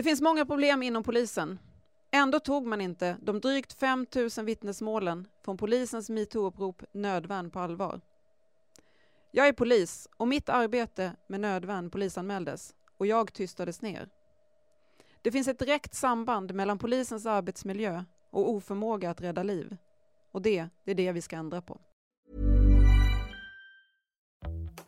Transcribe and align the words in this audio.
Det 0.00 0.04
finns 0.04 0.20
många 0.20 0.46
problem 0.46 0.82
inom 0.82 1.02
polisen. 1.02 1.58
Ändå 2.10 2.40
tog 2.40 2.66
man 2.66 2.80
inte 2.80 3.16
de 3.22 3.40
drygt 3.40 3.72
5 3.72 4.06
000 4.36 4.46
vittnesmålen 4.46 5.26
från 5.44 5.56
polisens 5.56 6.10
metoo-upprop 6.10 6.84
Nödvärn 6.92 7.50
på 7.50 7.58
allvar. 7.60 8.00
Jag 9.30 9.48
är 9.48 9.52
polis 9.52 10.08
och 10.16 10.28
mitt 10.28 10.48
arbete 10.48 11.12
med 11.26 11.40
nödvärn 11.40 11.90
polisanmäldes 11.90 12.74
och 12.98 13.06
jag 13.06 13.32
tystades 13.32 13.82
ner. 13.82 14.08
Det 15.22 15.32
finns 15.32 15.48
ett 15.48 15.58
direkt 15.58 15.94
samband 15.94 16.54
mellan 16.54 16.78
polisens 16.78 17.26
arbetsmiljö 17.26 18.04
och 18.30 18.50
oförmåga 18.50 19.10
att 19.10 19.20
rädda 19.20 19.42
liv. 19.42 19.76
Och 20.32 20.42
det, 20.42 20.68
det 20.84 20.90
är 20.90 20.94
det 20.94 21.12
vi 21.12 21.22
ska 21.22 21.36
ändra 21.36 21.62
på. 21.62 21.80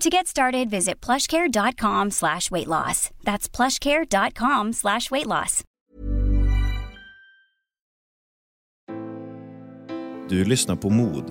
To 0.00 0.08
get 0.08 0.26
started, 0.26 0.70
visit 0.70 1.06
plushcare.com 1.06 2.10
slash 2.10 2.50
weight 2.50 2.68
loss. 2.68 3.10
That's 3.24 3.56
plushcare.com 3.56 4.72
slash 4.72 5.10
weight 5.10 5.26
loss. 5.26 5.64
Du 10.28 10.44
lyssnar 10.44 10.76
på 10.76 10.90
Mod. 10.90 11.24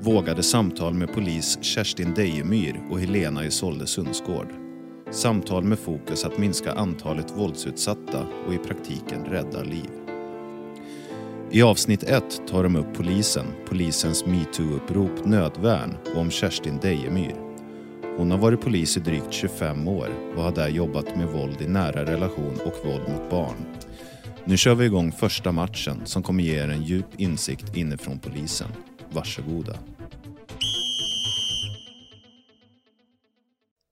Vågade 0.00 0.42
samtal 0.42 0.94
med 0.94 1.12
polis 1.14 1.58
Kerstin 1.62 2.14
Dejemyr 2.14 2.80
och 2.90 3.00
Helena 3.00 3.44
Isolde 3.44 3.86
Sundsgård. 3.86 4.48
Samtal 5.10 5.64
med 5.64 5.78
fokus 5.78 6.24
att 6.24 6.38
minska 6.38 6.72
antalet 6.72 7.30
våldsutsatta 7.36 8.26
och 8.46 8.54
i 8.54 8.58
praktiken 8.58 9.24
rädda 9.24 9.62
liv. 9.62 9.90
I 11.50 11.62
avsnitt 11.62 12.02
1 12.02 12.48
tar 12.48 12.62
de 12.62 12.76
upp 12.76 12.94
polisen, 12.94 13.46
polisens 13.68 14.24
metoo-upprop 14.24 15.26
Nödvärn 15.26 15.96
och 16.14 16.20
om 16.20 16.30
Kerstin 16.30 16.78
Dejemyr. 16.82 17.45
Hon 18.16 18.30
har 18.30 18.38
varit 18.38 18.60
polis 18.60 18.96
i 18.96 19.00
drygt 19.00 19.32
25 19.32 19.88
år 19.88 20.08
och 20.36 20.42
har 20.42 20.52
där 20.52 20.68
jobbat 20.68 21.16
med 21.16 21.28
våld 21.28 21.60
i 21.62 21.68
nära 21.68 22.04
relation 22.04 22.60
och 22.64 22.86
våld 22.86 23.08
mot 23.08 23.30
barn. 23.30 23.56
Nu 24.44 24.56
kör 24.56 24.74
vi 24.74 24.84
igång 24.84 25.12
första 25.12 25.52
matchen 25.52 26.06
som 26.06 26.22
kommer 26.22 26.42
ge 26.44 26.54
er 26.58 26.68
en 26.68 26.82
djup 26.82 27.06
insikt 27.20 27.76
inifrån 27.76 28.18
polisen. 28.18 28.68
Varsågoda. 29.10 29.78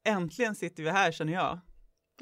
Äntligen 0.07 0.55
sitter 0.55 0.83
vi 0.83 0.91
här 0.91 1.13
känner 1.13 1.33
jag. 1.33 1.59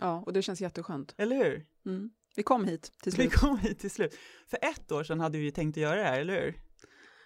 Ja, 0.00 0.22
och 0.26 0.32
det 0.32 0.42
känns 0.42 0.60
jätteskönt. 0.60 1.14
Eller 1.18 1.36
hur? 1.36 1.66
Mm. 1.86 2.10
Vi 2.36 2.42
kom 2.42 2.64
hit 2.64 2.82
till 3.02 3.12
Vi 3.12 3.16
slut. 3.16 3.32
kom 3.34 3.58
hit 3.58 3.78
till 3.78 3.90
slut. 3.90 4.18
För 4.50 4.58
ett 4.62 4.92
år 4.92 5.04
sedan 5.04 5.20
hade 5.20 5.38
vi 5.38 5.52
tänkt 5.52 5.76
att 5.76 5.82
göra 5.82 5.96
det 5.96 6.04
här, 6.04 6.20
eller 6.20 6.40
hur? 6.42 6.54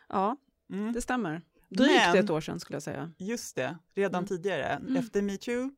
Ja, 0.09 0.36
Mm. 0.72 0.92
det 0.92 1.03
stämmer. 1.03 1.42
Drygt 1.69 2.15
ett 2.15 2.31
år 2.31 2.41
sedan 2.41 2.60
skulle 2.60 2.75
jag 2.77 2.82
säga. 2.82 3.12
Just 3.19 3.56
det, 3.56 3.78
redan 3.94 4.19
Mm. 4.19 4.28
tidigare. 4.28 4.65
Mm. 4.69 4.97
Efter 4.97 5.22
metoo 5.22 5.71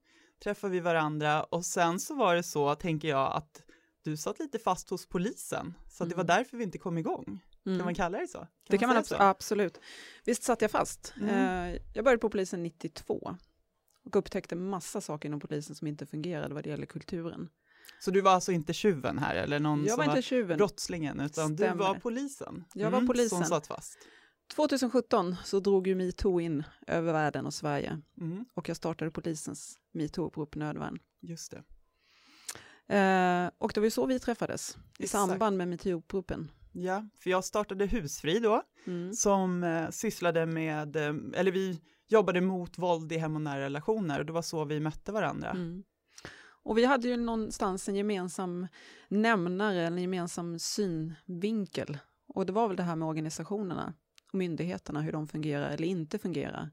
träffade 0.42 0.72
vi 0.72 0.80
varandra 0.80 1.42
och 1.44 1.64
sen 1.66 2.00
så 2.00 2.14
var 2.14 2.34
det 2.36 2.42
så, 2.42 2.74
tänker 2.74 3.08
jag, 3.08 3.32
att 3.36 3.62
du 4.02 4.16
satt 4.16 4.38
lite 4.38 4.58
fast 4.58 4.90
hos 4.90 5.06
polisen. 5.08 5.74
Så 5.90 6.04
det 6.04 6.14
var 6.14 6.24
Mm. 6.24 6.36
därför 6.36 6.56
vi 6.56 6.64
inte 6.64 6.78
kom 6.78 6.98
igång. 6.98 7.40
Mm. 7.66 7.78
Kan 7.78 7.84
man 7.84 7.94
kalla 7.94 8.18
det 8.18 8.28
så? 8.28 8.38
Kan 8.38 8.48
det 8.68 8.78
kan 8.78 8.88
man 8.88 8.98
abs- 8.98 9.08
så? 9.08 9.14
absolut. 9.18 9.80
Visst 10.24 10.42
satt 10.42 10.62
jag 10.62 10.70
fast. 10.70 11.14
Mm. 11.20 11.28
Eh, 11.74 11.80
jag 11.94 12.04
började 12.04 12.20
på 12.20 12.30
polisen 12.30 12.62
92 12.62 13.36
och 14.04 14.16
upptäckte 14.16 14.56
massa 14.56 15.00
saker 15.00 15.28
inom 15.28 15.40
polisen 15.40 15.74
som 15.76 15.86
inte 15.86 16.06
fungerade 16.06 16.54
vad 16.54 16.64
det 16.64 16.70
gäller 16.70 16.86
kulturen. 16.86 17.48
Så 18.00 18.10
du 18.10 18.20
var 18.20 18.30
alltså 18.30 18.52
inte 18.52 18.72
tjuven 18.72 19.18
här 19.18 19.34
eller 19.34 19.60
någon 19.60 19.80
Jag 19.80 19.88
som 19.88 19.96
var 19.98 20.06
var, 20.06 20.12
inte 20.12 20.22
tjuven. 20.28 20.56
brottslingen 20.58 21.20
utan 21.20 21.50
du 21.50 21.56
Stämmer. 21.64 21.84
var 21.84 21.94
polisen? 21.94 22.64
Jag 22.74 22.90
var 22.90 22.98
Mm, 22.98 23.06
polisen. 23.08 23.28
Som 23.38 23.44
satt 23.44 23.66
fast. 23.66 23.98
2017 24.54 25.36
så 25.44 25.60
drog 25.60 25.86
ju 25.86 25.94
metoo 25.94 26.40
in 26.40 26.62
över 26.86 27.12
världen 27.12 27.46
och 27.46 27.54
Sverige 27.54 28.00
Mm, 28.20 28.44
och 28.54 28.68
jag 28.68 28.76
startade 28.76 29.10
polisens 29.10 29.78
metoo-upprop 29.94 30.56
Nödvärn. 30.56 30.98
just 31.20 31.50
det. 31.50 31.62
Eh, 32.96 33.50
och 33.58 33.70
det 33.74 33.80
var 33.80 33.84
ju 33.84 33.90
så 33.90 34.06
vi 34.06 34.18
träffades 34.20 34.76
i 34.98 35.02
Exakt. 35.04 35.10
samband 35.28 35.56
med 35.56 35.68
metoo-uppropen. 35.68 36.48
Ja, 36.72 37.08
för 37.22 37.30
jag 37.30 37.44
startade 37.44 37.86
Husfri 37.86 38.38
då, 38.38 38.62
Mm. 38.86 39.12
som 39.12 39.64
eh, 39.64 39.90
sysslade 39.90 40.46
med, 40.46 40.96
eh, 40.96 41.14
eller 41.34 41.52
vi 41.52 41.80
jobbade 42.06 42.40
mot 42.40 42.78
våld 42.78 43.12
i 43.12 43.16
hem 43.18 43.34
och 43.34 43.42
nära 43.42 43.60
relationer 43.60 44.18
och 44.20 44.26
det 44.26 44.32
var 44.32 44.42
så 44.42 44.64
vi 44.64 44.80
mötte 44.80 45.12
varandra. 45.12 45.50
Mm. 45.50 45.84
Och 46.62 46.78
vi 46.78 46.84
hade 46.84 47.08
ju 47.08 47.16
någonstans 47.16 47.88
en 47.88 47.94
gemensam 47.96 48.66
nämnare, 49.08 49.86
en 49.86 49.98
gemensam 49.98 50.58
synvinkel. 50.58 51.98
Och 52.28 52.46
det 52.46 52.52
var 52.52 52.68
väl 52.68 52.76
det 52.76 52.82
här 52.82 52.96
med 52.96 53.08
organisationerna 53.08 53.94
och 54.32 54.34
myndigheterna, 54.34 55.00
hur 55.00 55.12
de 55.12 55.28
fungerar 55.28 55.70
eller 55.70 55.88
inte 55.88 56.18
fungerar. 56.18 56.70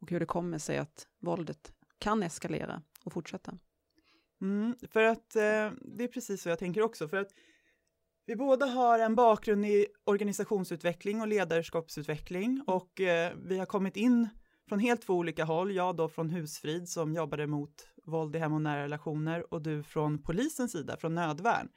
Och 0.00 0.10
hur 0.10 0.20
det 0.20 0.26
kommer 0.26 0.58
sig 0.58 0.78
att 0.78 1.06
våldet 1.20 1.72
kan 1.98 2.22
eskalera 2.22 2.82
och 3.04 3.12
fortsätta. 3.12 3.58
Mm, 4.40 4.76
för 4.90 5.02
att 5.02 5.36
eh, 5.36 5.70
det 5.96 6.04
är 6.04 6.08
precis 6.08 6.42
så 6.42 6.48
jag 6.48 6.58
tänker 6.58 6.82
också, 6.82 7.08
för 7.08 7.16
att 7.16 7.30
vi 8.26 8.36
båda 8.36 8.66
har 8.66 8.98
en 8.98 9.14
bakgrund 9.14 9.66
i 9.66 9.86
organisationsutveckling 10.04 11.20
och 11.20 11.28
ledarskapsutveckling 11.28 12.62
och 12.66 13.00
eh, 13.00 13.32
vi 13.44 13.58
har 13.58 13.66
kommit 13.66 13.96
in 13.96 14.28
från 14.68 14.78
helt 14.78 15.02
två 15.02 15.14
olika 15.14 15.44
håll. 15.44 15.74
Jag 15.74 15.96
då 15.96 16.08
från 16.08 16.30
Husfrid 16.30 16.88
som 16.88 17.14
jobbade 17.14 17.46
mot 17.46 17.88
våld 18.04 18.36
i 18.36 18.38
hem 18.38 18.52
och 18.52 18.62
nära 18.62 18.82
relationer 18.82 19.54
och 19.54 19.62
du 19.62 19.82
från 19.82 20.22
polisens 20.22 20.72
sida, 20.72 20.96
från 20.96 21.14
nödvärn. 21.14 21.68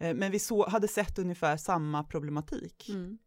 Eh, 0.00 0.14
men 0.14 0.30
vi 0.30 0.38
så, 0.38 0.68
hade 0.68 0.88
sett 0.88 1.18
ungefär 1.18 1.56
samma 1.56 2.04
problematik. 2.04 2.88
Mm. 2.88 3.18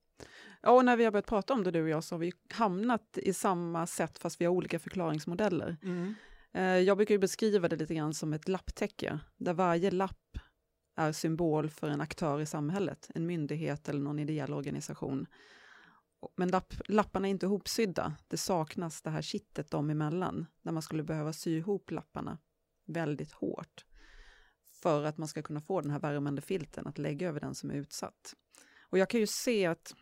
Ja, 0.62 0.72
och 0.72 0.86
när 0.86 0.98
vi 0.98 1.04
har 1.04 1.12
börjat 1.12 1.26
prata 1.26 1.54
om 1.54 1.64
det 1.64 1.72
du 1.72 1.84
och 1.84 1.90
jag 1.90 2.04
så 2.04 2.16
har 2.16 2.20
vi 2.20 2.34
hamnat 2.50 3.18
i 3.18 3.34
samma 3.34 3.88
sätt 3.88 4.20
fast 4.20 4.42
vi 4.42 4.46
har 4.46 4.54
olika 4.54 4.80
förklaringsmodeller. 4.80 5.78
Mm. 5.84 6.16
Eh, 6.54 6.64
Jag 6.64 6.98
brukar 6.98 7.16
ju 7.16 7.20
beskriva 7.20 7.70
det 7.70 7.76
lite 7.76 7.96
grann 7.96 8.14
som 8.14 8.34
ett 8.34 8.48
lapptäcke, 8.48 9.20
där 9.38 9.54
varje 9.54 9.92
lapp 9.92 10.38
är 10.96 11.12
symbol 11.12 11.70
för 11.70 11.90
en 11.90 12.02
aktör 12.02 12.42
i 12.42 12.46
samhället, 12.46 13.10
en 13.16 13.26
myndighet 13.26 13.90
eller 13.90 14.00
någon 14.00 14.20
ideell 14.20 14.54
organisation. 14.54 15.26
Men 16.36 16.50
lapp, 16.50 16.74
lapparna 16.88 17.28
är 17.28 17.32
inte 17.32 17.46
ihopsydda, 17.46 18.14
det 18.28 18.38
saknas 18.38 19.02
det 19.02 19.10
här 19.10 19.22
kittet 19.22 19.72
dem 19.72 19.90
emellan, 19.90 20.46
där 20.62 20.72
man 20.72 20.82
skulle 20.82 21.04
behöva 21.04 21.34
sy 21.34 21.58
ihop 21.58 21.92
lapparna 21.92 22.38
väldigt 22.86 23.32
hårt 23.32 23.86
för 24.82 25.04
att 25.04 25.18
man 25.18 25.28
ska 25.28 25.42
kunna 25.42 25.62
få 25.62 25.82
den 25.82 25.92
här 25.92 26.00
värmande 26.00 26.42
filten 26.42 26.88
att 26.88 26.98
lägga 26.98 27.28
över 27.28 27.40
den 27.40 27.56
som 27.56 27.72
är 27.72 27.76
utsatt. 27.76 28.34
Och 28.82 28.98
jag 28.98 29.10
kan 29.10 29.20
ju 29.20 29.28
se 29.28 29.66
att 29.66 29.96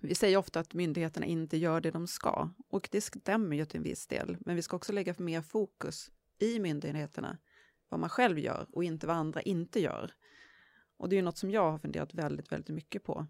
vi 0.00 0.14
säger 0.14 0.36
ofta 0.36 0.60
att 0.60 0.74
myndigheterna 0.74 1.26
inte 1.26 1.56
gör 1.56 1.80
det 1.80 1.90
de 1.90 2.06
ska, 2.06 2.50
och 2.68 2.88
det 2.92 3.00
stämmer 3.00 3.56
ju 3.56 3.64
till 3.64 3.76
en 3.76 3.82
viss 3.82 4.06
del, 4.06 4.36
men 4.40 4.56
vi 4.56 4.62
ska 4.62 4.76
också 4.76 4.92
lägga 4.92 5.14
mer 5.18 5.42
fokus 5.42 6.10
i 6.38 6.58
myndigheterna, 6.58 7.38
vad 7.88 8.00
man 8.00 8.10
själv 8.10 8.38
gör 8.38 8.66
och 8.72 8.84
inte 8.84 9.06
vad 9.06 9.16
andra 9.16 9.42
inte 9.42 9.80
gör. 9.80 10.14
Och 10.96 11.08
det 11.08 11.14
är 11.14 11.18
ju 11.18 11.22
något 11.22 11.38
som 11.38 11.50
jag 11.50 11.70
har 11.70 11.78
funderat 11.78 12.14
väldigt, 12.14 12.52
väldigt 12.52 12.74
mycket 12.74 13.04
på 13.04 13.26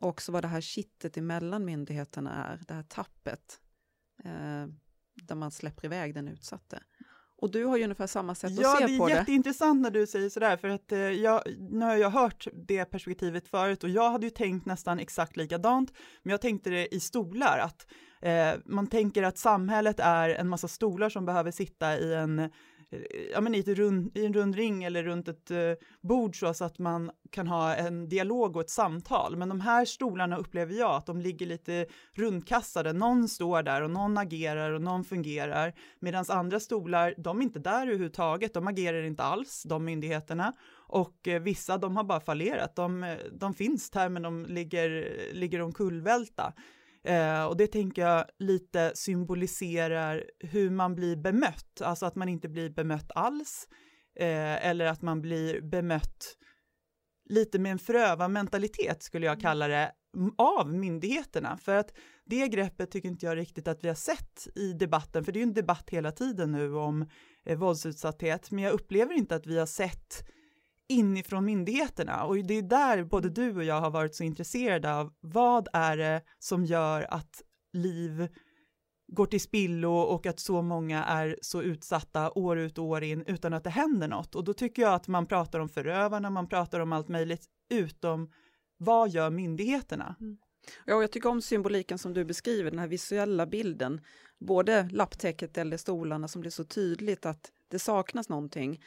Och 0.00 0.08
också 0.08 0.32
vad 0.32 0.44
det 0.44 0.48
här 0.48 0.60
kittet 0.60 1.16
emellan 1.16 1.64
myndigheterna 1.64 2.44
är, 2.44 2.60
det 2.68 2.74
här 2.74 2.82
tappet, 2.82 3.60
eh, 4.24 4.66
där 5.14 5.34
man 5.34 5.50
släpper 5.50 5.84
iväg 5.84 6.14
den 6.14 6.28
utsatte. 6.28 6.82
Och 7.40 7.50
du 7.50 7.64
har 7.64 7.76
ju 7.76 7.84
ungefär 7.84 8.06
samma 8.06 8.34
sätt 8.34 8.52
ja, 8.60 8.72
att 8.72 8.78
se 8.78 8.84
på 8.84 8.88
det. 8.88 8.96
Ja, 8.96 9.06
det 9.06 9.12
är 9.12 9.18
jätteintressant 9.18 9.82
när 9.82 9.90
du 9.90 10.06
säger 10.06 10.28
sådär, 10.28 10.56
för 10.56 10.68
att 10.68 10.92
eh, 10.92 10.98
jag, 10.98 11.42
nu 11.58 11.84
har 11.84 11.96
jag 11.96 12.10
hört 12.10 12.46
det 12.52 12.84
perspektivet 12.84 13.48
förut 13.48 13.84
och 13.84 13.90
jag 13.90 14.10
hade 14.10 14.26
ju 14.26 14.30
tänkt 14.30 14.66
nästan 14.66 14.98
exakt 14.98 15.36
likadant, 15.36 15.92
men 16.22 16.30
jag 16.30 16.40
tänkte 16.40 16.70
det 16.70 16.94
i 16.94 17.00
stolar, 17.00 17.58
att 17.58 17.86
eh, 18.22 18.60
man 18.64 18.86
tänker 18.86 19.22
att 19.22 19.38
samhället 19.38 20.00
är 20.00 20.28
en 20.28 20.48
massa 20.48 20.68
stolar 20.68 21.08
som 21.08 21.26
behöver 21.26 21.50
sitta 21.50 21.98
i 21.98 22.14
en 22.14 22.50
Eh, 22.90 23.00
ja, 23.32 23.40
men 23.40 23.54
i, 23.54 23.62
rund, 23.62 24.16
i 24.16 24.26
en 24.26 24.32
rund 24.32 24.54
ring 24.54 24.84
eller 24.84 25.02
runt 25.02 25.28
ett 25.28 25.50
eh, 25.50 25.72
bord 26.00 26.38
så 26.38 26.64
att 26.64 26.78
man 26.78 27.10
kan 27.30 27.46
ha 27.46 27.74
en 27.74 28.08
dialog 28.08 28.56
och 28.56 28.62
ett 28.62 28.70
samtal. 28.70 29.36
Men 29.36 29.48
de 29.48 29.60
här 29.60 29.84
stolarna 29.84 30.36
upplever 30.36 30.74
jag 30.74 30.90
att 30.90 31.06
de 31.06 31.20
ligger 31.20 31.46
lite 31.46 31.86
rundkastade. 32.14 32.92
Någon 32.92 33.28
står 33.28 33.62
där 33.62 33.82
och 33.82 33.90
någon 33.90 34.18
agerar 34.18 34.72
och 34.72 34.82
någon 34.82 35.04
fungerar. 35.04 35.74
Medan 36.00 36.24
andra 36.28 36.60
stolar, 36.60 37.14
de 37.18 37.38
är 37.38 37.42
inte 37.42 37.58
där 37.58 37.82
överhuvudtaget. 37.82 38.54
De 38.54 38.66
agerar 38.66 39.02
inte 39.02 39.22
alls, 39.22 39.62
de 39.62 39.84
myndigheterna. 39.84 40.52
Och 40.72 41.28
eh, 41.28 41.42
vissa, 41.42 41.78
de 41.78 41.96
har 41.96 42.04
bara 42.04 42.20
fallerat. 42.20 42.76
De, 42.76 43.04
eh, 43.04 43.18
de 43.32 43.54
finns 43.54 43.90
där, 43.90 44.08
men 44.08 44.22
de 44.22 44.46
ligger, 44.46 45.16
ligger 45.32 45.62
omkullvälta. 45.62 46.52
Eh, 47.04 47.44
och 47.44 47.56
det 47.56 47.66
tänker 47.66 48.02
jag 48.02 48.24
lite 48.38 48.92
symboliserar 48.94 50.24
hur 50.38 50.70
man 50.70 50.94
blir 50.94 51.16
bemött, 51.16 51.80
alltså 51.82 52.06
att 52.06 52.14
man 52.14 52.28
inte 52.28 52.48
blir 52.48 52.70
bemött 52.70 53.10
alls, 53.14 53.68
eh, 54.18 54.66
eller 54.66 54.86
att 54.86 55.02
man 55.02 55.22
blir 55.22 55.60
bemött 55.60 56.36
lite 57.28 57.58
med 57.58 57.72
en 57.72 57.78
fröva-mentalitet 57.78 59.02
skulle 59.02 59.26
jag 59.26 59.40
kalla 59.40 59.68
det, 59.68 59.92
av 60.38 60.74
myndigheterna. 60.74 61.56
För 61.56 61.76
att 61.76 61.94
det 62.24 62.48
greppet 62.48 62.90
tycker 62.90 63.08
inte 63.08 63.26
jag 63.26 63.36
riktigt 63.36 63.68
att 63.68 63.84
vi 63.84 63.88
har 63.88 63.94
sett 63.94 64.48
i 64.54 64.72
debatten, 64.72 65.24
för 65.24 65.32
det 65.32 65.36
är 65.36 65.40
ju 65.40 65.48
en 65.48 65.54
debatt 65.54 65.90
hela 65.90 66.12
tiden 66.12 66.52
nu 66.52 66.74
om 66.74 67.08
eh, 67.44 67.58
våldsutsatthet, 67.58 68.50
men 68.50 68.64
jag 68.64 68.72
upplever 68.72 69.14
inte 69.14 69.34
att 69.34 69.46
vi 69.46 69.58
har 69.58 69.66
sett 69.66 70.28
inifrån 70.90 71.44
myndigheterna 71.44 72.24
och 72.24 72.36
det 72.36 72.54
är 72.54 72.62
där 72.62 73.04
både 73.04 73.28
du 73.28 73.56
och 73.56 73.64
jag 73.64 73.80
har 73.80 73.90
varit 73.90 74.14
så 74.14 74.24
intresserade 74.24 74.94
av 74.94 75.12
vad 75.20 75.68
är 75.72 75.96
det 75.96 76.22
som 76.38 76.64
gör 76.64 77.06
att 77.10 77.42
liv 77.72 78.28
går 79.12 79.26
till 79.26 79.40
spillo 79.40 79.92
och 79.92 80.26
att 80.26 80.40
så 80.40 80.62
många 80.62 81.04
är 81.04 81.38
så 81.42 81.62
utsatta 81.62 82.30
år 82.30 82.58
ut 82.58 82.78
och 82.78 82.84
år 82.84 83.02
in 83.02 83.24
utan 83.26 83.52
att 83.52 83.64
det 83.64 83.70
händer 83.70 84.08
något. 84.08 84.34
Och 84.34 84.44
då 84.44 84.52
tycker 84.52 84.82
jag 84.82 84.94
att 84.94 85.08
man 85.08 85.26
pratar 85.26 85.60
om 85.60 85.68
förövarna, 85.68 86.30
man 86.30 86.48
pratar 86.48 86.80
om 86.80 86.92
allt 86.92 87.08
möjligt 87.08 87.44
utom 87.70 88.32
vad 88.76 89.10
gör 89.10 89.30
myndigheterna? 89.30 90.16
Mm. 90.20 90.38
Ja, 90.86 91.00
jag 91.00 91.12
tycker 91.12 91.28
om 91.28 91.42
symboliken 91.42 91.98
som 91.98 92.14
du 92.14 92.24
beskriver, 92.24 92.70
den 92.70 92.78
här 92.78 92.88
visuella 92.88 93.46
bilden, 93.46 94.00
både 94.38 94.88
lapptäcket 94.92 95.58
eller 95.58 95.76
stolarna 95.76 96.28
som 96.28 96.40
blir 96.40 96.50
så 96.50 96.64
tydligt 96.64 97.26
att 97.26 97.52
det 97.68 97.78
saknas 97.78 98.28
någonting. 98.28 98.84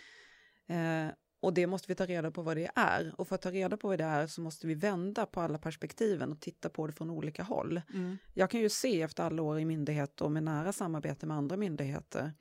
Eh, 0.67 1.07
och 1.43 1.53
det 1.53 1.67
måste 1.67 1.87
vi 1.87 1.95
ta 1.95 2.05
reda 2.05 2.31
på 2.31 2.41
vad 2.41 2.57
det 2.57 2.69
är. 2.75 3.13
Och 3.17 3.27
för 3.27 3.35
att 3.35 3.41
ta 3.41 3.51
reda 3.51 3.77
på 3.77 3.87
vad 3.87 3.97
det 3.97 4.03
är 4.03 4.27
så 4.27 4.41
måste 4.41 4.67
vi 4.67 4.75
vända 4.75 5.25
på 5.25 5.41
alla 5.41 5.57
perspektiven 5.57 6.31
och 6.31 6.39
titta 6.39 6.69
på 6.69 6.87
det 6.87 6.93
från 6.93 7.09
olika 7.09 7.43
håll. 7.43 7.81
Mm. 7.93 8.17
Jag 8.33 8.49
kan 8.49 8.59
ju 8.59 8.69
se 8.69 9.01
efter 9.01 9.23
alla 9.23 9.41
år 9.41 9.59
i 9.59 9.65
myndighet 9.65 10.21
och 10.21 10.31
med 10.31 10.43
nära 10.43 10.73
samarbete 10.73 11.25
med 11.25 11.37
andra 11.37 11.57
myndigheter 11.57 12.33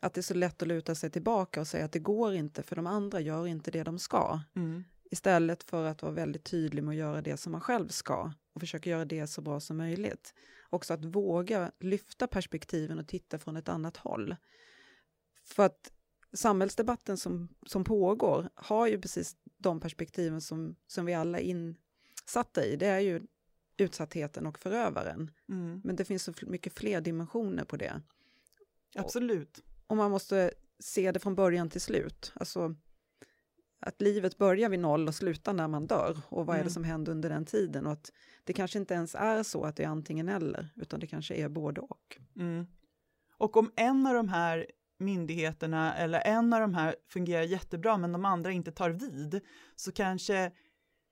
att 0.00 0.14
det 0.14 0.20
är 0.20 0.22
så 0.22 0.34
lätt 0.34 0.62
att 0.62 0.68
luta 0.68 0.94
sig 0.94 1.10
tillbaka 1.10 1.60
och 1.60 1.66
säga 1.66 1.84
att 1.84 1.92
det 1.92 1.98
går 1.98 2.34
inte 2.34 2.62
för 2.62 2.76
de 2.76 2.86
andra 2.86 3.20
gör 3.20 3.46
inte 3.46 3.70
det 3.70 3.82
de 3.82 3.98
ska. 3.98 4.40
Mm. 4.56 4.84
Istället 5.10 5.62
för 5.62 5.86
att 5.86 6.02
vara 6.02 6.12
väldigt 6.12 6.44
tydlig 6.44 6.84
med 6.84 6.92
att 6.92 6.98
göra 6.98 7.22
det 7.22 7.36
som 7.36 7.52
man 7.52 7.60
själv 7.60 7.88
ska 7.88 8.32
och 8.52 8.60
försöka 8.60 8.90
göra 8.90 9.04
det 9.04 9.26
så 9.26 9.40
bra 9.40 9.60
som 9.60 9.76
möjligt. 9.76 10.34
Också 10.70 10.94
att 10.94 11.04
våga 11.04 11.72
lyfta 11.80 12.26
perspektiven 12.26 12.98
och 12.98 13.08
titta 13.08 13.38
från 13.38 13.56
ett 13.56 13.68
annat 13.68 13.96
håll. 13.96 14.36
För 15.44 15.66
att 15.66 15.92
samhällsdebatten 16.32 17.16
som, 17.16 17.48
som 17.66 17.84
pågår 17.84 18.50
har 18.54 18.86
ju 18.86 19.00
precis 19.00 19.36
de 19.58 19.80
perspektiven 19.80 20.40
som, 20.40 20.76
som 20.86 21.06
vi 21.06 21.14
alla 21.14 21.40
är 21.40 21.42
insatta 21.42 22.64
i. 22.64 22.76
Det 22.76 22.86
är 22.86 23.00
ju 23.00 23.22
utsattheten 23.76 24.46
och 24.46 24.58
förövaren. 24.58 25.30
Mm. 25.48 25.80
Men 25.84 25.96
det 25.96 26.04
finns 26.04 26.22
så 26.22 26.32
mycket 26.42 26.72
fler 26.78 27.00
dimensioner 27.00 27.64
på 27.64 27.76
det. 27.76 28.02
Absolut. 28.94 29.58
Och, 29.58 29.90
och 29.90 29.96
man 29.96 30.10
måste 30.10 30.50
se 30.78 31.12
det 31.12 31.18
från 31.18 31.34
början 31.34 31.70
till 31.70 31.80
slut. 31.80 32.32
Alltså 32.34 32.74
att 33.80 34.00
livet 34.00 34.38
börjar 34.38 34.68
vid 34.68 34.80
noll 34.80 35.08
och 35.08 35.14
slutar 35.14 35.52
när 35.52 35.68
man 35.68 35.86
dör. 35.86 36.18
Och 36.28 36.46
vad 36.46 36.56
mm. 36.56 36.60
är 36.60 36.64
det 36.64 36.70
mm. 36.70 36.70
som 36.70 36.84
händer 36.84 37.12
under 37.12 37.30
den 37.30 37.44
tiden? 37.44 37.86
Och 37.86 37.92
att 37.92 38.12
det 38.44 38.52
kanske 38.52 38.78
inte 38.78 38.94
ens 38.94 39.14
är 39.14 39.42
så 39.42 39.64
att 39.64 39.76
det 39.76 39.84
är 39.84 39.88
antingen 39.88 40.28
eller, 40.28 40.68
utan 40.76 41.00
det 41.00 41.06
kanske 41.06 41.34
är 41.34 41.48
både 41.48 41.80
och. 41.80 42.18
Mm. 42.36 42.66
Och 43.36 43.56
om 43.56 43.72
en 43.76 44.06
av 44.06 44.14
de 44.14 44.28
här 44.28 44.66
myndigheterna 45.00 45.94
eller 45.96 46.20
en 46.20 46.52
av 46.52 46.60
de 46.60 46.74
här 46.74 46.96
fungerar 47.08 47.42
jättebra 47.42 47.96
men 47.96 48.12
de 48.12 48.24
andra 48.24 48.52
inte 48.52 48.72
tar 48.72 48.90
vid 48.90 49.40
så 49.76 49.92
kanske 49.92 50.52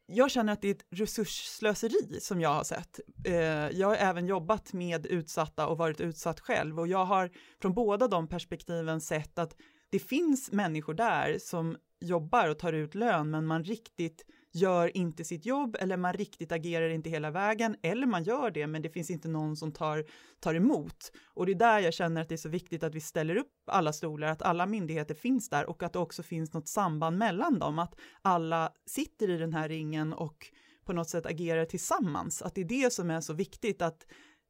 jag 0.06 0.30
känner 0.30 0.52
att 0.52 0.62
det 0.62 0.68
är 0.68 0.74
ett 0.74 0.86
resursslöseri 0.90 2.20
som 2.20 2.40
jag 2.40 2.54
har 2.54 2.64
sett. 2.64 3.00
Eh, 3.24 3.34
jag 3.78 3.88
har 3.88 3.96
även 3.96 4.26
jobbat 4.26 4.72
med 4.72 5.06
utsatta 5.06 5.66
och 5.66 5.78
varit 5.78 6.00
utsatt 6.00 6.40
själv 6.40 6.80
och 6.80 6.88
jag 6.88 7.04
har 7.04 7.30
från 7.62 7.74
båda 7.74 8.08
de 8.08 8.28
perspektiven 8.28 9.00
sett 9.00 9.38
att 9.38 9.56
det 9.90 9.98
finns 9.98 10.52
människor 10.52 10.94
där 10.94 11.38
som 11.38 11.76
jobbar 12.00 12.48
och 12.48 12.58
tar 12.58 12.72
ut 12.72 12.94
lön 12.94 13.30
men 13.30 13.46
man 13.46 13.64
riktigt 13.64 14.24
gör 14.58 14.96
inte 14.96 15.24
sitt 15.24 15.46
jobb 15.46 15.76
eller 15.80 15.96
man 15.96 16.12
riktigt 16.12 16.52
agerar 16.52 16.88
inte 16.88 17.10
hela 17.10 17.30
vägen 17.30 17.76
eller 17.82 18.06
man 18.06 18.24
gör 18.24 18.50
det 18.50 18.66
men 18.66 18.82
det 18.82 18.88
finns 18.88 19.10
inte 19.10 19.28
någon 19.28 19.56
som 19.56 19.72
tar, 19.72 20.04
tar 20.40 20.54
emot. 20.54 21.12
Och 21.34 21.46
det 21.46 21.52
är 21.52 21.58
där 21.58 21.78
jag 21.78 21.94
känner 21.94 22.20
att 22.20 22.28
det 22.28 22.34
är 22.34 22.36
så 22.36 22.48
viktigt 22.48 22.82
att 22.82 22.94
vi 22.94 23.00
ställer 23.00 23.36
upp 23.36 23.52
alla 23.66 23.92
stolar, 23.92 24.28
att 24.28 24.42
alla 24.42 24.66
myndigheter 24.66 25.14
finns 25.14 25.48
där 25.48 25.70
och 25.70 25.82
att 25.82 25.92
det 25.92 25.98
också 25.98 26.22
finns 26.22 26.52
något 26.52 26.68
samband 26.68 27.18
mellan 27.18 27.58
dem, 27.58 27.78
att 27.78 27.94
alla 28.22 28.72
sitter 28.86 29.30
i 29.30 29.38
den 29.38 29.52
här 29.52 29.68
ringen 29.68 30.12
och 30.12 30.46
på 30.84 30.92
något 30.92 31.08
sätt 31.08 31.26
agerar 31.26 31.64
tillsammans, 31.64 32.42
att 32.42 32.54
det 32.54 32.60
är 32.60 32.64
det 32.64 32.92
som 32.92 33.10
är 33.10 33.20
så 33.20 33.32
viktigt 33.32 33.82
att 33.82 34.06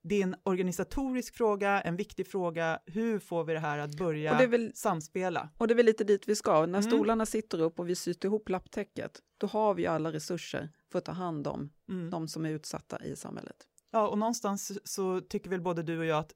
det 0.09 0.15
är 0.15 0.23
en 0.23 0.37
organisatorisk 0.43 1.35
fråga, 1.35 1.81
en 1.81 1.97
viktig 1.97 2.27
fråga. 2.27 2.79
Hur 2.87 3.19
får 3.19 3.45
vi 3.45 3.53
det 3.53 3.61
här 3.61 3.79
att 3.79 3.97
börja 3.97 4.47
väl, 4.47 4.73
samspela? 4.75 5.49
Och 5.59 5.69
det 5.69 5.75
är 5.75 5.77
väl 5.77 5.87
lite 5.87 6.05
dit 6.05 6.29
vi 6.29 6.37
ska. 6.37 6.53
När 6.53 6.67
mm. 6.67 6.83
stolarna 6.83 7.27
sitter 7.27 7.61
upp 7.61 7.79
och 7.79 7.89
vi 7.89 7.95
syr 7.95 8.25
ihop 8.25 8.49
lapptäcket, 8.49 9.21
då 9.39 9.47
har 9.47 9.75
vi 9.75 9.87
alla 9.87 10.13
resurser 10.13 10.71
för 10.93 10.99
att 10.99 11.05
ta 11.05 11.13
hand 11.13 11.47
om 11.47 11.71
mm. 11.89 12.11
de 12.11 12.29
som 12.29 12.47
är 12.47 12.51
utsatta 12.51 13.05
i 13.05 13.17
samhället. 13.17 13.57
Ja, 13.91 14.09
och 14.09 14.19
någonstans 14.19 14.81
så 14.85 15.21
tycker 15.21 15.51
väl 15.51 15.61
både 15.61 15.83
du 15.83 15.99
och 15.99 16.05
jag 16.05 16.19
att 16.19 16.33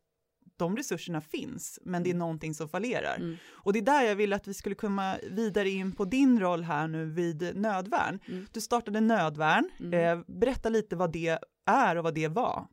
de 0.57 0.76
resurserna 0.76 1.21
finns, 1.21 1.79
men 1.83 2.02
det 2.02 2.09
är 2.09 2.14
mm. 2.14 2.19
någonting 2.19 2.55
som 2.55 2.69
fallerar. 2.69 3.17
Mm. 3.17 3.37
Och 3.50 3.73
det 3.73 3.79
är 3.79 3.83
där 3.83 4.02
jag 4.02 4.17
vill 4.17 4.33
att 4.33 4.49
vi 4.49 4.55
skulle 4.55 4.75
komma 4.75 5.17
vidare 5.31 5.71
in 5.71 5.93
på 5.93 6.05
din 6.05 6.41
roll 6.41 6.62
här 6.62 6.88
nu 6.88 7.05
vid 7.05 7.57
nödvärn. 7.57 8.19
Mm. 8.29 8.47
Du 8.52 8.61
startade 8.61 9.00
nödvärn, 9.00 9.71
mm. 9.81 10.19
eh, 10.19 10.25
berätta 10.26 10.69
lite 10.69 10.97
vad 10.97 11.12
det 11.12 11.38
är 11.67 11.97
och 11.97 12.05
vad 12.05 12.14
det 12.14 12.29
var. 12.29 12.67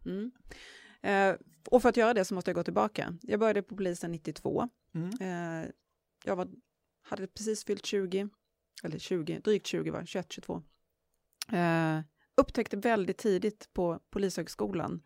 Eh, 1.01 1.35
och 1.69 1.81
för 1.81 1.89
att 1.89 1.97
göra 1.97 2.13
det 2.13 2.25
så 2.25 2.35
måste 2.35 2.49
jag 2.49 2.55
gå 2.55 2.63
tillbaka. 2.63 3.17
Jag 3.21 3.39
började 3.39 3.61
på 3.61 3.75
polisen 3.75 4.11
92. 4.11 4.69
Mm. 4.95 5.09
Eh, 5.21 5.69
jag 6.25 6.35
var, 6.35 6.47
hade 7.01 7.27
precis 7.27 7.65
fyllt 7.65 7.85
20, 7.85 8.29
eller 8.83 8.99
20, 8.99 9.39
drygt 9.39 9.67
20 9.67 9.91
var 9.91 10.05
21, 10.05 10.31
22. 10.31 10.63
Eh, 11.51 11.99
upptäckte 12.35 12.77
väldigt 12.77 13.17
tidigt 13.17 13.73
på 13.73 13.99
Polishögskolan 14.09 15.01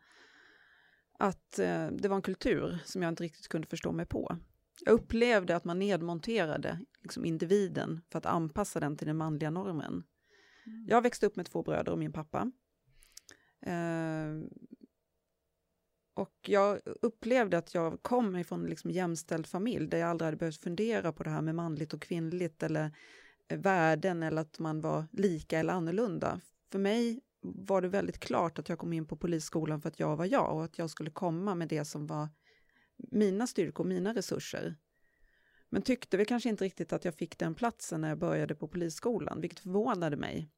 att 1.19 1.59
eh, 1.59 1.87
det 1.87 2.07
var 2.07 2.15
en 2.15 2.21
kultur 2.21 2.79
som 2.85 3.01
jag 3.01 3.09
inte 3.09 3.23
riktigt 3.23 3.47
kunde 3.47 3.67
förstå 3.67 3.91
mig 3.91 4.05
på. 4.05 4.37
Jag 4.85 4.93
upplevde 4.93 5.55
att 5.55 5.63
man 5.63 5.79
nedmonterade 5.79 6.79
liksom, 7.01 7.25
individen 7.25 8.01
för 8.09 8.17
att 8.17 8.25
anpassa 8.25 8.79
den 8.79 8.97
till 8.97 9.07
den 9.07 9.17
manliga 9.17 9.49
normen. 9.49 10.03
Mm. 10.65 10.85
Jag 10.87 11.01
växte 11.01 11.25
upp 11.25 11.35
med 11.35 11.45
två 11.45 11.63
bröder 11.63 11.91
och 11.91 11.99
min 11.99 12.13
pappa. 12.13 12.51
Eh, 13.61 14.27
och 16.13 16.33
jag 16.41 16.79
upplevde 16.85 17.57
att 17.57 17.73
jag 17.73 18.01
kom 18.01 18.35
ifrån 18.35 18.65
liksom 18.65 18.91
jämställd 18.91 19.47
familj 19.47 19.87
där 19.87 19.97
jag 19.97 20.09
aldrig 20.09 20.25
hade 20.25 20.37
behövt 20.37 20.63
fundera 20.63 21.13
på 21.13 21.23
det 21.23 21.29
här 21.29 21.41
med 21.41 21.55
manligt 21.55 21.93
och 21.93 22.01
kvinnligt 22.01 22.63
eller 22.63 22.91
eh, 23.47 23.59
värden 23.59 24.23
eller 24.23 24.41
att 24.41 24.59
man 24.59 24.81
var 24.81 25.05
lika 25.11 25.59
eller 25.59 25.73
annorlunda. 25.73 26.41
För 26.71 26.79
mig 26.79 27.21
var 27.41 27.81
det 27.81 27.87
väldigt 27.87 28.19
klart 28.19 28.59
att 28.59 28.69
jag 28.69 28.79
kom 28.79 28.93
in 28.93 29.05
på 29.05 29.15
polisskolan 29.15 29.81
för 29.81 29.89
att 29.89 29.99
jag 29.99 30.15
var 30.15 30.25
jag 30.25 30.55
och 30.55 30.63
att 30.63 30.77
jag 30.77 30.89
skulle 30.89 31.09
komma 31.11 31.55
med 31.55 31.67
det 31.67 31.85
som 31.85 32.07
var 32.07 32.29
mina 32.97 33.47
styrkor, 33.47 33.83
mina 33.83 34.13
resurser. 34.13 34.75
Men 35.69 35.81
tyckte 35.81 36.17
väl 36.17 36.25
kanske 36.25 36.49
inte 36.49 36.65
riktigt 36.65 36.93
att 36.93 37.05
jag 37.05 37.15
fick 37.15 37.37
den 37.37 37.55
platsen 37.55 38.01
när 38.01 38.09
jag 38.09 38.17
började 38.17 38.55
på 38.55 38.67
polisskolan, 38.67 39.41
vilket 39.41 39.59
förvånade 39.59 40.17
mig. 40.17 40.49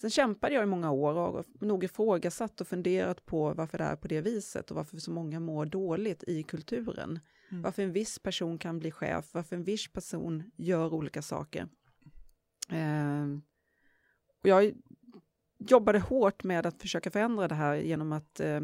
Sen 0.00 0.10
kämpade 0.10 0.54
jag 0.54 0.62
i 0.62 0.66
många 0.66 0.90
år 0.90 1.14
och 1.14 1.46
nog 1.60 1.84
ifrågasatt 1.84 2.60
och 2.60 2.68
funderat 2.68 3.26
på 3.26 3.54
varför 3.54 3.78
det 3.78 3.84
är 3.84 3.96
på 3.96 4.08
det 4.08 4.20
viset 4.20 4.70
och 4.70 4.76
varför 4.76 4.96
så 4.96 5.10
många 5.10 5.40
mår 5.40 5.66
dåligt 5.66 6.24
i 6.26 6.42
kulturen. 6.42 7.20
Mm. 7.50 7.62
Varför 7.62 7.82
en 7.82 7.92
viss 7.92 8.18
person 8.18 8.58
kan 8.58 8.78
bli 8.78 8.90
chef, 8.90 9.34
varför 9.34 9.56
en 9.56 9.64
viss 9.64 9.92
person 9.92 10.50
gör 10.56 10.94
olika 10.94 11.22
saker. 11.22 11.68
Eh, 12.70 13.24
och 14.42 14.48
jag 14.48 14.72
jobbade 15.58 15.98
hårt 15.98 16.44
med 16.44 16.66
att 16.66 16.82
försöka 16.82 17.10
förändra 17.10 17.48
det 17.48 17.54
här 17.54 17.74
genom 17.74 18.12
att 18.12 18.40
eh, 18.40 18.60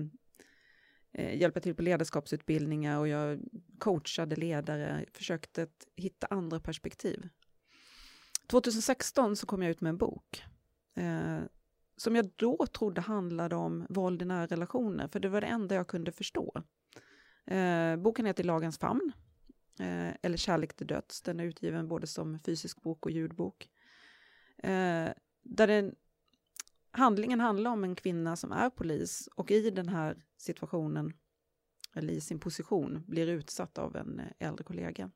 eh 1.13 1.41
hjälpa 1.41 1.61
till 1.61 1.75
på 1.75 1.83
ledarskapsutbildningar 1.83 2.99
och 2.99 3.09
jag 3.09 3.41
coachade 3.79 4.37
ledare, 4.37 5.05
försökte 5.13 5.67
hitta 5.97 6.27
andra 6.31 6.61
perspektiv. 6.61 7.29
2016 8.47 9.37
så 9.37 9.47
kom 9.47 9.63
jag 9.63 9.71
ut 9.71 9.81
med 9.81 9.91
en 9.91 9.99
bok 9.99 10.45
eh, 10.95 11.41
som 11.97 12.17
jag 12.17 12.31
då 12.37 12.67
trodde 12.67 13.01
handlade 13.01 13.57
om 13.57 13.87
våld 13.89 14.23
i 14.23 14.25
nära 14.25 14.47
relationer, 14.47 15.09
för 15.09 15.21
det 15.21 15.29
var 15.29 15.41
det 15.41 15.47
enda 15.47 15.75
jag 15.75 15.89
kunde 15.89 16.13
förstå. 16.13 16.63
Eh, 17.47 17.97
boken 17.97 18.27
heter 18.27 18.45
Lagens 18.45 18.79
famn, 18.79 19.13
eh, 19.79 20.15
eller 20.23 20.37
Kärlek 20.37 20.75
till 20.75 20.87
döds. 20.87 21.23
Den 21.23 21.41
är 21.41 21.45
utgiven 21.45 21.89
både 21.89 22.07
som 22.07 22.39
fysisk 22.39 22.83
bok 22.83 23.07
och 23.07 23.13
ljudbok. 23.13 23.69
Eh, 24.59 25.11
där 25.43 25.67
den, 25.67 25.95
handlingen 26.91 27.41
handlar 27.41 27.71
om 27.71 27.85
en 27.85 27.95
kvinna 27.95 28.37
som 28.37 28.53
är 28.53 28.71
polis 28.71 29.29
och 29.35 29.51
i 29.51 29.71
den 29.71 29.89
här 29.89 30.25
situationen, 30.37 31.13
eller 31.95 32.13
i 32.13 32.21
sin 32.21 32.41
position, 32.41 33.05
blir 33.07 33.27
utsatt 33.27 33.79
av 33.79 33.97
en 33.97 34.21
eh, 34.21 34.49
äldre 34.49 34.65
kollega 34.65 35.11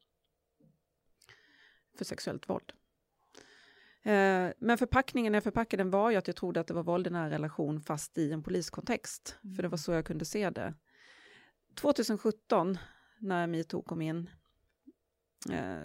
för 1.94 2.04
sexuellt 2.04 2.48
våld. 2.48 2.72
Eh, 4.08 4.52
men 4.58 4.78
förpackningen 4.78 5.32
när 5.32 5.36
jag 5.36 5.44
förpackade 5.44 5.80
den 5.80 5.90
var 5.90 6.10
ju 6.10 6.16
att 6.16 6.26
jag 6.26 6.36
trodde 6.36 6.60
att 6.60 6.66
det 6.66 6.74
var 6.74 6.82
våld 6.82 7.06
i 7.06 7.10
nära 7.10 7.30
relation 7.30 7.80
fast 7.80 8.18
i 8.18 8.32
en 8.32 8.42
poliskontext. 8.42 9.36
Mm. 9.44 9.56
För 9.56 9.62
det 9.62 9.68
var 9.68 9.78
så 9.78 9.92
jag 9.92 10.04
kunde 10.04 10.24
se 10.24 10.50
det. 10.50 10.74
2017 11.74 12.78
när 13.18 13.46
metoo 13.46 13.82
kom 13.82 14.02
in 14.02 14.30
eh, 15.50 15.82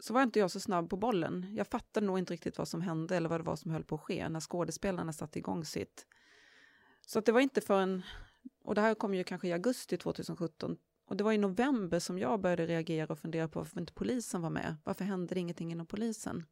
så 0.00 0.14
var 0.14 0.22
inte 0.22 0.38
jag 0.38 0.50
så 0.50 0.60
snabb 0.60 0.90
på 0.90 0.96
bollen. 0.96 1.54
Jag 1.54 1.66
fattade 1.66 2.06
nog 2.06 2.18
inte 2.18 2.32
riktigt 2.32 2.58
vad 2.58 2.68
som 2.68 2.80
hände 2.80 3.16
eller 3.16 3.28
vad 3.28 3.40
det 3.40 3.44
var 3.44 3.56
som 3.56 3.70
höll 3.70 3.84
på 3.84 3.94
att 3.94 4.00
ske 4.00 4.28
när 4.28 4.40
skådespelarna 4.40 5.12
satte 5.12 5.38
igång 5.38 5.64
sitt. 5.64 6.06
Så 7.06 7.18
att 7.18 7.24
det 7.24 7.32
var 7.32 7.40
inte 7.40 7.60
förrän, 7.60 8.02
och 8.64 8.74
det 8.74 8.80
här 8.80 8.94
kom 8.94 9.14
ju 9.14 9.24
kanske 9.24 9.48
i 9.48 9.52
augusti 9.52 9.96
2017, 9.96 10.76
och 11.06 11.16
det 11.16 11.24
var 11.24 11.32
i 11.32 11.38
november 11.38 11.98
som 11.98 12.18
jag 12.18 12.40
började 12.40 12.66
reagera 12.66 13.12
och 13.12 13.18
fundera 13.18 13.48
på 13.48 13.58
varför 13.58 13.80
inte 13.80 13.92
polisen 13.92 14.42
var 14.42 14.50
med. 14.50 14.76
Varför 14.84 15.04
hände 15.04 15.34
det 15.34 15.40
ingenting 15.40 15.72
inom 15.72 15.86
polisen? 15.86 16.44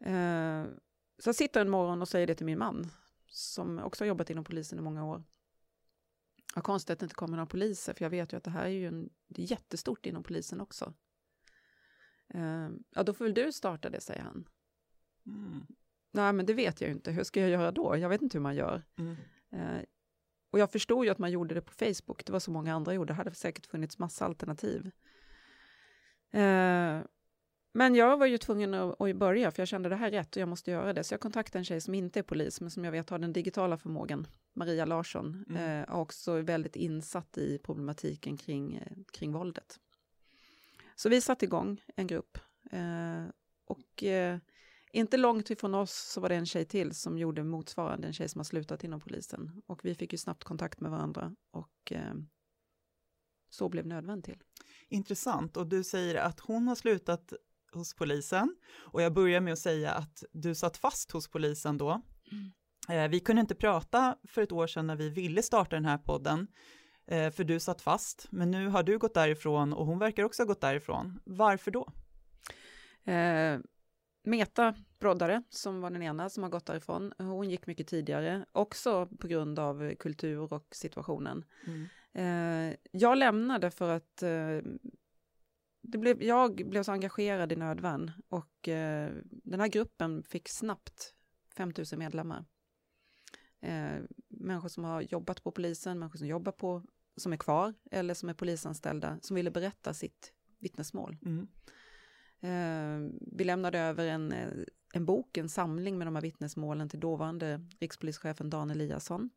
Eh, 0.00 0.64
så 1.18 1.28
jag 1.28 1.34
sitter 1.34 1.60
en 1.60 1.70
morgon 1.70 2.02
och 2.02 2.08
säger 2.08 2.26
det 2.26 2.34
till 2.34 2.46
min 2.46 2.58
man, 2.58 2.90
som 3.26 3.78
också 3.78 4.04
har 4.04 4.08
jobbat 4.08 4.30
inom 4.30 4.44
polisen 4.44 4.78
i 4.78 4.82
många 4.82 5.04
år. 5.04 5.24
Vad 6.54 6.64
konstigt 6.64 6.90
att 6.90 6.98
det 6.98 7.04
inte 7.04 7.14
kommer 7.14 7.36
några 7.36 7.46
poliser, 7.46 7.94
för 7.94 8.04
jag 8.04 8.10
vet 8.10 8.32
ju 8.32 8.36
att 8.36 8.44
det 8.44 8.50
här 8.50 8.64
är 8.64 8.68
ju 8.68 8.86
en, 8.86 9.10
det 9.28 9.42
är 9.42 9.50
jättestort 9.50 10.06
inom 10.06 10.22
polisen 10.22 10.60
också. 10.60 10.94
Eh, 12.28 12.68
ja, 12.90 13.02
då 13.02 13.14
får 13.14 13.24
väl 13.24 13.34
du 13.34 13.52
starta 13.52 13.90
det, 13.90 14.00
säger 14.00 14.22
han. 14.22 14.48
Mm. 15.26 15.66
Nej, 16.10 16.32
men 16.32 16.46
det 16.46 16.54
vet 16.54 16.80
jag 16.80 16.88
ju 16.88 16.94
inte. 16.94 17.10
Hur 17.10 17.24
ska 17.24 17.40
jag 17.40 17.50
göra 17.50 17.72
då? 17.72 17.96
Jag 17.96 18.08
vet 18.08 18.22
inte 18.22 18.38
hur 18.38 18.42
man 18.42 18.56
gör. 18.56 18.82
Mm. 18.96 19.16
Eh, 19.50 19.84
och 20.50 20.58
jag 20.58 20.72
förstod 20.72 21.04
ju 21.04 21.10
att 21.10 21.18
man 21.18 21.30
gjorde 21.30 21.54
det 21.54 21.60
på 21.60 21.72
Facebook. 21.72 22.24
Det 22.24 22.32
var 22.32 22.40
så 22.40 22.50
många 22.50 22.74
andra 22.74 22.94
gjorde. 22.94 23.12
Det 23.12 23.16
hade 23.16 23.34
säkert 23.34 23.66
funnits 23.66 23.98
massa 23.98 24.24
alternativ. 24.24 24.90
Eh, 26.30 27.00
men 27.78 27.94
jag 27.94 28.16
var 28.16 28.26
ju 28.26 28.38
tvungen 28.38 28.74
att, 28.74 29.00
att 29.00 29.16
börja, 29.16 29.50
för 29.50 29.60
jag 29.60 29.68
kände 29.68 29.88
det 29.88 29.96
här 29.96 30.06
är 30.06 30.10
rätt 30.10 30.36
och 30.36 30.42
jag 30.42 30.48
måste 30.48 30.70
göra 30.70 30.92
det. 30.92 31.04
Så 31.04 31.14
jag 31.14 31.20
kontaktade 31.20 31.58
en 31.58 31.64
tjej 31.64 31.80
som 31.80 31.94
inte 31.94 32.18
är 32.18 32.22
polis, 32.22 32.60
men 32.60 32.70
som 32.70 32.84
jag 32.84 32.92
vet 32.92 33.10
har 33.10 33.18
den 33.18 33.32
digitala 33.32 33.76
förmågan, 33.76 34.26
Maria 34.54 34.84
Larsson, 34.84 35.44
mm. 35.48 35.82
eh, 35.82 35.96
också 35.96 36.40
väldigt 36.40 36.76
insatt 36.76 37.38
i 37.38 37.58
problematiken 37.58 38.36
kring, 38.36 38.74
eh, 38.74 38.96
kring 39.12 39.32
våldet. 39.32 39.80
Så 40.96 41.08
vi 41.08 41.20
satte 41.20 41.44
igång 41.44 41.82
en 41.96 42.06
grupp. 42.06 42.38
Eh, 42.70 43.24
och 43.64 44.04
eh, 44.04 44.38
inte 44.92 45.16
långt 45.16 45.50
ifrån 45.50 45.74
oss 45.74 45.92
så 45.92 46.20
var 46.20 46.28
det 46.28 46.34
en 46.34 46.46
tjej 46.46 46.64
till 46.64 46.94
som 46.94 47.18
gjorde 47.18 47.44
motsvarande, 47.44 48.06
en 48.06 48.12
tjej 48.12 48.28
som 48.28 48.38
har 48.38 48.44
slutat 48.44 48.84
inom 48.84 49.00
polisen. 49.00 49.62
Och 49.66 49.84
vi 49.84 49.94
fick 49.94 50.12
ju 50.12 50.18
snabbt 50.18 50.44
kontakt 50.44 50.80
med 50.80 50.90
varandra 50.90 51.34
och 51.50 51.92
eh, 51.92 52.14
så 53.50 53.68
blev 53.68 53.86
nödvändigt 53.86 54.24
till. 54.24 54.42
Intressant, 54.88 55.56
och 55.56 55.66
du 55.66 55.84
säger 55.84 56.14
att 56.14 56.40
hon 56.40 56.68
har 56.68 56.74
slutat 56.74 57.32
hos 57.72 57.94
polisen 57.94 58.56
och 58.76 59.02
jag 59.02 59.12
börjar 59.12 59.40
med 59.40 59.52
att 59.52 59.58
säga 59.58 59.92
att 59.92 60.24
du 60.32 60.54
satt 60.54 60.76
fast 60.76 61.10
hos 61.10 61.28
polisen 61.28 61.78
då. 61.78 62.02
Mm. 62.32 62.52
Eh, 62.88 63.10
vi 63.10 63.20
kunde 63.20 63.40
inte 63.40 63.54
prata 63.54 64.16
för 64.28 64.42
ett 64.42 64.52
år 64.52 64.66
sedan 64.66 64.86
när 64.86 64.96
vi 64.96 65.08
ville 65.08 65.42
starta 65.42 65.76
den 65.76 65.84
här 65.84 65.98
podden 65.98 66.46
eh, 67.06 67.30
för 67.30 67.44
du 67.44 67.60
satt 67.60 67.80
fast, 67.80 68.26
men 68.30 68.50
nu 68.50 68.68
har 68.68 68.82
du 68.82 68.98
gått 68.98 69.14
därifrån 69.14 69.72
och 69.72 69.86
hon 69.86 69.98
verkar 69.98 70.22
också 70.24 70.42
ha 70.42 70.46
gått 70.46 70.60
därifrån. 70.60 71.20
Varför 71.24 71.70
då? 71.70 71.92
Eh, 73.12 73.58
Meta 74.24 74.74
Broddare, 74.98 75.42
som 75.50 75.80
var 75.80 75.90
den 75.90 76.02
ena 76.02 76.30
som 76.30 76.42
har 76.42 76.50
gått 76.50 76.66
därifrån, 76.66 77.12
hon 77.18 77.50
gick 77.50 77.66
mycket 77.66 77.86
tidigare, 77.86 78.44
också 78.52 79.06
på 79.06 79.26
grund 79.26 79.58
av 79.58 79.94
kultur 79.94 80.52
och 80.52 80.66
situationen. 80.70 81.44
Mm. 81.66 81.88
Eh, 82.12 82.76
jag 82.90 83.18
lämnade 83.18 83.70
för 83.70 83.88
att 83.88 84.22
eh, 84.22 84.58
det 85.90 85.98
blev, 85.98 86.22
jag 86.22 86.68
blev 86.68 86.82
så 86.82 86.92
engagerad 86.92 87.52
i 87.52 87.56
nödvärn 87.56 88.12
och 88.28 88.68
eh, 88.68 89.12
den 89.30 89.60
här 89.60 89.68
gruppen 89.68 90.22
fick 90.22 90.48
snabbt 90.48 91.14
5000 91.56 91.98
medlemmar. 91.98 92.44
Eh, 93.60 94.02
människor 94.28 94.68
som 94.68 94.84
har 94.84 95.00
jobbat 95.00 95.42
på 95.42 95.52
polisen, 95.52 95.98
människor 95.98 96.18
som 96.18 96.26
jobbar 96.26 96.52
på, 96.52 96.82
som 97.16 97.32
är 97.32 97.36
kvar 97.36 97.74
eller 97.90 98.14
som 98.14 98.28
är 98.28 98.34
polisanställda, 98.34 99.18
som 99.22 99.36
ville 99.36 99.50
berätta 99.50 99.94
sitt 99.94 100.32
vittnesmål. 100.58 101.16
Mm. 101.24 101.48
Eh, 102.40 103.12
vi 103.20 103.44
lämnade 103.44 103.78
över 103.78 104.06
en, 104.06 104.32
eh, 104.32 104.48
en 104.94 105.06
bok, 105.06 105.36
en 105.36 105.48
samling 105.48 105.98
med 105.98 106.06
de 106.06 106.14
här 106.14 106.22
vittnesmålen 106.22 106.88
till 106.88 107.00
dåvarande 107.00 107.66
rikspolischefen 107.80 108.50
Dan 108.50 108.70
Eliasson. 108.70 109.30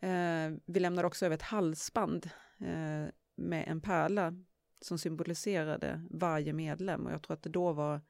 Eh, 0.00 0.52
vi 0.66 0.80
lämnade 0.80 1.06
också 1.06 1.26
över 1.26 1.34
ett 1.34 1.42
halsband 1.42 2.30
eh, 2.58 3.12
med 3.36 3.64
en 3.66 3.80
pärla 3.80 4.34
som 4.82 4.98
symboliserade 4.98 6.02
varje 6.10 6.52
medlem 6.52 7.06
och 7.06 7.12
jag 7.12 7.22
tror 7.22 7.34
att 7.34 7.42
det 7.42 7.50
då 7.50 7.72
var 7.72 8.00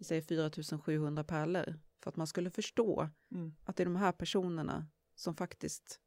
säg 0.00 0.22
4700 0.22 1.24
pärlor 1.24 1.78
för 2.02 2.10
att 2.10 2.16
man 2.16 2.26
skulle 2.26 2.50
förstå 2.50 3.08
mm. 3.32 3.54
att 3.64 3.76
det 3.76 3.82
är 3.82 3.84
de 3.84 3.96
här 3.96 4.12
personerna 4.12 4.86
som 5.14 5.34
faktiskt 5.34 6.00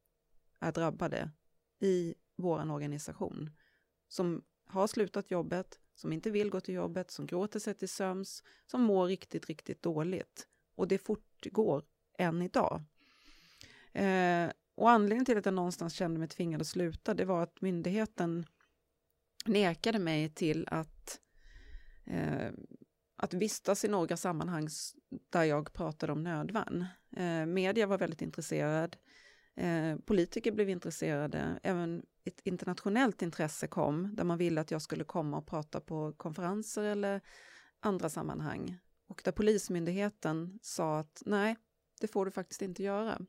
är 0.59 0.71
drabbade 0.71 1.31
i 1.79 2.15
vår 2.35 2.71
organisation 2.71 3.49
som 4.07 4.43
har 4.65 4.87
slutat 4.87 5.31
jobbet, 5.31 5.79
som 5.95 6.13
inte 6.13 6.31
vill 6.31 6.49
gå 6.49 6.59
till 6.59 6.73
jobbet, 6.73 7.11
som 7.11 7.25
gråter 7.25 7.59
sig 7.59 7.73
till 7.73 7.89
söms, 7.89 8.43
som 8.67 8.81
mår 8.81 9.05
riktigt, 9.05 9.45
riktigt 9.45 9.81
dåligt. 9.81 10.47
Och 10.75 10.87
det 10.87 10.97
fortgår 10.97 11.83
än 12.17 12.41
idag. 12.41 12.83
Eh, 13.93 14.49
och 14.75 14.89
anledningen 14.89 15.25
till 15.25 15.37
att 15.37 15.45
jag 15.45 15.53
någonstans 15.53 15.93
kände 15.93 16.19
mig 16.19 16.27
tvingad 16.27 16.61
att 16.61 16.67
sluta, 16.67 17.13
det 17.13 17.25
var 17.25 17.43
att 17.43 17.61
myndigheten 17.61 18.45
nekade 19.45 19.99
mig 19.99 20.29
till 20.29 20.67
att, 20.71 21.19
eh, 22.05 22.51
att 23.15 23.33
vistas 23.33 23.85
i 23.85 23.87
några 23.87 24.17
sammanhang 24.17 24.67
där 25.29 25.43
jag 25.43 25.73
pratade 25.73 26.13
om 26.13 26.23
nödvärn. 26.23 26.85
Eh, 27.17 27.45
media 27.45 27.87
var 27.87 27.97
väldigt 27.97 28.21
intresserad, 28.21 28.97
eh, 29.55 29.95
politiker 30.05 30.51
blev 30.51 30.69
intresserade, 30.69 31.59
även 31.63 32.05
ett 32.23 32.39
internationellt 32.43 33.21
intresse 33.21 33.67
kom 33.67 34.15
där 34.15 34.23
man 34.23 34.37
ville 34.37 34.61
att 34.61 34.71
jag 34.71 34.81
skulle 34.81 35.03
komma 35.03 35.37
och 35.37 35.47
prata 35.47 35.81
på 35.81 36.13
konferenser 36.13 36.83
eller 36.83 37.21
andra 37.79 38.09
sammanhang. 38.09 38.77
Och 39.07 39.21
där 39.25 39.31
Polismyndigheten 39.31 40.59
sa 40.61 40.99
att 40.99 41.23
nej, 41.25 41.55
det 42.01 42.07
får 42.07 42.25
du 42.25 42.31
faktiskt 42.31 42.61
inte 42.61 42.83
göra. 42.83 43.21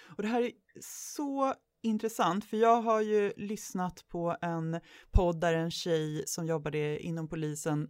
Och 0.00 0.22
det 0.22 0.28
här 0.28 0.42
är 0.42 0.52
så 0.80 1.54
intressant, 1.82 2.44
för 2.44 2.56
jag 2.56 2.82
har 2.82 3.00
ju 3.00 3.32
lyssnat 3.36 4.04
på 4.08 4.36
en 4.40 4.80
podd 5.10 5.40
där 5.40 5.54
en 5.54 5.70
tjej 5.70 6.24
som 6.26 6.46
jobbade 6.46 6.98
inom 6.98 7.28
polisen 7.28 7.88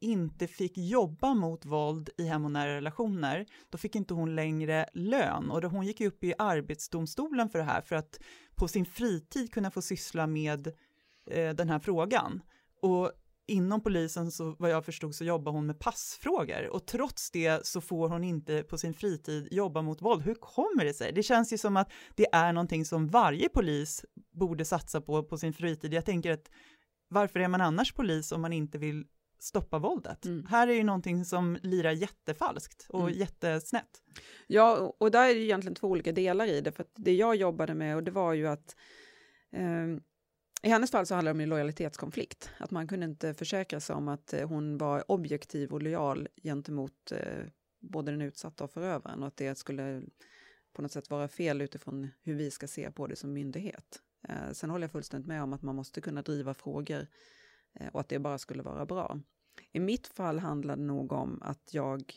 inte 0.00 0.46
fick 0.46 0.78
jobba 0.78 1.34
mot 1.34 1.64
våld 1.64 2.10
i 2.18 2.24
hem 2.24 2.44
och 2.44 2.50
nära 2.50 2.76
relationer, 2.76 3.46
då 3.70 3.78
fick 3.78 3.96
inte 3.96 4.14
hon 4.14 4.34
längre 4.34 4.86
lön 4.94 5.50
och 5.50 5.60
då 5.60 5.68
hon 5.68 5.86
gick 5.86 6.00
upp 6.00 6.24
i 6.24 6.34
arbetsdomstolen 6.38 7.48
för 7.48 7.58
det 7.58 7.64
här 7.64 7.80
för 7.80 7.96
att 7.96 8.20
på 8.54 8.68
sin 8.68 8.86
fritid 8.86 9.52
kunna 9.52 9.70
få 9.70 9.82
syssla 9.82 10.26
med 10.26 10.66
eh, 11.30 11.54
den 11.54 11.68
här 11.68 11.78
frågan. 11.78 12.42
Och 12.82 13.12
inom 13.48 13.82
polisen 13.82 14.30
så 14.32 14.56
vad 14.58 14.70
jag 14.70 14.84
förstod 14.84 15.14
så 15.14 15.24
jobbar 15.24 15.52
hon 15.52 15.66
med 15.66 15.78
passfrågor 15.78 16.68
och 16.70 16.86
trots 16.86 17.30
det 17.30 17.66
så 17.66 17.80
får 17.80 18.08
hon 18.08 18.24
inte 18.24 18.62
på 18.62 18.78
sin 18.78 18.94
fritid 18.94 19.48
jobba 19.50 19.82
mot 19.82 20.02
våld. 20.02 20.22
Hur 20.22 20.34
kommer 20.34 20.84
det 20.84 20.94
sig? 20.94 21.12
Det 21.12 21.22
känns 21.22 21.52
ju 21.52 21.58
som 21.58 21.76
att 21.76 21.92
det 22.14 22.26
är 22.32 22.52
någonting 22.52 22.84
som 22.84 23.08
varje 23.08 23.48
polis 23.48 24.04
borde 24.32 24.64
satsa 24.64 25.00
på 25.00 25.22
på 25.22 25.38
sin 25.38 25.52
fritid. 25.52 25.94
Jag 25.94 26.04
tänker 26.04 26.32
att 26.32 26.50
varför 27.08 27.40
är 27.40 27.48
man 27.48 27.60
annars 27.60 27.92
polis 27.92 28.32
om 28.32 28.40
man 28.40 28.52
inte 28.52 28.78
vill 28.78 29.04
stoppa 29.38 29.78
våldet? 29.78 30.24
Mm. 30.24 30.46
Här 30.46 30.68
är 30.68 30.72
ju 30.72 30.84
någonting 30.84 31.24
som 31.24 31.58
lirar 31.62 31.92
jättefalskt 31.92 32.86
och 32.88 33.02
mm. 33.02 33.18
jättesnett. 33.18 34.02
Ja, 34.46 34.94
och 34.98 35.10
där 35.10 35.30
är 35.30 35.34
det 35.34 35.40
egentligen 35.40 35.74
två 35.74 35.88
olika 35.88 36.12
delar 36.12 36.46
i 36.46 36.60
det, 36.60 36.72
för 36.72 36.82
att 36.82 36.92
det 36.96 37.14
jag 37.14 37.36
jobbade 37.36 37.74
med 37.74 37.96
och 37.96 38.02
det 38.02 38.10
var 38.10 38.32
ju 38.32 38.46
att 38.46 38.76
eh, 39.52 40.02
i 40.62 40.68
hennes 40.68 40.90
fall 40.90 41.06
så 41.06 41.14
handlar 41.14 41.32
det 41.32 41.36
om 41.36 41.40
en 41.40 41.48
lojalitetskonflikt, 41.48 42.50
att 42.58 42.70
man 42.70 42.88
kunde 42.88 43.06
inte 43.06 43.34
försäkra 43.34 43.80
sig 43.80 43.96
om 43.96 44.08
att 44.08 44.32
eh, 44.32 44.48
hon 44.48 44.78
var 44.78 45.10
objektiv 45.10 45.72
och 45.72 45.82
lojal 45.82 46.28
gentemot 46.42 47.12
eh, 47.12 47.44
både 47.80 48.12
den 48.12 48.22
utsatta 48.22 48.64
och 48.64 48.70
förövaren 48.70 49.22
och 49.22 49.28
att 49.28 49.36
det 49.36 49.58
skulle 49.58 50.02
på 50.72 50.82
något 50.82 50.92
sätt 50.92 51.10
vara 51.10 51.28
fel 51.28 51.60
utifrån 51.60 52.08
hur 52.22 52.34
vi 52.34 52.50
ska 52.50 52.68
se 52.68 52.90
på 52.90 53.06
det 53.06 53.16
som 53.16 53.32
myndighet. 53.32 54.02
Eh, 54.28 54.52
sen 54.52 54.70
håller 54.70 54.84
jag 54.84 54.92
fullständigt 54.92 55.28
med 55.28 55.42
om 55.42 55.52
att 55.52 55.62
man 55.62 55.76
måste 55.76 56.00
kunna 56.00 56.22
driva 56.22 56.54
frågor 56.54 57.06
eh, 57.74 57.88
och 57.92 58.00
att 58.00 58.08
det 58.08 58.18
bara 58.18 58.38
skulle 58.38 58.62
vara 58.62 58.86
bra. 58.86 59.20
I 59.72 59.80
mitt 59.80 60.06
fall 60.06 60.38
handlade 60.38 60.82
det 60.82 60.86
nog 60.86 61.12
om 61.12 61.42
att 61.42 61.74
jag, 61.74 62.12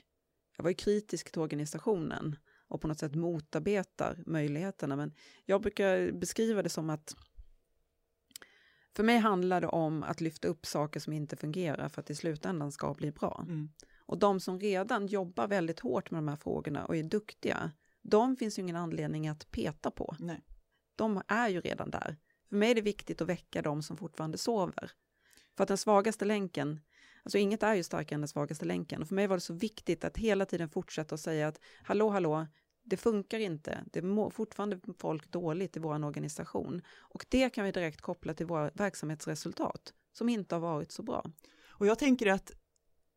jag 0.58 0.64
var 0.64 0.74
kritisk 0.74 1.32
till 1.32 1.42
organisationen 1.42 2.36
och 2.68 2.82
på 2.82 2.88
något 2.88 3.00
sätt 3.00 3.16
motarbetar 3.16 4.24
möjligheterna. 4.26 4.96
Men 4.96 5.14
jag 5.46 5.62
brukar 5.62 6.12
beskriva 6.12 6.64
det 6.64 6.70
som 6.70 6.90
att 6.90 7.16
för 8.96 9.04
mig 9.04 9.18
handlar 9.18 9.62
det 9.62 9.68
om 9.68 10.04
att 10.04 10.22
lyfta 10.22 10.48
upp 10.48 10.66
saker 10.66 11.00
som 11.00 11.14
inte 11.14 11.36
fungerar 11.36 11.90
för 11.90 12.02
att 12.02 12.10
i 12.10 12.16
slutändan 12.16 12.72
ska 12.72 12.94
bli 12.94 13.12
bra. 13.12 13.46
Mm. 13.48 13.70
Och 13.98 14.18
de 14.18 14.40
som 14.40 14.60
redan 14.60 15.08
jobbar 15.08 15.48
väldigt 15.48 15.80
hårt 15.80 16.12
med 16.12 16.18
de 16.18 16.28
här 16.28 16.36
frågorna 16.36 16.86
och 16.86 16.96
är 16.96 17.04
duktiga, 17.04 17.72
de 18.02 18.36
finns 18.36 18.60
ju 18.60 18.62
ingen 18.62 18.76
anledning 18.76 19.28
att 19.28 19.52
peta 19.52 19.92
på. 19.92 20.16
Nej. 20.20 20.42
De 20.96 21.22
är 21.28 21.50
ju 21.50 21.62
redan 21.62 21.90
där. 21.90 22.18
För 22.50 22.56
mig 22.56 22.72
är 22.72 22.76
det 22.76 22.82
viktigt 22.82 23.22
att 23.22 23.28
väcka 23.28 23.62
de 23.62 23.84
som 23.84 23.98
fortfarande 23.98 24.38
sover. 24.38 24.92
För 25.58 25.64
att 25.64 25.68
den 25.68 25.78
svagaste 25.78 26.26
länken, 26.26 26.80
alltså 27.24 27.38
inget 27.38 27.64
är 27.64 27.74
ju 27.74 27.84
starkare 27.84 28.16
än 28.16 28.22
den 28.22 28.28
svagaste 28.28 28.66
länken. 28.66 29.02
Och 29.02 29.08
för 29.08 29.16
mig 29.16 29.28
var 29.28 29.38
det 29.38 29.42
så 29.42 29.54
viktigt 29.54 30.04
att 30.04 30.18
hela 30.18 30.46
tiden 30.46 30.70
fortsätta 30.70 31.16
att 31.16 31.22
säga 31.22 31.48
att 31.48 31.60
hallå, 31.84 32.10
hallå, 32.10 32.48
det 32.84 32.98
funkar 32.98 33.40
inte. 33.40 33.84
Det 33.92 34.02
mår 34.02 34.30
fortfarande 34.30 34.80
folk 34.98 35.32
dåligt 35.32 35.78
i 35.78 35.80
vår 35.80 36.06
organisation. 36.06 36.82
Och 36.98 37.26
det 37.30 37.50
kan 37.50 37.66
vi 37.66 37.72
direkt 37.72 38.02
koppla 38.02 38.34
till 38.34 38.46
våra 38.46 38.72
verksamhetsresultat 38.74 39.94
som 40.14 40.30
inte 40.30 40.56
har 40.56 40.60
varit 40.60 40.92
så 40.92 41.04
bra. 41.04 41.26
Och 41.68 41.88
jag 41.88 42.00
tänker 42.00 42.28
att 42.28 42.52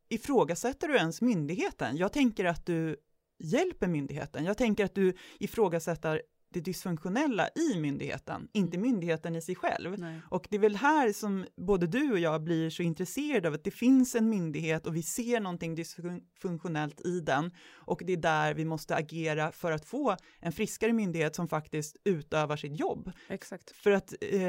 ifrågasätter 0.08 0.88
du 0.88 0.96
ens 0.96 1.20
myndigheten? 1.20 1.96
Jag 1.96 2.12
tänker 2.12 2.44
att 2.44 2.66
du 2.66 2.96
hjälper 3.38 3.86
myndigheten. 3.86 4.44
Jag 4.44 4.56
tänker 4.56 4.84
att 4.84 4.94
du 4.94 5.16
ifrågasätter 5.38 6.22
det 6.54 6.60
dysfunktionella 6.60 7.48
i 7.54 7.80
myndigheten, 7.80 8.48
inte 8.52 8.78
myndigheten 8.78 9.36
i 9.36 9.42
sig 9.42 9.54
själv. 9.54 9.98
Nej. 9.98 10.20
Och 10.30 10.46
det 10.50 10.56
är 10.56 10.60
väl 10.60 10.76
här 10.76 11.12
som 11.12 11.46
både 11.56 11.86
du 11.86 12.12
och 12.12 12.18
jag 12.18 12.42
blir 12.42 12.70
så 12.70 12.82
intresserade 12.82 13.48
av 13.48 13.54
att 13.54 13.64
det 13.64 13.70
finns 13.70 14.14
en 14.14 14.28
myndighet 14.28 14.86
och 14.86 14.96
vi 14.96 15.02
ser 15.02 15.40
någonting 15.40 15.74
dysfunktionellt 15.74 17.06
i 17.06 17.20
den 17.20 17.50
och 17.72 18.02
det 18.04 18.12
är 18.12 18.16
där 18.16 18.54
vi 18.54 18.64
måste 18.64 18.96
agera 18.96 19.52
för 19.52 19.72
att 19.72 19.84
få 19.84 20.16
en 20.40 20.52
friskare 20.52 20.92
myndighet 20.92 21.36
som 21.36 21.48
faktiskt 21.48 21.96
utövar 22.04 22.56
sitt 22.56 22.80
jobb. 22.80 23.12
Exakt. 23.28 23.70
För 23.70 23.90
att 23.90 24.14
eh, 24.20 24.40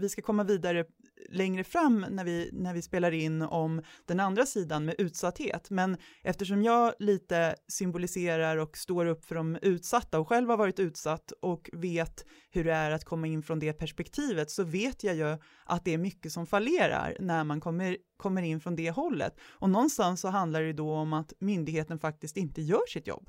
vi 0.00 0.08
ska 0.08 0.22
komma 0.22 0.44
vidare 0.44 0.84
längre 1.28 1.64
fram 1.64 2.06
när 2.10 2.24
vi, 2.24 2.50
när 2.52 2.74
vi 2.74 2.82
spelar 2.82 3.12
in 3.12 3.42
om 3.42 3.82
den 4.06 4.20
andra 4.20 4.46
sidan 4.46 4.84
med 4.84 4.94
utsatthet. 4.98 5.70
Men 5.70 5.96
eftersom 6.22 6.62
jag 6.62 6.94
lite 6.98 7.54
symboliserar 7.68 8.56
och 8.56 8.76
står 8.76 9.06
upp 9.06 9.24
för 9.24 9.34
de 9.34 9.58
utsatta 9.62 10.20
och 10.20 10.28
själv 10.28 10.50
har 10.50 10.56
varit 10.56 10.78
utsatt 10.78 11.32
och 11.42 11.70
vet 11.72 12.24
hur 12.50 12.64
det 12.64 12.72
är 12.72 12.90
att 12.90 13.04
komma 13.04 13.26
in 13.26 13.42
från 13.42 13.58
det 13.58 13.72
perspektivet 13.72 14.50
så 14.50 14.64
vet 14.64 15.04
jag 15.04 15.16
ju 15.16 15.38
att 15.64 15.84
det 15.84 15.94
är 15.94 15.98
mycket 15.98 16.32
som 16.32 16.46
fallerar 16.46 17.16
när 17.20 17.44
man 17.44 17.60
kommer, 17.60 17.96
kommer 18.16 18.42
in 18.42 18.60
från 18.60 18.76
det 18.76 18.90
hållet. 18.90 19.36
Och 19.48 19.70
någonstans 19.70 20.20
så 20.20 20.28
handlar 20.28 20.62
det 20.62 20.72
då 20.72 20.92
om 20.92 21.12
att 21.12 21.32
myndigheten 21.38 21.98
faktiskt 21.98 22.36
inte 22.36 22.62
gör 22.62 22.86
sitt 22.88 23.06
jobb. 23.06 23.28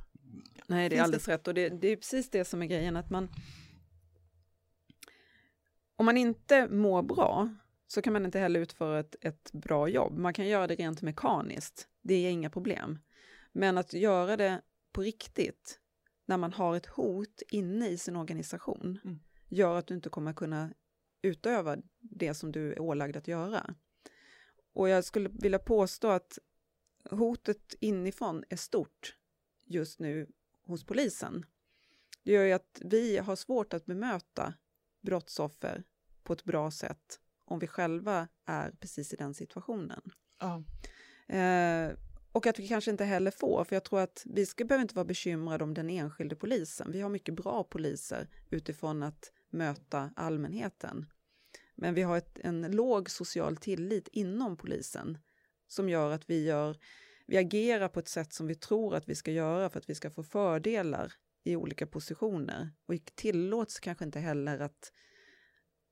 Nej, 0.67 0.89
det 0.89 0.98
är 0.98 1.03
alldeles 1.03 1.27
rätt 1.27 1.48
och 1.48 1.53
det, 1.53 1.69
det 1.69 1.88
är 1.88 1.96
precis 1.96 2.29
det 2.29 2.46
som 2.46 2.62
är 2.62 2.65
grejen 2.65 2.96
att 2.96 3.10
man 3.10 3.29
om 5.96 6.05
man 6.05 6.17
inte 6.17 6.67
mår 6.67 7.01
bra 7.01 7.50
så 7.91 8.01
kan 8.01 8.13
man 8.13 8.25
inte 8.25 8.39
heller 8.39 8.60
utföra 8.60 9.00
ett, 9.00 9.15
ett 9.22 9.51
bra 9.51 9.88
jobb. 9.88 10.17
Man 10.17 10.34
kan 10.34 10.48
göra 10.48 10.67
det 10.67 10.75
rent 10.75 11.01
mekaniskt, 11.01 11.88
det 12.01 12.13
är 12.13 12.31
inga 12.31 12.50
problem. 12.50 13.00
Men 13.51 13.77
att 13.77 13.93
göra 13.93 14.38
det 14.38 14.62
på 14.91 15.01
riktigt, 15.01 15.79
när 16.25 16.38
man 16.38 16.53
har 16.53 16.75
ett 16.75 16.86
hot 16.86 17.41
inne 17.51 17.89
i 17.89 17.98
sin 17.98 18.15
organisation, 18.15 19.00
Mm. 19.03 19.19
gör 19.48 19.77
att 19.77 19.88
du 19.88 19.96
inte 19.96 20.10
kommer 20.10 20.34
kunna 20.34 20.74
utöva 21.22 21.77
det 22.00 22.34
som 22.34 22.52
du 22.52 22.71
är 22.71 22.80
ålagd 22.80 23.17
att 23.17 23.28
göra. 23.28 23.75
Och 24.73 24.89
jag 24.89 25.06
skulle 25.06 25.30
vilja 25.30 25.60
påstå 25.60 26.08
att 26.08 26.39
hotet 27.12 27.75
inifrån 27.80 28.43
är 28.49 28.56
stort 28.56 29.15
just 29.65 29.99
nu 29.99 30.28
hos 30.63 30.86
polisen. 30.86 31.45
Det 32.23 32.32
gör 32.32 32.43
ju 32.43 32.52
att 32.52 32.82
vi 32.86 33.17
har 33.17 33.36
svårt 33.36 33.73
att 33.73 33.86
bemöta 33.86 34.54
brottsoffer 35.02 35.84
på 36.23 36.34
ett 36.34 36.43
bra 36.43 36.71
sätt 36.71 37.19
om 37.49 37.59
vi 37.59 37.67
själva 37.67 38.27
är 38.45 38.71
precis 38.71 39.13
i 39.13 39.15
den 39.15 39.33
situationen. 39.33 40.01
Ja. 40.39 40.63
Eh, 41.35 41.91
och 42.31 42.47
att 42.47 42.59
vi 42.59 42.67
kanske 42.67 42.91
inte 42.91 43.05
heller 43.05 43.31
får, 43.31 43.63
för 43.63 43.75
jag 43.75 43.83
tror 43.83 43.99
att 43.99 44.23
vi 44.25 44.45
ska, 44.45 44.65
behöver 44.65 44.81
inte 44.81 44.95
vara 44.95 45.05
bekymrade 45.05 45.63
om 45.63 45.73
den 45.73 45.89
enskilde 45.89 46.35
polisen. 46.35 46.91
Vi 46.91 47.01
har 47.01 47.09
mycket 47.09 47.35
bra 47.35 47.63
poliser 47.63 48.27
utifrån 48.49 49.03
att 49.03 49.31
möta 49.49 50.12
allmänheten. 50.15 51.05
Men 51.75 51.93
vi 51.93 52.01
har 52.01 52.17
ett, 52.17 52.39
en 52.39 52.62
låg 52.62 53.09
social 53.09 53.57
tillit 53.57 54.07
inom 54.12 54.57
polisen 54.57 55.17
som 55.67 55.89
gör 55.89 56.12
att 56.12 56.29
vi, 56.29 56.45
gör, 56.45 56.77
vi 57.25 57.38
agerar 57.38 57.88
på 57.88 57.99
ett 57.99 58.07
sätt 58.07 58.33
som 58.33 58.47
vi 58.47 58.55
tror 58.55 58.95
att 58.95 59.09
vi 59.09 59.15
ska 59.15 59.31
göra 59.31 59.69
för 59.69 59.79
att 59.79 59.89
vi 59.89 59.95
ska 59.95 60.09
få 60.09 60.23
fördelar 60.23 61.13
i 61.43 61.55
olika 61.55 61.88
positioner. 61.88 62.69
Och 62.85 62.95
tillåts 63.15 63.79
kanske 63.79 64.05
inte 64.05 64.19
heller 64.19 64.59
att, 64.59 64.93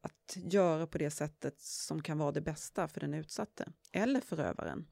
att 0.08 0.38
göra 0.54 0.88
på 0.88 0.98
det 0.98 1.10
sättet 1.12 1.62
som 1.62 2.02
kan 2.02 2.18
vara 2.18 2.32
det 2.32 2.42
bästa 2.42 2.88
för 2.88 3.00
den 3.00 3.14
utsatte 3.14 3.72
eller 3.92 4.22
förövaren. 4.22 4.88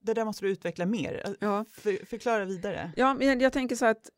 Det 0.00 0.14
där 0.14 0.24
måste 0.24 0.44
du 0.44 0.50
utveckla 0.50 0.86
mer. 0.86 1.36
Ja. 1.40 1.64
För, 1.64 2.06
förklara 2.06 2.44
vidare. 2.44 2.92
Ja, 2.96 3.14
men 3.14 3.40
jag, 3.40 3.52
tänker 3.52 3.76
så 3.76 3.86
att 3.86 4.10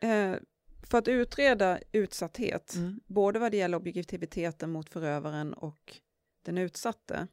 eh, 0.00 0.34
för 0.82 0.98
att 0.98 1.08
utreda 1.08 1.78
utsatthet, 1.92 2.74
Mm. 2.74 3.00
både 3.06 3.38
vad 3.38 3.50
det 3.50 3.56
gäller 3.56 3.76
objektiviteten 3.76 4.70
mot 4.70 4.90
förövaren 4.90 5.54
och 5.54 6.00
den 6.42 6.58
utsatte, 6.58 7.28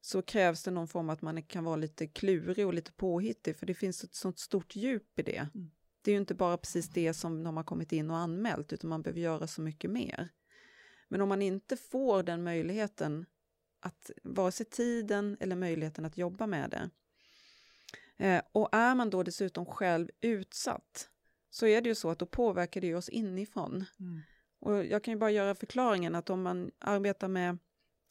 så 0.00 0.22
krävs 0.22 0.62
det 0.62 0.70
någon 0.70 0.88
form 0.88 1.10
att 1.10 1.22
man 1.22 1.42
kan 1.42 1.64
vara 1.64 1.76
lite 1.76 2.06
klurig 2.06 2.66
och 2.66 2.74
lite 2.74 2.92
påhittig, 2.92 3.56
för 3.56 3.66
det 3.66 3.74
finns 3.74 4.04
ett 4.04 4.14
sånt 4.14 4.38
stort 4.38 4.76
djup 4.76 5.18
i 5.18 5.22
det. 5.22 5.48
Mm. 5.54 5.70
Det 6.02 6.10
är 6.10 6.12
ju 6.12 6.20
inte 6.20 6.34
bara 6.34 6.56
precis 6.56 6.88
det 6.88 7.14
som 7.14 7.44
de 7.44 7.56
har 7.56 7.64
kommit 7.64 7.92
in 7.92 8.10
och 8.10 8.16
anmält, 8.16 8.72
utan 8.72 8.90
man 8.90 9.02
behöver 9.02 9.20
göra 9.20 9.46
så 9.46 9.62
mycket 9.62 9.90
mer. 9.90 10.28
Men 11.08 11.20
om 11.20 11.28
man 11.28 11.42
inte 11.42 11.76
får 11.76 12.22
den 12.22 12.42
möjligheten 12.42 13.26
att 13.80 14.10
vare 14.22 14.52
sig 14.52 14.66
tiden 14.66 15.36
eller 15.40 15.56
möjligheten 15.56 16.04
att 16.04 16.18
jobba 16.18 16.46
med 16.46 16.70
det. 16.70 16.90
Eh, 18.26 18.42
och 18.52 18.68
är 18.72 18.94
man 18.94 19.10
då 19.10 19.22
dessutom 19.22 19.66
själv 19.66 20.08
utsatt 20.20 21.08
så 21.50 21.66
är 21.66 21.80
det 21.80 21.88
ju 21.88 21.94
så 21.94 22.10
att 22.10 22.18
då 22.18 22.26
påverkar 22.26 22.80
det 22.80 22.94
oss 22.94 23.08
inifrån. 23.08 23.84
Mm. 24.00 24.20
Och 24.58 24.84
jag 24.84 25.04
kan 25.04 25.14
ju 25.14 25.18
bara 25.18 25.30
göra 25.30 25.54
förklaringen 25.54 26.14
att 26.14 26.30
om 26.30 26.42
man 26.42 26.70
arbetar 26.78 27.28
med 27.28 27.58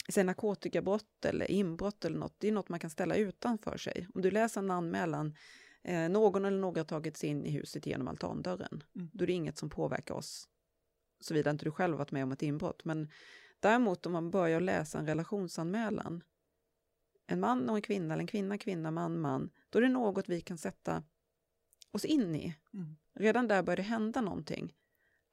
säg, 0.10 0.24
narkotikabrott 0.24 1.26
eller 1.26 1.52
inbrott 1.52 2.06
eller 2.06 2.20
något, 2.20 2.36
det 2.38 2.48
är 2.48 2.52
något 2.52 2.70
man 2.70 2.80
kan 2.80 2.90
ställa 2.90 3.16
utanför 3.16 3.78
sig. 3.78 4.08
Om 4.14 4.22
du 4.22 4.32
läser 4.32 4.62
en 4.62 4.72
anmälan, 4.72 5.36
eh, 5.84 6.10
någon 6.10 6.46
eller 6.46 6.58
några 6.60 6.80
har 6.80 6.86
tagit 6.86 7.18
sig 7.18 7.30
in 7.30 7.46
i 7.46 7.50
huset 7.52 7.86
genom 7.86 8.08
altandörren, 8.08 8.84
Mm. 8.96 9.10
då 9.14 9.24
är 9.24 9.28
det 9.28 9.34
inget 9.34 9.58
som 9.58 9.70
påverkar 9.70 10.16
oss, 10.16 10.50
såvida 11.20 11.50
inte 11.52 11.66
du 11.66 11.72
själv 11.72 11.98
varit 11.98 12.12
med 12.12 12.24
om 12.24 12.32
ett 12.32 12.42
inbrott. 12.42 12.86
Men 12.86 13.10
däremot 13.60 14.06
om 14.06 14.12
man 14.12 14.32
börjar 14.32 14.60
läsa 14.60 15.00
en 15.00 15.06
relationsanmälan, 15.06 16.24
en 17.28 17.40
man 17.40 17.70
och 17.70 17.76
en 17.76 17.82
kvinna, 17.82 18.14
eller 18.14 18.22
en 18.22 18.28
kvinna, 18.28 18.58
kvinna, 18.58 18.92
man, 18.92 19.20
man, 19.22 19.50
då 19.70 19.80
är 19.80 19.84
det 19.84 19.90
något 19.90 20.30
vi 20.30 20.42
kan 20.42 20.58
sätta 20.58 21.04
oss 21.92 22.06
in 22.06 22.36
i. 22.36 22.56
Mm. 22.74 22.96
Redan 23.14 23.48
där 23.48 23.64
börjar 23.64 23.78
det 23.78 23.84
hända 23.84 24.22
någonting. 24.22 24.76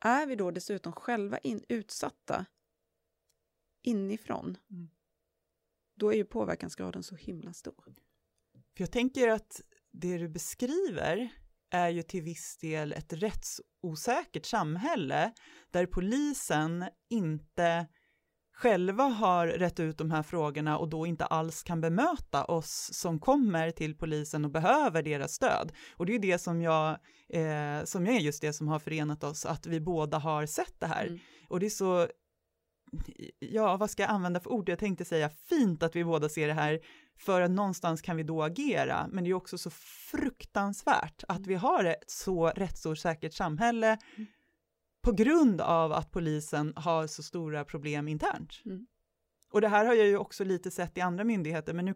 Är 0.01 0.27
vi 0.27 0.37
då 0.37 0.51
dessutom 0.51 0.93
själva 0.93 1.39
in, 1.39 1.65
utsatta 1.69 2.47
inifrån, 3.83 4.57
Mm. 4.71 4.89
då 5.95 6.13
är 6.13 6.17
ju 6.17 6.25
påverkansgraden 6.25 7.03
så 7.03 7.15
himla 7.17 7.53
stor. 7.53 7.85
För 8.77 8.83
jag 8.83 8.91
tänker 8.91 9.29
att 9.29 9.63
det 10.01 10.19
du 10.19 10.29
beskriver 10.29 11.29
är 11.71 11.89
ju 11.89 12.03
till 12.03 12.23
viss 12.23 12.57
del 12.57 12.93
ett 12.93 13.13
rättsosäkert 13.13 14.47
samhälle 14.47 15.33
där 15.71 15.87
polisen 15.87 16.85
inte 17.11 17.87
själva 18.55 19.03
har 19.05 19.47
rätt 19.47 19.81
ut 19.81 19.99
de 19.99 20.11
här 20.11 20.23
frågorna 20.23 20.79
och 20.79 20.89
då 20.89 21.07
inte 21.07 21.25
alls 21.25 21.63
kan 21.63 21.81
bemöta 21.81 22.45
oss 22.45 22.91
som 22.93 23.19
kommer 23.19 23.71
till 23.71 23.97
polisen 23.97 24.45
och 24.45 24.51
behöver 24.51 25.03
deras 25.03 25.33
stöd. 25.33 25.73
Och 25.97 26.07
det 26.07 26.13
är 26.13 26.15
ju 26.15 26.33
det 26.33 26.39
som 26.39 26.63
jag, 26.63 26.91
eh, 27.29 27.85
som 27.85 28.07
är 28.07 28.19
just 28.19 28.43
det 28.43 28.53
som 28.53 28.69
har 28.69 28.79
förenat 28.79 29.25
oss, 29.25 29.47
att 29.47 29.67
vi 29.67 29.81
båda 29.81 30.19
har 30.19 30.47
sett 30.47 30.75
det 30.81 30.87
här. 30.87 31.07
Mm. 31.07 31.19
Och 31.49 31.61
det 31.61 31.67
är 31.67 31.71
så, 31.71 32.09
ja 33.39 33.77
vad 33.77 33.91
ska 33.91 34.03
jag 34.03 34.11
använda 34.11 34.41
för 34.41 34.51
ord? 34.51 34.69
Jag 34.69 34.79
tänkte 34.79 35.05
säga 35.05 35.31
fint 35.31 35.83
att 35.83 35.97
vi 35.97 36.05
båda 36.05 36.29
ser 36.29 36.47
det 36.49 36.55
här, 36.55 36.81
för 37.19 37.41
att 37.41 37.51
någonstans 37.51 38.03
kan 38.03 38.17
vi 38.17 38.23
då 38.23 38.43
agera, 38.43 39.07
men 39.11 39.25
det 39.25 39.31
är 39.31 39.35
också 39.35 39.59
så 39.59 39.71
fruktansvärt 40.11 41.25
att 41.29 41.47
vi 41.47 41.55
har 41.55 41.85
ett 41.85 42.11
så 42.11 42.47
rättsosäkert 42.49 43.35
samhälle 43.35 43.99
på 45.03 45.13
grund 45.13 45.61
av 45.61 45.93
att 45.93 46.11
polisen 46.11 46.73
har 46.77 47.07
så 47.07 47.23
stora 47.23 47.65
problem 47.65 48.09
internt. 48.09 48.53
Och 49.51 49.61
det 49.61 49.69
här 49.69 49.85
har 49.85 49.95
jag 49.95 50.07
ju 50.07 50.17
också 50.17 50.45
lite 50.45 50.71
sett 50.71 50.99
i 50.99 51.01
andra 51.01 51.25
myndigheter, 51.25 51.73
men 51.73 51.85
nu 51.85 51.95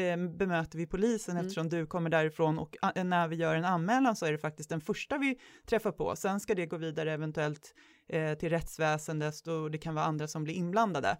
eh, 0.00 0.16
bemöter 0.16 0.78
vi 0.78 0.86
polisen 0.86 1.34
mm. 1.34 1.46
eftersom 1.46 1.68
du 1.68 1.86
kommer 1.86 2.10
därifrån 2.10 2.58
och 2.58 2.76
a, 2.82 2.92
när 3.04 3.28
vi 3.28 3.36
gör 3.36 3.54
en 3.54 3.64
anmälan 3.64 4.16
så 4.16 4.26
är 4.26 4.32
det 4.32 4.38
faktiskt 4.38 4.68
den 4.68 4.80
första 4.80 5.18
vi 5.18 5.38
träffar 5.66 5.92
på. 5.92 6.16
Sen 6.16 6.40
ska 6.40 6.54
det 6.54 6.66
gå 6.66 6.76
vidare 6.76 7.12
eventuellt 7.12 7.74
eh, 8.08 8.34
till 8.34 8.50
rättsväsendet 8.50 9.46
och 9.46 9.70
det 9.70 9.78
kan 9.78 9.94
vara 9.94 10.04
andra 10.04 10.28
som 10.28 10.44
blir 10.44 10.54
inblandade. 10.54 11.16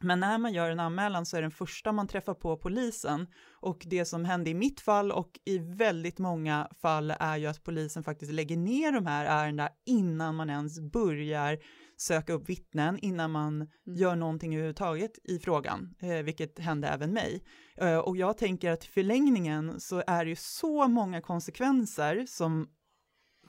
Men 0.00 0.20
när 0.20 0.38
man 0.38 0.52
gör 0.52 0.70
en 0.70 0.80
anmälan 0.80 1.26
så 1.26 1.36
är 1.36 1.42
den 1.42 1.50
första 1.50 1.92
man 1.92 2.08
träffar 2.08 2.34
på 2.34 2.56
polisen 2.56 3.26
och 3.52 3.82
det 3.86 4.04
som 4.04 4.24
hände 4.24 4.50
i 4.50 4.54
mitt 4.54 4.80
fall 4.80 5.12
och 5.12 5.30
i 5.44 5.58
väldigt 5.58 6.18
många 6.18 6.68
fall 6.82 7.10
är 7.10 7.36
ju 7.36 7.46
att 7.46 7.64
polisen 7.64 8.02
faktiskt 8.02 8.32
lägger 8.32 8.56
ner 8.56 8.92
de 8.92 9.06
här 9.06 9.24
ärendena 9.24 9.70
innan 9.86 10.34
man 10.34 10.50
ens 10.50 10.80
börjar 10.80 11.58
söka 11.96 12.32
upp 12.32 12.48
vittnen, 12.48 12.98
innan 12.98 13.30
man 13.30 13.54
mm. 13.54 13.68
gör 13.84 14.16
någonting 14.16 14.54
överhuvudtaget 14.54 15.18
i 15.24 15.38
frågan, 15.38 15.94
eh, 16.00 16.22
vilket 16.22 16.58
hände 16.58 16.88
även 16.88 17.12
mig. 17.12 17.44
Eh, 17.76 17.98
och 17.98 18.16
jag 18.16 18.38
tänker 18.38 18.70
att 18.70 18.84
i 18.84 18.88
förlängningen 18.88 19.80
så 19.80 20.02
är 20.06 20.24
det 20.24 20.30
ju 20.30 20.36
så 20.36 20.88
många 20.88 21.20
konsekvenser 21.20 22.26
som 22.28 22.68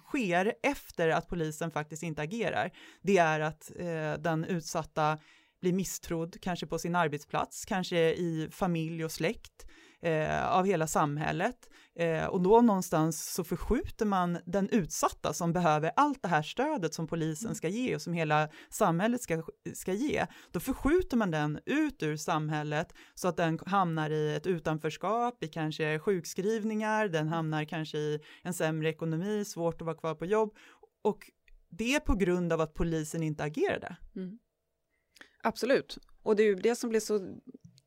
sker 0.09 0.53
efter 0.63 1.09
att 1.09 1.27
polisen 1.27 1.71
faktiskt 1.71 2.03
inte 2.03 2.21
agerar. 2.21 2.71
Det 3.01 3.17
är 3.17 3.39
att 3.39 3.71
eh, 3.75 4.13
den 4.13 4.43
utsatta 4.43 5.17
blir 5.61 5.73
misstrodd, 5.73 6.41
kanske 6.41 6.67
på 6.67 6.79
sin 6.79 6.95
arbetsplats, 6.95 7.65
kanske 7.65 7.97
i 7.97 8.49
familj 8.51 9.05
och 9.05 9.11
släkt, 9.11 9.65
eh, 10.01 10.47
av 10.47 10.65
hela 10.65 10.87
samhället. 10.87 11.69
Eh, 11.95 12.25
och 12.25 12.41
då 12.41 12.61
någonstans 12.61 13.33
så 13.33 13.43
förskjuter 13.43 14.05
man 14.05 14.37
den 14.45 14.69
utsatta 14.69 15.33
som 15.33 15.53
behöver 15.53 15.91
allt 15.95 16.21
det 16.21 16.27
här 16.27 16.41
stödet 16.41 16.93
som 16.93 17.07
polisen 17.07 17.55
ska 17.55 17.67
ge 17.67 17.95
och 17.95 18.01
som 18.01 18.13
hela 18.13 18.49
samhället 18.69 19.21
ska, 19.21 19.43
ska 19.73 19.93
ge. 19.93 20.25
Då 20.51 20.59
förskjuter 20.59 21.17
man 21.17 21.31
den 21.31 21.59
ut 21.65 22.03
ur 22.03 22.17
samhället 22.17 22.93
så 23.15 23.27
att 23.27 23.37
den 23.37 23.59
hamnar 23.65 24.09
i 24.09 24.35
ett 24.35 24.47
utanförskap, 24.47 25.43
i 25.43 25.47
kanske 25.47 25.99
sjukskrivningar, 25.99 27.07
den 27.07 27.27
hamnar 27.27 27.63
kanske 27.63 27.97
i 27.97 28.19
en 28.43 28.53
sämre 28.53 28.89
ekonomi, 28.89 29.45
svårt 29.45 29.81
att 29.81 29.85
vara 29.85 29.97
kvar 29.97 30.15
på 30.15 30.25
jobb. 30.25 30.53
Och 31.01 31.31
det 31.69 31.95
är 31.95 31.99
på 31.99 32.15
grund 32.15 32.53
av 32.53 32.61
att 32.61 32.73
polisen 32.73 33.23
inte 33.23 33.43
agerade. 33.43 33.95
Mm. 34.15 34.39
Absolut, 35.43 35.97
och 36.23 36.35
det 36.35 36.43
är 36.43 36.47
ju 36.47 36.55
det 36.55 36.75
som 36.75 36.89
blir 36.89 36.99
så, 36.99 37.37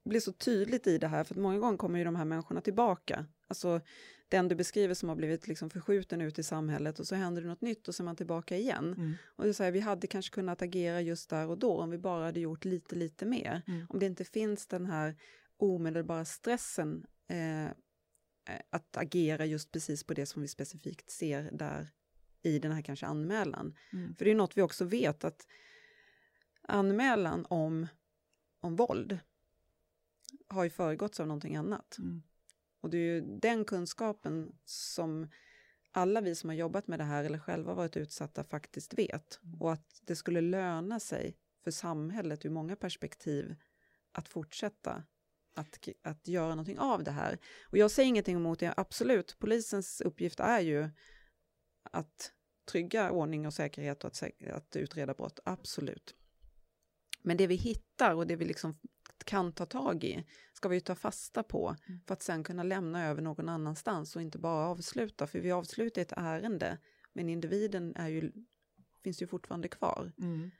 blir 0.04 0.20
så 0.20 0.32
tydligt 0.32 0.86
i 0.86 0.98
det 0.98 1.08
här, 1.08 1.24
för 1.24 1.34
att 1.34 1.40
många 1.40 1.58
gånger 1.58 1.76
kommer 1.78 1.98
ju 1.98 2.04
de 2.04 2.16
här 2.16 2.24
människorna 2.24 2.60
tillbaka. 2.60 3.26
Alltså 3.48 3.80
den 4.32 4.48
du 4.48 4.54
beskriver 4.54 4.94
som 4.94 5.08
har 5.08 5.16
blivit 5.16 5.48
liksom 5.48 5.70
förskjuten 5.70 6.20
ut 6.20 6.38
i 6.38 6.42
samhället 6.42 6.98
och 6.98 7.06
så 7.06 7.14
händer 7.14 7.42
det 7.42 7.48
något 7.48 7.60
nytt 7.60 7.88
och 7.88 7.94
så 7.94 8.02
är 8.02 8.04
man 8.04 8.16
tillbaka 8.16 8.56
igen. 8.56 8.94
Mm. 8.98 9.14
Och 9.24 9.44
det 9.44 9.60
är 9.60 9.70
vi 9.70 9.80
hade 9.80 10.06
kanske 10.06 10.34
kunnat 10.34 10.62
agera 10.62 11.00
just 11.00 11.30
där 11.30 11.46
och 11.46 11.58
då 11.58 11.80
om 11.80 11.90
vi 11.90 11.98
bara 11.98 12.24
hade 12.24 12.40
gjort 12.40 12.64
lite, 12.64 12.94
lite 12.94 13.26
mer. 13.26 13.62
Mm. 13.66 13.86
Om 13.88 13.98
det 13.98 14.06
inte 14.06 14.24
finns 14.24 14.66
den 14.66 14.86
här 14.86 15.16
omedelbara 15.56 16.24
stressen 16.24 17.06
eh, 17.28 17.70
att 18.70 18.96
agera 18.96 19.46
just 19.46 19.72
precis 19.72 20.04
på 20.04 20.14
det 20.14 20.26
som 20.26 20.42
vi 20.42 20.48
specifikt 20.48 21.10
ser 21.10 21.50
där 21.52 21.88
i 22.42 22.58
den 22.58 22.72
här 22.72 22.82
kanske 22.82 23.06
anmälan. 23.06 23.76
Mm. 23.92 24.14
För 24.14 24.24
det 24.24 24.30
är 24.30 24.34
något 24.34 24.56
vi 24.56 24.62
också 24.62 24.84
vet 24.84 25.24
att 25.24 25.46
anmälan 26.68 27.46
om, 27.48 27.86
om 28.60 28.76
våld 28.76 29.18
har 30.48 30.64
ju 30.64 30.70
föregåtts 30.70 31.20
av 31.20 31.26
någonting 31.26 31.56
annat. 31.56 31.98
Mm. 31.98 32.22
Och 32.80 32.90
det 32.90 32.96
är 32.96 33.14
ju 33.14 33.20
den 33.20 33.64
kunskapen 33.64 34.58
som 34.64 35.28
alla 35.90 36.20
vi 36.20 36.34
som 36.34 36.50
har 36.50 36.54
jobbat 36.54 36.86
med 36.86 36.98
det 36.98 37.04
här 37.04 37.24
eller 37.24 37.38
själva 37.38 37.74
varit 37.74 37.96
utsatta 37.96 38.44
faktiskt 38.44 38.94
vet. 38.94 39.40
Mm. 39.44 39.62
Och 39.62 39.72
att 39.72 40.00
det 40.02 40.16
skulle 40.16 40.40
löna 40.40 41.00
sig 41.00 41.36
för 41.64 41.70
samhället 41.70 42.44
ur 42.44 42.50
många 42.50 42.76
perspektiv 42.76 43.54
att 44.12 44.28
fortsätta 44.28 45.04
att, 45.54 45.88
att 46.02 46.28
göra 46.28 46.48
någonting 46.48 46.78
av 46.78 47.04
det 47.04 47.10
här. 47.10 47.38
Och 47.62 47.78
jag 47.78 47.90
säger 47.90 48.08
ingenting 48.08 48.36
emot 48.36 48.58
det, 48.58 48.74
absolut, 48.76 49.36
polisens 49.38 50.00
uppgift 50.00 50.40
är 50.40 50.60
ju 50.60 50.88
att 51.82 52.32
trygga 52.70 53.10
ordning 53.10 53.46
och 53.46 53.54
säkerhet 53.54 54.04
och 54.04 54.08
att, 54.08 54.22
att 54.52 54.76
utreda 54.76 55.14
brott, 55.14 55.40
absolut. 55.44 56.14
Men 57.22 57.36
det 57.36 57.46
vi 57.46 57.54
hittar 57.54 58.14
och 58.14 58.26
det 58.26 58.36
vi 58.36 58.44
liksom 58.44 58.74
kan 59.24 59.52
ta 59.52 59.66
tag 59.66 60.04
i 60.04 60.24
ska 60.52 60.68
vi 60.68 60.80
ta 60.80 60.94
fasta 60.94 61.42
på 61.42 61.76
mm. 61.88 62.00
för 62.06 62.14
att 62.14 62.22
sen 62.22 62.44
kunna 62.44 62.62
lämna 62.62 63.08
över 63.08 63.22
någon 63.22 63.48
annanstans 63.48 64.16
och 64.16 64.22
inte 64.22 64.38
bara 64.38 64.66
avsluta, 64.66 65.26
för 65.26 65.38
vi 65.38 65.52
avslutar 65.52 66.02
ett 66.02 66.12
ärende, 66.16 66.78
men 67.12 67.28
individen 67.28 67.96
är 67.96 68.08
ju, 68.08 68.32
finns 69.04 69.22
ju 69.22 69.26
fortfarande 69.26 69.68
kvar. 69.68 70.12
Mm. 70.18 70.50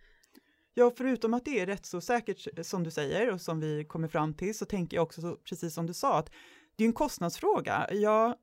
Ja, 0.75 0.93
förutom 0.97 1.35
att 1.35 1.45
det 1.45 1.61
är 1.61 1.67
rätt 1.67 1.87
så 1.87 2.01
säkert 2.01 2.67
som 2.67 2.85
du 2.85 2.91
säger 2.91 3.31
och 3.31 3.41
som 3.41 3.61
vi 3.61 3.85
kommer 3.85 4.09
fram 4.09 4.35
till 4.35 4.59
så 4.59 4.65
tänker 4.65 4.97
jag 4.97 5.03
också, 5.03 5.21
så, 5.21 5.37
precis 5.37 5.75
som 5.75 5.87
du 5.87 5.95
sa, 5.95 6.19
att 6.19 6.31
det 6.77 6.85
är 6.85 6.89
en 6.89 6.93
kostnadsfråga. 6.93 7.89
Jag 7.93 8.37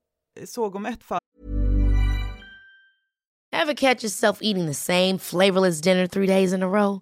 såg 0.45 0.75
om 0.75 0.85
ett 0.85 1.03
fall. 1.03 1.19
Have 3.51 3.75
catch 3.75 4.03
yourself 4.03 4.41
eating 4.41 4.67
the 4.67 4.73
same 4.73 5.19
flavorless 5.19 5.81
dinner 5.81 6.07
three 6.07 6.27
days 6.27 6.53
in 6.53 6.63
a 6.63 6.67
row? 6.67 7.01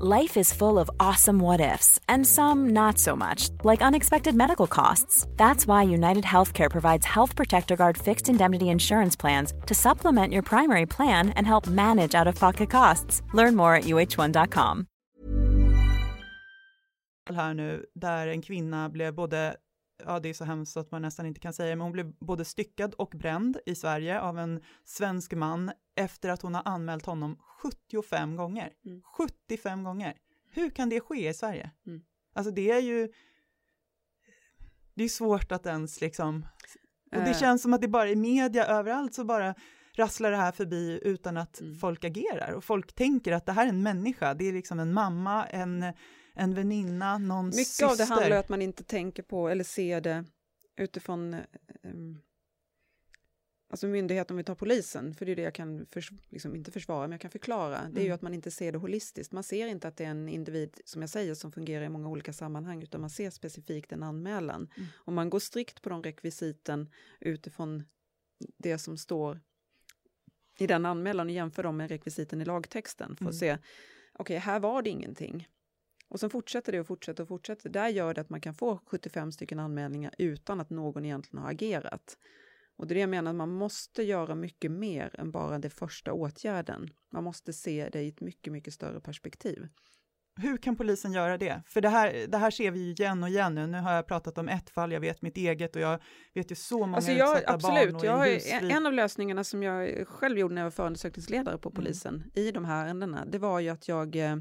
Life 0.00 0.36
is 0.36 0.52
full 0.52 0.80
of 0.80 0.90
awesome 0.98 1.38
what 1.38 1.60
ifs, 1.60 2.00
and 2.08 2.26
some 2.26 2.70
not 2.70 2.98
so 2.98 3.14
much, 3.14 3.50
like 3.62 3.80
unexpected 3.80 4.34
medical 4.34 4.66
costs. 4.66 5.24
That's 5.36 5.68
why 5.68 5.84
United 5.84 6.24
Healthcare 6.24 6.68
provides 6.68 7.06
Health 7.06 7.36
Protector 7.36 7.76
Guard 7.76 7.96
fixed 7.96 8.28
indemnity 8.28 8.64
insurance 8.64 9.14
plans 9.14 9.52
to 9.66 9.74
supplement 9.74 10.32
your 10.32 10.42
primary 10.42 10.86
plan 10.86 11.30
and 11.36 11.46
help 11.46 11.68
manage 11.68 12.16
out 12.16 12.26
of 12.26 12.34
pocket 12.34 12.70
costs. 12.70 13.22
Learn 13.34 13.54
more 13.54 13.76
at 13.76 13.84
uh1.com. 13.84 14.86
Här 17.34 17.54
nu, 17.54 17.86
där 17.94 18.26
en 18.26 18.42
kvinna 18.42 18.88
blev 18.88 19.14
både 19.14 19.56
ja 20.06 20.20
det 20.20 20.28
är 20.28 20.34
så 20.34 20.44
hemskt 20.44 20.76
att 20.76 20.90
man 20.90 21.02
nästan 21.02 21.26
inte 21.26 21.40
kan 21.40 21.52
säga 21.52 21.70
det, 21.70 21.76
men 21.76 21.82
hon 21.84 21.92
blev 21.92 22.12
både 22.20 22.44
styckad 22.44 22.94
och 22.94 23.14
bränd 23.14 23.58
i 23.66 23.74
Sverige 23.74 24.20
av 24.20 24.38
en 24.38 24.60
svensk 24.84 25.32
man 25.32 25.72
efter 25.96 26.28
att 26.28 26.42
hon 26.42 26.54
har 26.54 26.62
anmält 26.64 27.06
honom 27.06 27.36
75 27.62 28.36
gånger. 28.36 28.72
Mm. 28.86 29.02
75 29.02 29.84
gånger! 29.84 30.14
Hur 30.50 30.70
kan 30.70 30.88
det 30.88 31.00
ske 31.00 31.28
i 31.28 31.34
Sverige? 31.34 31.70
Mm. 31.86 32.00
Alltså 32.32 32.50
det 32.52 32.70
är 32.70 32.78
ju, 32.80 33.12
det 34.94 35.04
är 35.04 35.08
svårt 35.08 35.52
att 35.52 35.66
ens 35.66 36.00
liksom, 36.00 36.46
och 37.12 37.20
det 37.22 37.30
Eh. 37.30 37.38
känns 37.38 37.62
som 37.62 37.74
att 37.74 37.80
det 37.80 37.88
bara 37.88 38.08
i 38.10 38.16
media 38.16 38.66
överallt 38.66 39.14
så 39.14 39.24
bara 39.24 39.54
rasslar 39.96 40.30
det 40.30 40.36
här 40.36 40.52
förbi 40.52 41.00
utan 41.02 41.36
att 41.36 41.60
Mm. 41.60 41.74
folk 41.74 42.04
agerar. 42.04 42.52
Och 42.52 42.64
folk 42.64 42.92
tänker 42.92 43.32
att 43.32 43.46
det 43.46 43.52
här 43.52 43.64
är 43.64 43.68
en 43.68 43.82
människa, 43.82 44.34
det 44.34 44.44
är 44.48 44.52
liksom 44.52 44.80
en 44.80 44.92
mamma, 44.92 45.46
en, 45.46 45.84
en 46.34 46.54
väninna, 46.54 47.18
någon 47.18 47.46
Mycket 47.46 47.66
syster. 47.66 47.86
av 47.86 47.96
det 47.96 48.04
handlar 48.04 48.30
om 48.30 48.38
att 48.40 48.48
man 48.48 48.62
inte 48.62 48.84
tänker 48.84 49.22
på 49.22 49.48
eller 49.48 49.64
ser 49.64 50.00
det 50.00 50.24
utifrån 50.76 51.34
em, 51.82 52.20
Alltså 53.74 53.86
myndigheten, 53.86 54.34
om 54.34 54.38
vi 54.38 54.44
tar 54.44 54.54
polisen, 54.54 55.14
för 55.14 55.26
det 55.26 55.32
är 55.32 55.36
det 55.36 55.42
jag 55.42 55.54
kan, 55.54 55.86
förs 55.86 56.10
liksom, 56.28 56.56
inte 56.56 56.70
försvara, 56.70 57.00
men 57.00 57.10
jag 57.12 57.20
kan 57.20 57.30
förklara, 57.30 57.88
det 57.92 58.00
är 58.00 58.02
ju 58.02 58.06
Mm. 58.06 58.14
att 58.14 58.22
man 58.22 58.34
inte 58.34 58.50
ser 58.50 58.72
det 58.72 58.78
holistiskt. 58.78 59.32
Man 59.32 59.42
ser 59.42 59.66
inte 59.66 59.88
att 59.88 59.96
det 59.96 60.04
är 60.04 60.08
en 60.08 60.28
individ, 60.28 60.80
som 60.84 61.00
jag 61.00 61.10
säger, 61.10 61.34
som 61.34 61.52
fungerar 61.52 61.84
i 61.84 61.88
många 61.88 62.08
olika 62.08 62.32
sammanhang, 62.32 62.82
utan 62.82 63.00
man 63.00 63.10
ser 63.10 63.30
specifikt 63.30 63.92
en 63.92 64.02
anmälan. 64.02 64.70
Mm. 64.76 64.88
Om 64.96 65.14
man 65.14 65.30
går 65.30 65.38
strikt 65.38 65.82
på 65.82 65.88
de 65.88 66.02
rekvisiten 66.02 66.90
utifrån 67.20 67.82
det 68.56 68.78
som 68.78 68.98
står 68.98 69.40
i 70.58 70.66
den 70.66 70.86
anmälan 70.86 71.26
och 71.26 71.32
jämför 71.32 71.62
dem 71.62 71.76
med 71.76 71.88
rekvisiten 71.88 72.40
i 72.40 72.44
lagtexten 72.44 73.16
för 73.16 73.24
att 73.24 73.42
Mm. 73.42 73.58
se, 73.58 73.58
okej, 74.12 74.38
här 74.38 74.60
var 74.60 74.82
det 74.82 74.90
ingenting. 74.90 75.48
Och 76.08 76.20
sen 76.20 76.30
fortsätter 76.30 76.72
det 76.72 76.80
och 76.80 76.86
fortsätter 76.86 77.22
och 77.22 77.28
fortsätter. 77.28 77.70
Där 77.70 77.88
gör 77.88 78.14
det 78.14 78.20
att 78.20 78.30
man 78.30 78.40
kan 78.40 78.54
få 78.54 78.80
75 78.86 79.32
stycken 79.32 79.58
anmälningar 79.60 80.14
utan 80.18 80.60
att 80.60 80.70
någon 80.70 81.04
egentligen 81.04 81.42
har 81.42 81.50
agerat. 81.50 82.18
Och 82.76 82.86
det 82.86 82.92
är 82.92 82.94
det 82.94 83.00
jag 83.00 83.10
menar, 83.10 83.32
man 83.32 83.48
måste 83.50 84.02
göra 84.02 84.34
mycket 84.34 84.70
mer 84.70 85.20
än 85.20 85.30
bara 85.30 85.58
den 85.58 85.70
första 85.70 86.12
åtgärden. 86.12 86.88
Man 87.12 87.24
måste 87.24 87.52
se 87.52 87.88
det 87.92 88.02
i 88.02 88.08
ett 88.08 88.20
mycket, 88.20 88.52
mycket 88.52 88.74
större 88.74 89.00
perspektiv. 89.00 89.68
Hur 90.36 90.56
kan 90.56 90.76
polisen 90.76 91.12
göra 91.12 91.38
det? 91.38 91.62
För 91.66 91.80
det 91.80 91.88
här, 91.88 92.26
det 92.28 92.38
här 92.38 92.50
ser 92.50 92.70
vi 92.70 92.80
ju 92.80 92.90
igen 92.92 93.22
och 93.22 93.28
igen 93.28 93.54
nu. 93.54 93.66
Nu 93.66 93.78
har 93.78 93.92
jag 93.92 94.06
pratat 94.06 94.38
om 94.38 94.48
ett 94.48 94.70
fall, 94.70 94.92
jag 94.92 95.00
vet 95.00 95.22
mitt 95.22 95.36
eget 95.36 95.76
och 95.76 95.82
jag 95.82 96.02
vet 96.34 96.50
ju 96.50 96.54
så 96.54 96.78
många 96.78 96.96
Alltså 96.96 97.10
jag, 97.12 97.38
utsatta 97.38 97.54
absolut, 97.54 97.92
barn 97.92 97.96
och 97.96 98.04
jag 98.06 98.14
i 98.14 98.18
har, 98.18 98.26
ju- 98.26 98.32
husfrid. 98.34 98.70
en 98.70 98.86
av 98.86 98.92
lösningarna 98.92 99.44
som 99.44 99.62
jag 99.62 100.08
själv 100.08 100.38
gjorde 100.38 100.54
när 100.54 100.62
jag 100.62 100.66
var 100.66 100.70
förundersökningsledare 100.70 101.58
på 101.58 101.68
Mm. 101.68 101.76
polisen 101.76 102.24
i 102.34 102.50
de 102.50 102.64
här 102.64 102.84
ärendena, 102.84 103.24
det 103.24 103.38
var 103.38 103.60
ju 103.60 103.68
att 103.68 103.88
jag, 103.88 104.16
eh, 104.16 104.36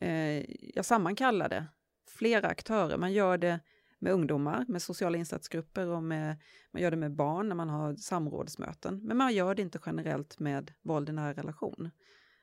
eh, 0.00 0.44
jag 0.74 0.84
sammankallade 0.84 1.66
flera 2.08 2.48
aktörer. 2.48 2.96
Man 2.98 3.12
gör 3.12 3.38
det 3.38 3.60
med 3.98 4.12
ungdomar, 4.12 4.64
med 4.68 4.82
sociala 4.82 5.18
insatsgrupper 5.18 5.86
och 5.86 6.02
med, 6.02 6.36
man 6.70 6.82
gör 6.82 6.90
det 6.90 6.96
med 6.96 7.16
barn 7.16 7.48
när 7.48 7.54
man 7.54 7.68
har 7.68 7.96
samrådsmöten. 7.96 9.00
Men 9.02 9.16
man 9.16 9.34
gör 9.34 9.54
det 9.54 9.62
inte 9.62 9.78
generellt 9.86 10.38
med 10.38 10.72
våld 10.82 11.08
i 11.08 11.12
nära 11.12 11.32
relation. 11.32 11.90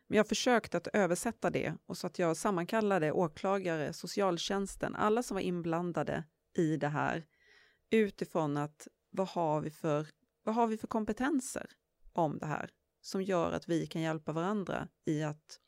Men 0.07 0.17
jag 0.17 0.27
försökte 0.27 0.77
att 0.77 0.87
översätta 0.87 1.49
det 1.49 1.73
och 1.85 1.97
så 1.97 2.07
att 2.07 2.19
jag 2.19 2.37
sammankallade 2.37 3.11
åklagare, 3.11 3.93
socialtjänsten, 3.93 4.95
alla 4.95 5.23
som 5.23 5.35
var 5.35 5.41
inblandade 5.41 6.23
i 6.57 6.77
det 6.77 6.87
här 6.87 7.25
utifrån 7.89 8.57
att 8.57 8.87
vad 9.09 9.27
har 9.27 9.61
vi 9.61 9.71
för, 9.71 10.07
vad 10.43 10.55
har 10.55 10.67
vi 10.67 10.77
för 10.77 10.87
kompetenser 10.87 11.65
om 12.13 12.37
det 12.37 12.45
här 12.45 12.69
som 13.01 13.23
gör 13.23 13.51
att 13.51 13.69
vi 13.69 13.87
kan 13.87 14.01
hjälpa 14.01 14.31
varandra 14.31 14.87
i 15.05 15.23
att 15.23 15.59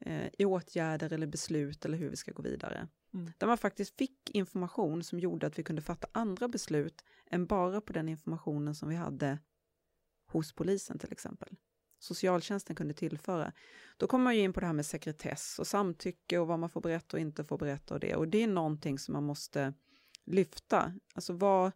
eh, 0.00 0.26
i 0.38 0.44
åtgärder 0.44 1.12
eller 1.12 1.26
beslut 1.26 1.84
eller 1.84 1.98
hur 1.98 2.10
vi 2.10 2.16
ska 2.16 2.32
gå 2.32 2.42
vidare. 2.42 2.88
Mm. 3.14 3.32
Där 3.38 3.46
man 3.46 3.58
faktiskt 3.58 3.96
fick 3.98 4.30
information 4.30 5.04
som 5.04 5.18
gjorde 5.18 5.46
att 5.46 5.58
vi 5.58 5.62
kunde 5.62 5.82
fatta 5.82 6.06
andra 6.12 6.48
beslut 6.48 7.04
än 7.30 7.46
bara 7.46 7.80
på 7.80 7.92
den 7.92 8.08
informationen 8.08 8.74
som 8.74 8.88
vi 8.88 8.94
hade 8.96 9.38
hos 10.26 10.52
polisen 10.52 10.98
till 10.98 11.12
exempel. 11.12 11.56
Socialtjänsten 11.98 12.76
kunde 12.76 12.94
tillföra. 12.94 13.52
Då 13.96 14.06
kommer 14.06 14.24
man 14.24 14.36
ju 14.36 14.42
in 14.42 14.52
på 14.52 14.60
det 14.60 14.66
här 14.66 14.72
med 14.72 14.86
sekretess 14.86 15.58
och 15.58 15.66
samtycke 15.66 16.38
och 16.38 16.46
vad 16.46 16.58
man 16.58 16.70
får 16.70 16.80
berätta 16.80 17.16
och 17.16 17.20
inte 17.20 17.44
får 17.44 17.58
berätta 17.58 17.94
och 17.94 18.00
det. 18.00 18.14
Och 18.16 18.28
det 18.28 18.42
är 18.42 18.46
någonting 18.48 18.98
som 18.98 19.12
man 19.12 19.24
måste 19.24 19.74
lyfta. 20.24 20.94
Alltså 21.14 21.32
vad, 21.32 21.72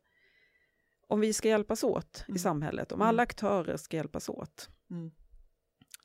om 1.07 1.20
vi 1.20 1.33
ska 1.33 1.48
hjälpas 1.48 1.85
åt 1.85 2.24
Mm. 2.29 2.37
i 2.37 2.38
samhället, 2.38 2.92
om 2.92 3.01
Mm. 3.01 3.09
alla 3.09 3.22
aktörer 3.22 3.77
ska 3.77 3.96
hjälpas 3.96 4.29
åt, 4.29 4.70
Mm. 4.90 5.11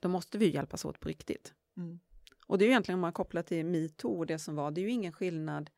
då 0.00 0.08
måste 0.08 0.38
vi 0.38 0.50
hjälpas 0.50 0.84
åt 0.84 1.00
på 1.00 1.08
riktigt. 1.08 1.54
Mm. 1.76 2.00
Och 2.46 2.58
det 2.58 2.64
är 2.64 2.66
ju 2.66 2.70
egentligen 2.70 2.96
om 2.96 3.00
man 3.00 3.12
kopplar 3.12 3.42
till 3.42 3.66
metoo 3.66 4.18
och 4.18 4.26
det 4.26 4.38
som 4.38 4.54
var, 4.54 4.70
det 4.70 4.80
är 4.80 4.82
ju 4.82 4.90
ingen 4.90 5.12
skillnad 5.12 5.70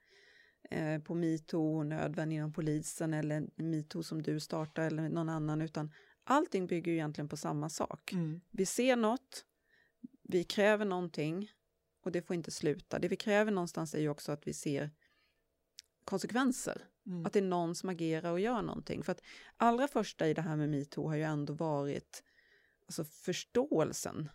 eh, 0.70 1.02
på 1.02 1.14
metoo 1.14 1.79
och 1.79 1.87
nödvändig 1.87 2.37
inom 2.37 2.52
polisen 2.52 3.14
eller 3.14 3.46
metoo 3.57 4.02
som 4.02 4.22
du 4.22 4.40
startar 4.40 4.83
eller 4.83 5.09
någon 5.09 5.29
annan, 5.29 5.62
utan 5.62 5.92
allting 6.24 6.66
bygger 6.66 6.92
ju 6.92 6.98
egentligen 6.98 7.29
på 7.29 7.37
samma 7.37 7.68
sak. 7.68 8.12
Mm. 8.12 8.40
Vi 8.50 8.66
ser 8.66 8.96
något, 8.96 9.44
vi 10.22 10.44
kräver 10.44 10.85
någonting 10.85 11.50
och 12.02 12.12
det 12.12 12.22
får 12.22 12.37
inte 12.37 12.50
sluta. 12.50 12.98
Det 12.98 13.09
vi 13.09 13.16
kräver 13.16 13.52
någonstans 13.52 13.94
är 13.94 14.00
ju 14.00 14.09
också 14.09 14.33
att 14.33 14.46
vi 14.46 14.52
ser 14.52 14.90
konsekvenser. 16.05 16.83
Mm. 17.07 17.26
Att 17.26 17.33
det 17.33 17.38
är 17.38 17.42
någon 17.42 17.74
som 17.74 17.88
agerar 17.88 18.31
och 18.33 18.40
gör 18.40 18.62
någonting. 18.62 19.02
För 19.02 19.12
att 19.12 19.22
allra 19.57 19.88
första 19.88 20.29
i 20.29 20.35
det 20.35 20.42
här 20.42 20.57
med 20.57 20.68
metoo 20.68 21.09
har 21.09 21.16
ju 21.16 21.22
ändå 21.22 21.52
varit 21.52 22.22
alltså 22.87 23.05
förståelsen. 23.05 24.29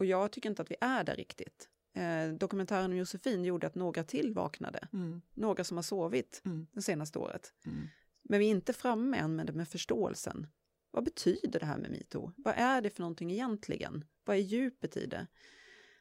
Och 0.00 0.06
jag 0.06 0.32
tycker 0.32 0.50
inte 0.50 0.62
att 0.62 0.70
vi 0.70 0.76
är 0.80 1.04
där 1.04 1.16
riktigt. 1.16 1.68
Eh, 1.94 2.32
dokumentären 2.32 2.90
om 2.90 2.96
Josefin 2.96 3.44
gjorde 3.44 3.66
att 3.66 3.74
några 3.74 4.04
till 4.04 4.34
vaknade. 4.34 4.88
Mm. 4.92 5.22
Några 5.34 5.64
som 5.64 5.76
har 5.76 5.82
sovit 5.82 6.42
Mm. 6.44 6.66
det 6.72 6.82
senaste 6.82 7.18
året. 7.18 7.54
Mm. 7.66 7.88
Men 8.22 8.40
vi 8.40 8.46
är 8.46 8.50
inte 8.50 8.72
framme 8.72 9.16
än 9.16 9.36
med 9.36 9.46
det 9.46 9.52
med 9.52 9.68
förståelsen. 9.68 10.46
Vad 10.90 11.04
betyder 11.04 11.60
det 11.60 11.66
här 11.66 11.78
med 11.78 11.90
metoo? 11.90 12.32
Vad 12.36 12.54
är 12.56 12.80
det 12.80 12.90
för 12.90 13.00
någonting 13.00 13.32
egentligen? 13.32 14.04
Vad 14.24 14.36
är 14.36 14.40
djupet 14.40 14.96
i 14.96 15.06
det? 15.06 15.26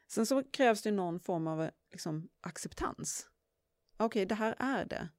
Sen 0.07 0.25
så 0.25 0.43
krävs 0.43 0.81
det 0.81 0.91
någon 0.91 1.19
form 1.19 1.47
av 1.47 1.69
liksom, 1.91 2.29
acceptans. 2.41 3.27
Okej, 3.97 4.25
det 4.25 4.35
här 4.35 4.55
är 4.59 4.85
det. 4.85 5.09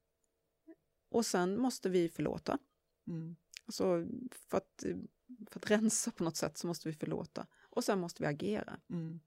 Och 1.09 1.25
sen 1.25 1.57
måste 1.57 1.89
vi 1.89 2.09
förlåta. 2.09 2.57
Mm. 3.07 3.35
Alltså 3.65 4.07
för 4.31 4.57
att, 4.57 4.83
för 5.49 5.59
att 5.59 5.71
rensa 5.71 6.11
på 6.11 6.23
något 6.23 6.37
sätt 6.37 6.57
så 6.57 6.67
måste 6.67 6.89
vi 6.89 6.95
förlåta. 6.95 7.47
Och 7.71 7.83
sen 7.83 7.99
måste 7.99 8.23
vi 8.23 8.27
agera. 8.29 8.79
Mm. 8.89 9.19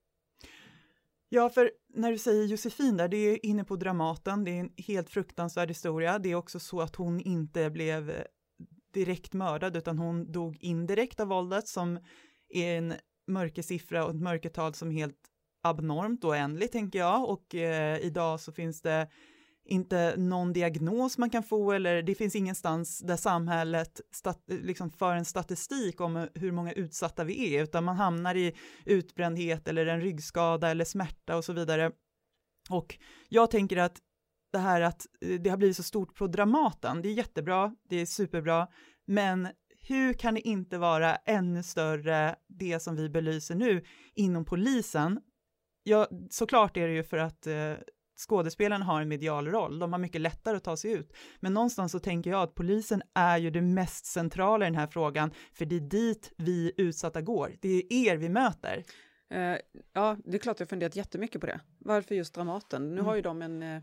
Ja, 1.28 1.50
för 1.50 1.70
när 1.88 2.12
du 2.12 2.18
säger 2.18 2.44
Josefin 2.44 2.96
där, 2.96 3.08
det 3.08 3.16
är 3.16 3.46
inne 3.46 3.64
på 3.64 3.76
Dramaten, 3.76 4.44
det 4.44 4.50
är 4.50 4.60
en 4.60 4.72
helt 4.76 5.10
fruktansvärd 5.10 5.68
historia. 5.68 6.18
Det 6.18 6.30
är 6.30 6.34
också 6.34 6.60
så 6.60 6.80
att 6.80 6.96
hon 6.96 7.20
inte 7.20 7.70
blev 7.70 8.10
eh, 8.10 8.24
direkt 8.92 9.32
mördad, 9.32 9.76
utan 9.76 9.98
hon 9.98 10.32
dog 10.32 10.56
indirekt 10.60 11.20
av 11.20 11.28
våldet 11.28 11.68
som 11.68 11.98
är 12.48 12.78
en 12.78 12.94
mörkersiffra 13.26 14.04
och 14.04 14.10
ett 14.10 14.22
mörkertal 14.22 14.74
som 14.74 14.88
är 14.88 14.94
helt 14.94 15.30
abnormt 15.62 16.24
och 16.24 16.30
oändligt, 16.30 16.72
tänker 16.72 16.98
jag. 16.98 17.28
Och 17.28 17.54
eh, 17.54 17.98
idag 17.98 18.40
så 18.40 18.52
finns 18.52 18.82
det 18.82 19.08
inte 19.64 20.14
någon 20.16 20.52
diagnos 20.52 21.18
man 21.18 21.30
kan 21.30 21.42
få 21.42 21.72
eller 21.72 22.02
det 22.02 22.14
finns 22.14 22.36
ingenstans 22.36 22.98
där 22.98 23.16
samhället 23.16 24.00
stat, 24.10 24.42
liksom 24.46 24.90
för 24.90 25.16
en 25.16 25.24
statistik 25.24 26.00
om 26.00 26.28
hur 26.34 26.52
många 26.52 26.72
utsatta 26.72 27.24
vi 27.24 27.56
är, 27.56 27.62
utan 27.62 27.84
man 27.84 27.96
hamnar 27.96 28.34
i 28.34 28.54
utbrändhet 28.84 29.68
eller 29.68 29.86
en 29.86 30.00
ryggskada 30.00 30.70
eller 30.70 30.84
smärta 30.84 31.36
och 31.36 31.44
så 31.44 31.52
vidare. 31.52 31.92
Och 32.70 32.98
jag 33.28 33.50
tänker 33.50 33.76
att 33.76 33.98
det 34.52 34.58
här 34.58 34.80
att 34.80 35.06
eh, 35.20 35.40
det 35.40 35.50
har 35.50 35.56
blivit 35.56 35.76
så 35.76 35.82
stort 35.82 36.14
på 36.14 36.26
Dramaten, 36.26 37.02
det 37.02 37.08
är 37.08 37.12
jättebra, 37.12 37.74
det 37.88 37.96
är 37.96 38.06
superbra, 38.06 38.68
men 39.06 39.48
hur 39.86 40.12
kan 40.12 40.34
det 40.34 40.48
inte 40.48 40.78
vara 40.78 41.16
ännu 41.16 41.62
större 41.62 42.36
det 42.48 42.80
som 42.80 42.96
vi 42.96 43.08
belyser 43.08 43.54
nu 43.54 43.84
inom 44.14 44.44
polisen? 44.44 45.20
Ja, 45.82 46.08
såklart 46.30 46.76
är 46.76 46.88
det 46.88 46.94
ju 46.94 47.04
för 47.04 47.16
att 47.16 47.46
eh, 47.46 47.72
skådespelarna 48.16 48.84
har 48.84 49.00
en 49.00 49.08
medial 49.08 49.48
roll, 49.48 49.78
de 49.78 49.92
har 49.92 49.98
mycket 49.98 50.20
lättare 50.20 50.56
att 50.56 50.64
ta 50.64 50.76
sig 50.76 50.92
ut. 50.92 51.12
Men 51.40 51.54
någonstans 51.54 51.92
så 51.92 51.98
tänker 51.98 52.30
jag 52.30 52.42
att 52.42 52.54
polisen 52.54 53.02
är 53.14 53.38
ju 53.38 53.50
det 53.50 53.60
mest 53.62 54.06
centrala 54.06 54.64
i 54.66 54.68
den 54.70 54.78
här 54.78 54.86
frågan, 54.86 55.30
för 55.52 55.64
det 55.64 55.76
är 55.76 55.80
dit 55.80 56.32
vi 56.36 56.72
utsatta 56.76 57.20
går. 57.22 57.56
Det 57.60 57.68
är 57.68 57.92
er 57.92 58.16
vi 58.16 58.28
möter. 58.28 58.84
Eh, 59.30 59.56
ja, 59.92 60.16
det 60.24 60.34
är 60.36 60.38
klart 60.38 60.60
jag 60.60 60.68
funderat 60.68 60.96
jättemycket 60.96 61.40
på 61.40 61.46
det. 61.46 61.60
Varför 61.78 62.14
just 62.14 62.34
Dramaten? 62.34 62.86
Nu 62.88 62.92
Mm. 62.92 63.04
har 63.04 63.14
ju 63.16 63.22
de 63.22 63.42
en, 63.42 63.62
eh, 63.62 63.82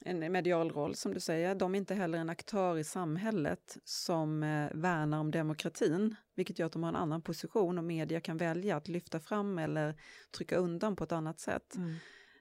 en 0.00 0.32
medial 0.32 0.70
roll 0.70 0.94
som 0.94 1.14
du 1.14 1.20
säger. 1.20 1.54
De 1.54 1.74
är 1.74 1.78
inte 1.78 1.94
heller 1.94 2.18
en 2.18 2.30
aktör 2.30 2.78
i 2.78 2.84
samhället 2.84 3.76
som 3.84 4.42
eh, 4.42 4.68
värnar 4.74 5.18
om 5.18 5.30
demokratin, 5.30 6.16
vilket 6.34 6.58
gör 6.58 6.66
att 6.66 6.72
de 6.72 6.82
har 6.82 6.88
en 6.90 6.96
annan 6.96 7.22
position 7.22 7.78
och 7.78 7.84
media 7.84 8.20
kan 8.20 8.36
välja 8.36 8.76
att 8.76 8.88
lyfta 8.88 9.20
fram 9.20 9.58
eller 9.58 9.94
trycka 10.36 10.56
undan 10.56 10.96
på 10.96 11.04
ett 11.04 11.12
annat 11.12 11.40
sätt. 11.40 11.76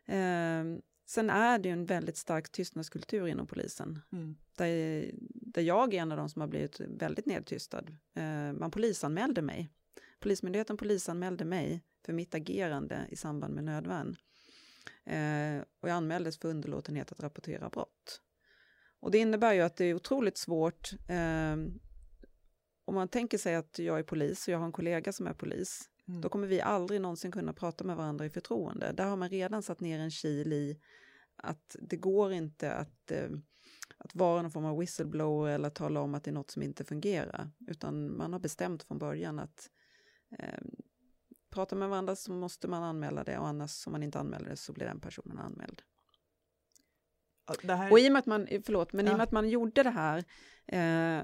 Eh, 0.07 0.63
sen 1.05 1.29
är 1.29 1.59
det 1.59 1.69
ju 1.69 1.73
en 1.73 1.85
väldigt 1.85 2.17
stark 2.17 2.51
tystnadskultur 2.51 3.27
inom 3.27 3.47
polisen. 3.47 3.99
Mm. 4.11 4.35
Där, 4.57 5.11
där 5.29 5.61
jag 5.61 5.93
är 5.93 6.01
en 6.01 6.11
av 6.11 6.17
de 6.17 6.29
som 6.29 6.41
har 6.41 6.47
blivit 6.47 6.79
väldigt 6.79 7.25
nedtystad. 7.25 7.83
Eh, 8.13 8.53
man 8.53 8.71
polisanmälde 8.71 9.41
mig. 9.41 9.69
Polismyndigheten 10.19 10.77
polisanmälde 10.77 11.45
mig 11.45 11.83
för 12.05 12.13
mitt 12.13 12.35
agerande 12.35 13.05
i 13.09 13.15
samband 13.15 13.53
med 13.53 13.63
nödvärn. 13.63 14.15
Eh, 15.03 15.63
och 15.79 15.89
jag 15.89 15.95
anmäldes 15.95 16.37
för 16.37 16.49
underlåtenhet 16.49 17.11
att 17.11 17.19
rapportera 17.19 17.69
brott. 17.69 18.21
Och 18.99 19.11
det 19.11 19.17
innebär 19.17 19.53
ju 19.53 19.61
att 19.61 19.75
det 19.75 19.85
är 19.85 19.93
otroligt 19.93 20.37
svårt 20.37 20.91
eh, 21.07 21.55
om 22.85 22.95
man 22.95 23.07
tänker 23.07 23.37
sig 23.37 23.55
att 23.55 23.79
jag 23.79 23.99
är 23.99 24.03
polis 24.03 24.47
och 24.47 24.53
jag 24.53 24.59
har 24.59 24.65
en 24.65 24.71
kollega 24.71 25.13
som 25.13 25.27
är 25.27 25.33
polis, 25.33 25.89
mm. 26.07 26.21
då 26.21 26.29
kommer 26.29 26.47
vi 26.47 26.61
aldrig 26.61 27.01
någonsin 27.01 27.31
kunna 27.31 27.53
prata 27.53 27.83
med 27.83 27.97
varandra 27.97 28.25
i 28.25 28.29
förtroende. 28.29 28.91
Där 28.91 29.05
har 29.05 29.15
man 29.15 29.29
redan 29.29 29.63
satt 29.63 29.79
ner 29.79 29.99
en 29.99 30.11
kil 30.11 30.53
i 30.53 30.79
att 31.35 31.75
det 31.79 31.97
går 31.97 32.31
inte 32.31 32.73
att, 32.73 33.11
eh, 33.11 33.29
att 33.97 34.15
vara 34.15 34.41
någon 34.41 34.51
form 34.51 34.65
av 34.65 34.79
whistleblower 34.79 35.51
eller 35.51 35.69
tala 35.69 36.01
om 36.01 36.15
att 36.15 36.23
det 36.23 36.31
är 36.31 36.33
något 36.33 36.51
som 36.51 36.61
inte 36.61 36.83
fungerar, 36.83 37.51
utan 37.67 38.17
man 38.17 38.33
har 38.33 38.39
bestämt 38.39 38.83
från 38.83 38.97
början 38.97 39.39
att 39.39 39.69
eh, 40.39 40.63
prata 41.49 41.75
med 41.75 41.89
varandra 41.89 42.15
så 42.15 42.33
måste 42.33 42.67
man 42.67 42.83
anmäla 42.83 43.23
det 43.23 43.37
och 43.37 43.47
annars 43.47 43.87
om 43.87 43.91
man 43.91 44.03
inte 44.03 44.19
anmäler 44.19 44.49
det 44.49 44.57
så 44.57 44.73
blir 44.73 44.85
den 44.85 44.99
personen 44.99 45.37
anmäld. 45.37 45.81
Här... 47.67 47.91
Och 47.91 47.99
i 47.99 48.07
och 48.07 48.11
med 48.11 48.19
att 48.19 48.25
man, 48.25 48.47
förlåt, 48.65 48.93
men 48.93 49.05
ja. 49.05 49.11
i 49.11 49.13
och 49.13 49.17
med 49.17 49.23
att 49.23 49.31
man 49.31 49.49
gjorde 49.49 49.83
det 49.83 49.89
här 49.89 50.23
eh, 50.67 51.23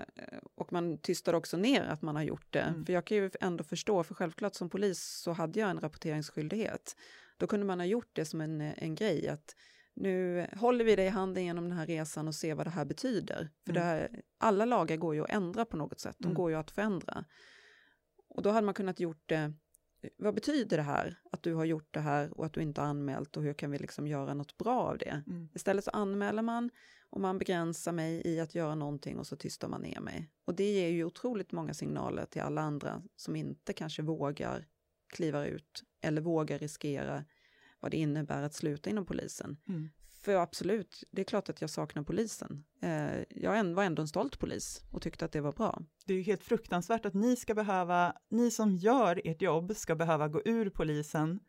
och 0.56 0.74
man 0.74 0.98
tystar 0.98 1.34
också 1.34 1.58
ner 1.58 1.84
att 1.84 2.02
man 2.02 2.16
har 2.16 2.24
gjort 2.24 2.54
det, 2.54 2.62
mm. 2.62 2.86
för 2.86 2.94
jag 2.94 3.06
kan 3.06 3.18
ju 3.18 3.32
ändå 3.42 3.64
förstå, 3.64 4.04
för 4.04 4.16
självklart 4.16 4.56
som 4.56 4.70
polis 4.70 5.04
så 5.04 5.32
hade 5.32 5.60
jag 5.60 5.70
en 5.70 5.80
rapporteringsskyldighet. 5.80 6.96
Då 7.38 7.48
kunde 7.48 7.66
man 7.66 7.80
ha 7.80 7.86
gjort 7.86 8.10
det 8.14 8.26
som 8.26 8.42
en, 8.42 8.62
en 8.62 8.96
grej 8.96 9.28
att 9.28 9.56
nu 9.94 10.48
håller 10.56 10.86
vi 10.86 10.96
dig 10.96 11.06
i 11.06 11.10
handen 11.10 11.46
genom 11.46 11.70
den 11.70 11.78
här 11.78 11.86
resan 11.86 12.28
och 12.28 12.36
ser 12.36 12.56
vad 12.56 12.66
det 12.66 12.70
här 12.70 12.86
betyder. 12.86 13.50
För 13.66 13.72
mm. 13.72 13.84
här, 13.84 14.22
alla 14.38 14.66
lagar 14.66 14.98
går 14.98 15.16
ju 15.16 15.24
att 15.24 15.30
ändra 15.30 15.66
på 15.66 15.78
något 15.78 16.00
sätt, 16.00 16.16
de 16.20 16.26
mm. 16.26 16.36
går 16.36 16.52
ju 16.52 16.58
att 16.58 16.72
förändra. 16.72 17.26
Och 18.30 18.42
då 18.42 18.50
hade 18.50 18.66
man 18.66 18.74
kunnat 18.74 19.00
gjort 19.00 19.24
det 19.26 19.54
vad 20.18 20.34
betyder 20.34 20.78
det 20.78 20.84
här 20.84 21.20
att 21.32 21.44
du 21.44 21.54
har 21.54 21.66
gjort 21.66 21.94
det 21.94 22.00
här 22.00 22.38
och 22.38 22.46
att 22.46 22.54
du 22.54 22.62
inte 22.62 22.82
har 22.82 22.88
anmält 22.88 23.38
och 23.38 23.44
hur 23.44 23.54
kan 23.54 23.72
vi 23.72 23.78
liksom 23.78 24.08
göra 24.08 24.34
något 24.34 24.58
bra 24.58 24.82
av 24.82 24.98
det? 24.98 25.24
Mm. 25.28 25.50
Istället 25.54 25.84
så 25.84 25.92
anmäler 25.92 26.42
man 26.42 26.70
och 27.10 27.22
man 27.22 27.38
begränsar 27.38 27.92
mig 27.92 28.22
i 28.26 28.40
att 28.40 28.56
göra 28.56 28.76
någonting 28.76 29.18
och 29.18 29.28
så 29.28 29.36
tystar 29.36 29.68
man 29.68 29.82
ner 29.82 30.00
mig. 30.00 30.32
Och 30.46 30.56
det 30.56 30.72
ger 30.72 30.88
ju 30.88 31.04
otroligt 31.04 31.52
många 31.52 31.74
signaler 31.74 32.26
till 32.26 32.42
alla 32.42 32.62
andra 32.62 33.04
som 33.16 33.36
inte 33.36 33.74
kanske 33.74 34.02
vågar 34.02 34.68
kliva 35.08 35.46
ut 35.46 35.84
eller 36.02 36.22
vågar 36.22 36.60
riskera 36.60 37.26
vad 37.80 37.92
det 37.92 37.98
innebär 37.98 38.44
att 38.44 38.54
sluta 38.54 38.90
inom 38.90 39.06
polisen. 39.06 39.58
Mm. 39.68 39.90
För 40.24 40.36
absolut, 40.36 41.04
det 41.12 41.22
är 41.22 41.26
klart 41.26 41.50
att 41.50 41.62
jag 41.62 41.70
saknar 41.70 42.04
polisen. 42.04 42.64
Eh, 42.82 43.24
jag 43.30 43.74
var 43.74 43.84
ändå 43.84 44.02
en 44.02 44.08
stolt 44.08 44.40
polis 44.40 44.84
och 44.92 45.02
tyckte 45.02 45.26
att 45.26 45.32
det 45.32 45.42
var 45.42 45.52
bra. 45.52 45.82
Det 46.06 46.14
är 46.14 46.18
ju 46.18 46.24
helt 46.24 46.44
fruktansvärt 46.44 47.06
att 47.06 47.14
ni 47.14 47.36
ska 47.36 47.54
behöva, 47.54 48.16
ni 48.30 48.52
som 48.52 48.76
gör 48.76 49.22
ert 49.26 49.42
jobb 49.42 49.76
ska 49.76 49.96
behöva 49.96 50.28
gå 50.28 50.42
ur 50.46 50.70
polisen 50.70 51.40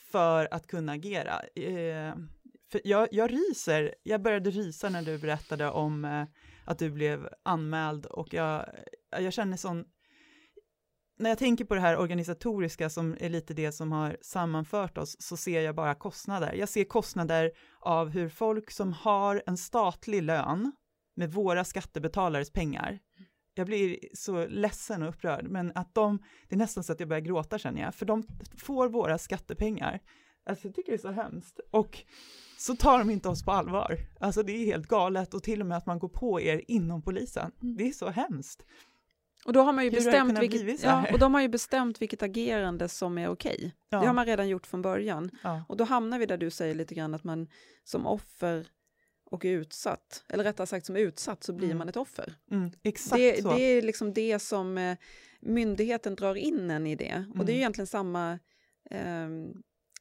för 0.00 0.54
att 0.54 0.66
kunna 0.66 0.92
agera. 0.92 1.40
Eh, 1.54 2.14
för 2.70 2.80
jag, 2.84 3.08
jag 3.12 3.32
ryser, 3.32 3.94
jag 4.02 4.22
började 4.22 4.50
rysa 4.50 4.88
när 4.88 5.02
du 5.02 5.18
berättade 5.18 5.70
om 5.70 6.04
eh, 6.04 6.24
att 6.64 6.78
du 6.78 6.90
blev 6.90 7.28
anmäld 7.42 8.06
och 8.06 8.34
jag, 8.34 8.66
jag 9.10 9.32
känner 9.32 9.56
sån 9.56 9.84
när 11.18 11.30
jag 11.30 11.38
tänker 11.38 11.64
på 11.64 11.74
det 11.74 11.80
här 11.80 11.96
organisatoriska 11.96 12.90
som 12.90 13.16
är 13.20 13.28
lite 13.28 13.54
det 13.54 13.72
som 13.72 13.92
har 13.92 14.16
sammanfört 14.20 14.98
oss 14.98 15.16
så 15.18 15.36
ser 15.36 15.60
jag 15.60 15.74
bara 15.74 15.94
kostnader. 15.94 16.52
Jag 16.52 16.68
ser 16.68 16.84
kostnader 16.84 17.52
av 17.80 18.08
hur 18.08 18.28
folk 18.28 18.70
som 18.70 18.92
har 18.92 19.42
en 19.46 19.56
statlig 19.56 20.22
lön 20.22 20.72
med 21.16 21.32
våra 21.32 21.64
skattebetalares 21.64 22.50
pengar, 22.50 22.98
jag 23.58 23.66
blir 23.66 23.98
så 24.14 24.46
ledsen 24.46 25.02
och 25.02 25.08
upprörd, 25.08 25.48
men 25.48 25.72
att 25.74 25.94
de, 25.94 26.18
det 26.48 26.54
är 26.54 26.58
nästan 26.58 26.84
så 26.84 26.92
att 26.92 27.00
jag 27.00 27.08
börjar 27.08 27.20
gråta 27.20 27.58
känner 27.58 27.82
jag, 27.82 27.94
för 27.94 28.06
de 28.06 28.26
får 28.58 28.88
våra 28.88 29.18
skattepengar. 29.18 30.00
Alltså 30.46 30.66
jag 30.66 30.74
tycker 30.74 30.92
det 30.92 30.96
är 30.96 30.98
så 30.98 31.10
hemskt. 31.10 31.60
Och 31.70 31.98
så 32.58 32.76
tar 32.76 32.98
de 32.98 33.10
inte 33.10 33.28
oss 33.28 33.44
på 33.44 33.52
allvar. 33.52 33.98
Alltså 34.20 34.42
det 34.42 34.52
är 34.52 34.64
helt 34.64 34.86
galet 34.86 35.34
och 35.34 35.42
till 35.42 35.60
och 35.60 35.66
med 35.66 35.78
att 35.78 35.86
man 35.86 35.98
går 35.98 36.08
på 36.08 36.40
er 36.40 36.62
inom 36.68 37.02
polisen. 37.02 37.52
Mm. 37.62 37.76
Det 37.76 37.88
är 37.88 37.92
så 37.92 38.08
hemskt. 38.08 38.66
Och 39.46 39.52
då 39.52 39.60
har 39.60 39.72
man 39.72 39.84
ju 39.84 39.90
bestämt 39.90 40.38
vilket, 40.38 40.82
ja, 40.82 41.06
och 41.12 41.18
de 41.18 41.34
har 41.34 41.40
ju 41.40 41.48
bestämt 41.48 42.02
vilket 42.02 42.22
agerande 42.22 42.88
som 42.88 43.18
är 43.18 43.28
okej. 43.28 43.74
Ja. 43.88 44.00
Det 44.00 44.06
har 44.06 44.14
man 44.14 44.26
redan 44.26 44.48
gjort 44.48 44.66
från 44.66 44.82
början. 44.82 45.30
Ja. 45.42 45.64
Och 45.68 45.76
då 45.76 45.84
hamnar 45.84 46.18
vi 46.18 46.26
där 46.26 46.36
du 46.36 46.50
säger 46.50 46.74
lite 46.74 46.94
grann 46.94 47.14
att 47.14 47.24
man 47.24 47.48
som 47.84 48.06
offer 48.06 48.66
och 49.30 49.42
utsatt, 49.44 50.24
eller 50.28 50.44
rättare 50.44 50.66
sagt 50.66 50.86
som 50.86 50.96
utsatt 50.96 51.44
så 51.44 51.52
blir 51.52 51.66
mm. 51.66 51.78
man 51.78 51.88
ett 51.88 51.96
offer. 51.96 52.34
Mm, 52.50 52.70
exakt 52.82 53.16
det, 53.16 53.42
så. 53.42 53.54
det 53.54 53.62
är 53.62 53.82
liksom 53.82 54.12
det 54.12 54.38
som 54.38 54.78
eh, 54.78 54.96
myndigheten 55.40 56.14
drar 56.14 56.34
in 56.34 56.70
en 56.70 56.86
i 56.86 56.96
det. 56.96 57.08
Mm. 57.08 57.30
Och 57.30 57.46
det 57.46 57.52
är 57.52 57.54
mm. 57.54 57.60
egentligen 57.60 57.86
samma 57.86 58.38
eh, 58.90 59.28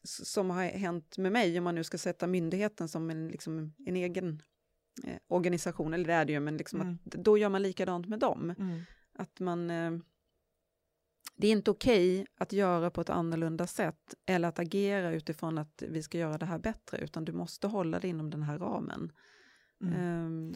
som 0.04 0.50
har 0.50 0.64
hänt 0.64 1.18
med 1.18 1.32
mig, 1.32 1.58
om 1.58 1.64
man 1.64 1.76
nu 1.76 1.84
ska 1.84 1.98
sätta 1.98 2.28
myndigheten 2.28 2.88
som 2.88 3.10
en, 3.10 3.28
liksom, 3.28 3.74
en 3.86 3.96
egen 3.96 4.42
eh, 5.04 5.18
organisation, 5.28 5.94
eller 5.94 6.06
det 6.06 6.14
är 6.14 6.26
det 6.26 6.34
ju, 6.34 6.40
men 6.40 6.58
liksom 6.58 6.82
att, 6.82 6.86
mm. 6.86 7.24
då 7.24 7.38
gör 7.38 7.50
man 7.50 7.62
likadant 7.62 8.08
med 8.08 8.20
dem. 8.20 8.56
Att 9.16 9.40
man... 9.40 9.70
Eh, 9.70 9.92
det 11.38 11.48
är 11.48 11.52
inte 11.52 11.72
okej 11.72 12.22
okay 12.22 12.34
att 12.38 12.54
göra 12.54 12.90
på 12.90 13.02
ett 13.02 13.10
annorlunda 13.10 13.68
sätt 13.68 14.14
eller 14.26 14.48
att 14.48 14.60
agera 14.60 15.12
utifrån 15.12 15.58
att 15.58 15.84
vi 15.90 16.04
ska 16.04 16.18
göra 16.18 16.38
det 16.38 16.46
här 16.46 16.60
bättre, 16.60 16.98
utan 16.98 17.26
du 17.26 17.32
måste 17.34 17.68
hålla 17.68 18.00
det 18.00 18.08
inom 18.08 18.30
den 18.30 18.44
här 18.44 18.60
ramen. 18.60 19.12
Mm. 19.82 20.26
Um, 20.26 20.56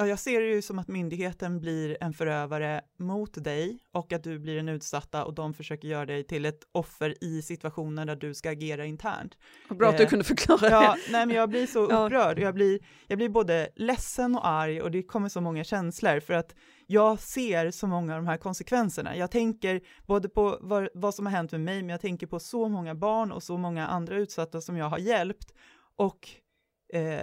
Ja, 0.00 0.06
jag 0.06 0.18
ser 0.18 0.40
det 0.40 0.46
ju 0.46 0.62
som 0.62 0.78
att 0.78 0.88
myndigheten 0.88 1.60
blir 1.60 1.96
en 2.00 2.12
förövare 2.12 2.80
mot 2.98 3.44
dig 3.44 3.78
och 3.92 4.12
att 4.12 4.22
du 4.22 4.38
blir 4.38 4.56
den 4.56 4.68
utsatta 4.68 5.24
och 5.24 5.34
de 5.34 5.54
försöker 5.54 5.88
göra 5.88 6.06
dig 6.06 6.24
till 6.24 6.44
ett 6.44 6.60
offer 6.72 7.24
i 7.24 7.42
situationer 7.42 8.06
där 8.06 8.16
du 8.16 8.34
ska 8.34 8.50
agera 8.50 8.86
internt. 8.86 9.38
Bra 9.70 9.88
att 9.88 9.96
du 9.96 10.02
eh, 10.02 10.08
kunde 10.08 10.24
förklara 10.24 10.70
ja, 10.70 10.80
det. 10.80 11.12
Nej, 11.12 11.26
men 11.26 11.36
jag 11.36 11.48
blir 11.48 11.66
så 11.66 11.84
upprörd. 11.84 12.38
Jag 12.38 12.54
blir, 12.54 12.80
jag 13.06 13.18
blir 13.18 13.28
både 13.28 13.68
ledsen 13.76 14.34
och 14.34 14.48
arg 14.48 14.82
och 14.82 14.90
det 14.90 15.02
kommer 15.02 15.28
så 15.28 15.40
många 15.40 15.64
känslor 15.64 16.20
för 16.20 16.34
att 16.34 16.54
jag 16.86 17.20
ser 17.20 17.70
så 17.70 17.86
många 17.86 18.14
av 18.14 18.22
de 18.22 18.28
här 18.28 18.36
konsekvenserna. 18.36 19.16
Jag 19.16 19.30
tänker 19.30 19.80
både 20.06 20.28
på 20.28 20.58
vad, 20.60 20.88
vad 20.94 21.14
som 21.14 21.26
har 21.26 21.32
hänt 21.32 21.52
med 21.52 21.60
mig, 21.60 21.82
men 21.82 21.88
jag 21.88 22.00
tänker 22.00 22.26
på 22.26 22.40
så 22.40 22.68
många 22.68 22.94
barn 22.94 23.32
och 23.32 23.42
så 23.42 23.58
många 23.58 23.86
andra 23.86 24.16
utsatta 24.16 24.60
som 24.60 24.76
jag 24.76 24.88
har 24.88 24.98
hjälpt 24.98 25.54
och 25.96 26.28
eh, 26.92 27.20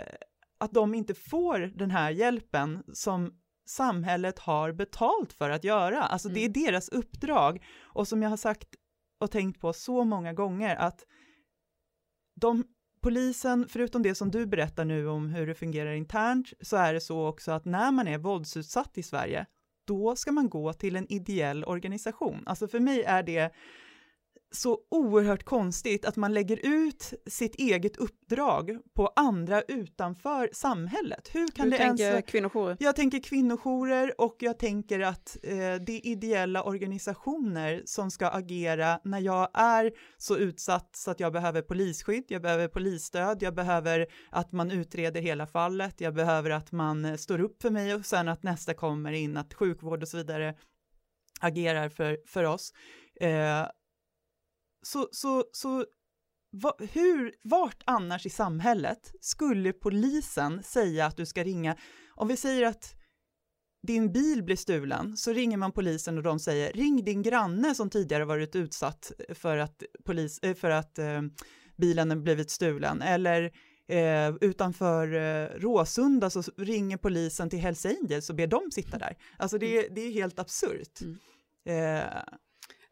att 0.57 0.71
de 0.71 0.93
inte 0.93 1.13
får 1.13 1.59
den 1.59 1.91
här 1.91 2.11
hjälpen 2.11 2.83
som 2.93 3.33
samhället 3.65 4.39
har 4.39 4.71
betalt 4.71 5.33
för 5.33 5.49
att 5.49 5.63
göra. 5.63 6.03
Alltså 6.03 6.27
mm. 6.27 6.33
det 6.33 6.39
är 6.39 6.59
mm. 6.59 6.71
deras 6.71 6.89
uppdrag. 6.89 7.65
Och 7.81 8.07
som 8.07 8.21
jag 8.21 8.29
har 8.29 8.37
sagt 8.37 8.67
och 9.19 9.31
tänkt 9.31 9.61
på 9.61 9.73
så 9.73 10.03
många 10.03 10.33
gånger 10.33 10.75
att 10.75 11.05
de, 12.41 12.63
polisen, 13.01 13.67
förutom 13.69 14.03
det 14.03 14.15
som 14.15 14.31
du 14.31 14.45
berättar 14.45 14.85
nu 14.85 15.07
om 15.07 15.29
hur 15.29 15.47
det 15.47 15.55
fungerar 15.55 15.93
internt, 15.93 16.53
så 16.61 16.77
är 16.77 16.93
det 16.93 17.01
så 17.01 17.27
också 17.27 17.51
att 17.51 17.65
när 17.65 17.91
man 17.91 18.07
är 18.07 18.17
våldsutsatt 18.17 18.97
i 18.97 19.03
Sverige, 19.03 19.45
då 19.87 20.15
ska 20.15 20.31
man 20.31 20.49
gå 20.49 20.73
till 20.73 20.95
en 20.95 21.11
ideell 21.11 21.63
organisation. 21.63 22.43
Alltså 22.45 22.67
för 22.67 22.79
mig 22.79 23.03
är 23.03 23.23
det 23.23 23.53
så 24.55 24.79
oerhört 24.91 25.43
konstigt 25.43 26.05
att 26.05 26.15
man 26.15 26.33
lägger 26.33 26.59
ut 26.63 27.13
sitt 27.27 27.55
eget 27.55 27.97
uppdrag 27.97 28.77
på 28.95 29.11
andra 29.15 29.61
utanför 29.61 30.49
samhället. 30.53 31.29
Hur 31.33 31.47
kan 31.47 31.65
du 31.65 31.71
det 31.71 31.77
tänker 31.77 32.03
ens... 32.03 32.25
kvinnojourer? 32.25 32.77
Jag 32.79 32.95
tänker 32.95 33.19
kvinnojourer 33.19 34.21
och 34.21 34.35
jag 34.39 34.59
tänker 34.59 34.99
att 34.99 35.37
eh, 35.43 35.51
det 35.57 35.91
är 35.91 36.05
ideella 36.05 36.63
organisationer 36.63 37.81
som 37.85 38.11
ska 38.11 38.27
agera 38.27 38.99
när 39.03 39.19
jag 39.19 39.49
är 39.53 39.91
så 40.17 40.37
utsatt 40.37 40.89
så 40.95 41.11
att 41.11 41.19
jag 41.19 41.33
behöver 41.33 41.61
polisskydd, 41.61 42.25
jag 42.27 42.41
behöver 42.41 42.67
polisstöd, 42.67 43.43
jag 43.43 43.55
behöver 43.55 44.07
att 44.29 44.51
man 44.51 44.71
utreder 44.71 45.21
hela 45.21 45.47
fallet, 45.47 46.01
jag 46.01 46.13
behöver 46.13 46.49
att 46.49 46.71
man 46.71 47.17
står 47.17 47.41
upp 47.41 47.61
för 47.61 47.69
mig 47.69 47.93
och 47.93 48.05
sen 48.05 48.27
att 48.27 48.43
nästa 48.43 48.73
kommer 48.73 49.11
in, 49.11 49.37
att 49.37 49.53
sjukvård 49.53 50.01
och 50.01 50.07
så 50.07 50.17
vidare 50.17 50.55
agerar 51.39 51.89
för, 51.89 52.17
för 52.25 52.43
oss. 52.43 52.73
Eh, 53.21 53.65
så, 54.85 55.07
så, 55.11 55.43
så 55.51 55.85
va, 56.51 56.73
hur, 56.79 57.33
vart 57.43 57.83
annars 57.85 58.25
i 58.25 58.29
samhället 58.29 59.13
skulle 59.21 59.73
polisen 59.73 60.63
säga 60.63 61.05
att 61.05 61.17
du 61.17 61.25
ska 61.25 61.43
ringa, 61.43 61.77
om 62.15 62.27
vi 62.27 62.37
säger 62.37 62.65
att 62.65 62.93
din 63.87 64.11
bil 64.11 64.43
blir 64.43 64.55
stulen, 64.55 65.17
så 65.17 65.33
ringer 65.33 65.57
man 65.57 65.71
polisen 65.71 66.17
och 66.17 66.23
de 66.23 66.39
säger 66.39 66.73
ring 66.73 67.03
din 67.03 67.21
granne 67.21 67.75
som 67.75 67.89
tidigare 67.89 68.25
varit 68.25 68.55
utsatt 68.55 69.11
för 69.29 69.57
att, 69.57 69.83
polis, 70.05 70.39
eh, 70.39 70.55
för 70.55 70.69
att 70.69 70.99
eh, 70.99 71.21
bilen 71.77 72.23
blivit 72.23 72.49
stulen, 72.49 73.01
eller 73.01 73.51
eh, 73.87 74.35
utanför 74.41 75.13
eh, 75.13 75.59
Råsunda 75.59 76.29
så 76.29 76.43
ringer 76.57 76.97
polisen 76.97 77.49
till 77.49 77.59
Hells 77.59 77.85
Angels 77.85 78.29
och 78.29 78.35
ber 78.35 78.47
dem 78.47 78.71
sitta 78.71 78.97
där. 78.97 79.17
Alltså 79.37 79.57
det, 79.57 79.87
det 79.87 80.01
är 80.01 80.11
helt 80.11 80.39
absurt. 80.39 81.01
Mm. 81.01 81.17
Eh, 81.67 82.23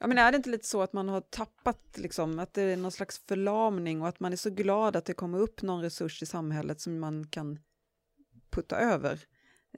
Ja, 0.03 0.07
men 0.07 0.17
är 0.17 0.31
det 0.31 0.35
inte 0.35 0.49
lite 0.49 0.67
så 0.67 0.81
att 0.81 0.93
man 0.93 1.09
har 1.09 1.21
tappat, 1.21 1.97
liksom, 1.97 2.39
att 2.39 2.53
det 2.53 2.61
är 2.61 2.77
någon 2.77 2.91
slags 2.91 3.21
förlamning 3.27 4.01
och 4.01 4.07
att 4.07 4.19
man 4.19 4.33
är 4.33 4.37
så 4.37 4.49
glad 4.49 4.95
att 4.95 5.05
det 5.05 5.13
kommer 5.13 5.39
upp 5.39 5.61
någon 5.61 5.81
resurs 5.81 6.23
i 6.23 6.25
samhället 6.25 6.81
som 6.81 6.99
man 6.99 7.27
kan 7.27 7.59
putta 8.49 8.77
över? 8.77 9.19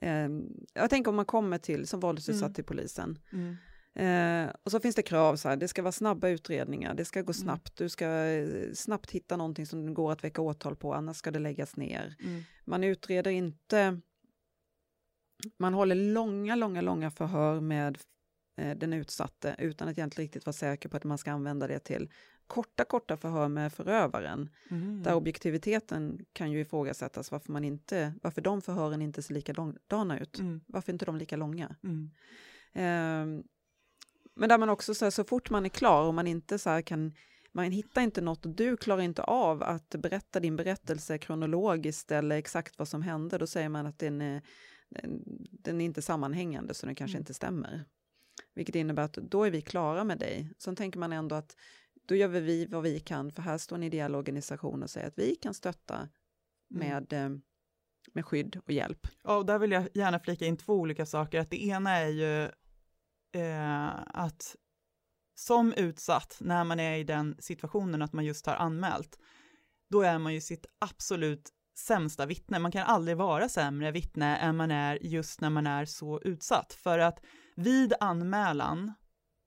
Eh, 0.02 0.30
jag 0.74 0.90
tänker 0.90 1.10
om 1.10 1.16
man 1.16 1.26
kommer 1.26 1.58
till, 1.58 1.88
som 1.88 2.00
våldsutsatt 2.00 2.42
mm. 2.42 2.54
till 2.54 2.64
polisen. 2.64 3.20
Mm. 3.32 3.58
Eh, 3.96 4.54
och 4.64 4.72
så 4.72 4.80
finns 4.80 4.96
det 4.96 5.02
krav, 5.02 5.36
så 5.36 5.50
här, 5.50 5.58
det 5.58 5.68
ska 5.68 5.82
vara 5.82 5.92
snabba 5.92 6.28
utredningar, 6.28 6.94
det 6.94 7.06
ska 7.06 7.22
gå 7.22 7.32
Mm. 7.32 7.34
snabbt, 7.34 7.76
du 7.76 7.90
ska 7.90 8.06
eh, 8.06 8.74
snabbt 8.74 9.12
hitta 9.12 9.38
någonting 9.38 9.66
som 9.66 9.94
går 9.94 10.12
att 10.12 10.24
väcka 10.24 10.42
åtal 10.42 10.76
på, 10.76 10.94
annars 10.94 11.18
ska 11.18 11.32
det 11.32 11.40
läggas 11.40 11.76
ner. 11.76 12.16
Mm. 12.24 12.44
Man 12.64 12.84
utreder 12.84 13.32
inte, 13.32 14.02
man 15.58 15.74
håller 15.74 15.96
långa, 15.96 16.56
långa, 16.56 16.82
långa 16.82 17.12
förhör 17.12 17.60
med 17.60 17.98
den 18.56 18.94
utsatte 18.94 19.56
utan 19.60 19.88
att 19.88 19.98
egentligen 19.98 20.26
riktigt 20.26 20.46
vara 20.46 20.54
säker 20.54 20.90
på 20.90 20.98
att 20.98 21.04
man 21.04 21.18
ska 21.18 21.32
använda 21.32 21.68
det 21.68 21.80
till 21.80 22.10
korta, 22.48 22.86
korta 22.86 23.18
förhör 23.18 23.48
med 23.48 23.74
förövaren. 23.74 24.50
Mm. 24.72 25.04
Där 25.04 25.16
objektiviteten 25.16 26.26
kan 26.34 26.52
ju 26.52 26.60
ifrågasättas 26.60 27.32
varför, 27.32 27.52
man 27.52 27.64
inte, 27.64 28.14
varför 28.22 28.42
de 28.42 28.62
förhören 28.62 29.02
inte 29.02 29.22
ser 29.22 29.34
likadana 29.34 30.20
ut. 30.20 30.40
Mm. 30.40 30.62
Varför 30.68 30.94
inte 30.94 31.06
de 31.06 31.18
lika 31.18 31.38
långa? 31.38 31.76
Mm. 31.84 32.12
Ehm, 32.74 33.44
men 34.36 34.50
där 34.50 34.58
man 34.58 34.70
också 34.70 34.96
så, 34.96 35.06
här, 35.06 35.10
så 35.10 35.24
fort 35.24 35.50
man 35.50 35.66
är 35.66 35.70
klar 35.70 36.04
och 36.08 36.14
man 36.14 36.28
inte 36.28 36.60
så 36.60 36.82
kan, 36.86 37.14
man 37.52 37.72
hittar 37.72 38.02
inte 38.02 38.22
något 38.22 38.46
och 38.46 38.56
du 38.56 38.78
klarar 38.78 39.02
inte 39.02 39.24
av 39.24 39.64
att 39.64 39.90
berätta 39.90 40.40
din 40.40 40.56
berättelse 40.56 41.18
kronologiskt 41.18 42.12
eller 42.12 42.36
exakt 42.36 42.78
vad 42.80 42.88
som 42.88 43.02
hände, 43.02 43.38
då 43.38 43.48
säger 43.48 43.70
man 43.70 43.86
att 43.86 44.00
den 44.00 44.22
är, 44.22 44.42
den, 44.90 45.24
den 45.52 45.82
är 45.82 45.86
inte 45.86 46.02
sammanhängande 46.02 46.74
så 46.74 46.86
den 46.86 46.96
kanske 46.96 47.16
Mm. 47.16 47.22
inte 47.22 47.34
stämmer. 47.34 47.86
Vilket 48.54 48.76
innebär 48.76 49.04
att 49.04 49.14
då 49.14 49.44
är 49.44 49.52
vi 49.52 49.62
klara 49.62 50.04
med 50.04 50.20
dig. 50.20 50.50
Sen 50.58 50.76
tänker 50.76 51.00
man 51.00 51.14
ändå 51.14 51.36
att 51.36 51.56
då 52.08 52.16
gör 52.16 52.28
vi 52.28 52.66
vad 52.66 52.84
vi 52.84 53.00
kan, 53.00 53.32
för 53.32 53.42
här 53.42 53.58
står 53.58 53.76
en 53.76 53.84
ideell 53.84 54.16
organisation 54.16 54.84
och 54.84 54.90
säger 54.90 55.08
att 55.08 55.18
vi 55.18 55.36
kan 55.36 55.54
stötta 55.54 56.10
Mm. 56.72 56.88
med, 56.88 57.14
eh, 57.14 57.30
med 58.14 58.26
skydd 58.26 58.60
och 58.66 58.72
hjälp. 58.72 59.08
Ja, 59.24 59.38
och 59.38 59.46
där 59.46 59.60
vill 59.60 59.72
jag 59.72 59.88
gärna 59.94 60.20
flika 60.20 60.46
in 60.46 60.58
två 60.58 60.74
olika 60.74 61.06
saker. 61.06 61.40
Att 61.40 61.50
det 61.50 61.66
ena 61.66 61.92
är 61.92 62.08
ju 62.08 62.44
eh, 63.42 63.90
att 64.08 64.56
som 65.36 65.74
utsatt, 65.74 66.38
när 66.42 66.64
man 66.64 66.80
är 66.80 66.98
i 66.98 67.04
den 67.04 67.36
situationen 67.40 68.02
att 68.02 68.14
man 68.14 68.26
just 68.26 68.46
har 68.46 68.56
anmält, 68.56 69.20
då 69.90 70.02
är 70.02 70.20
man 70.20 70.34
ju 70.34 70.42
sitt 70.42 70.66
absolut 70.80 71.50
sämsta 71.78 72.26
vittne. 72.26 72.60
Man 72.60 72.72
kan 72.72 72.84
aldrig 72.84 73.18
vara 73.18 73.50
sämre 73.50 73.92
vittne 73.92 74.38
än 74.38 74.56
man 74.56 74.72
är 74.72 75.00
just 75.02 75.42
när 75.42 75.50
man 75.50 75.68
är 75.68 75.86
så 75.86 76.22
utsatt. 76.22 76.74
För 76.74 77.00
att 77.00 77.20
vid 77.56 77.94
anmälan, 78.00 78.94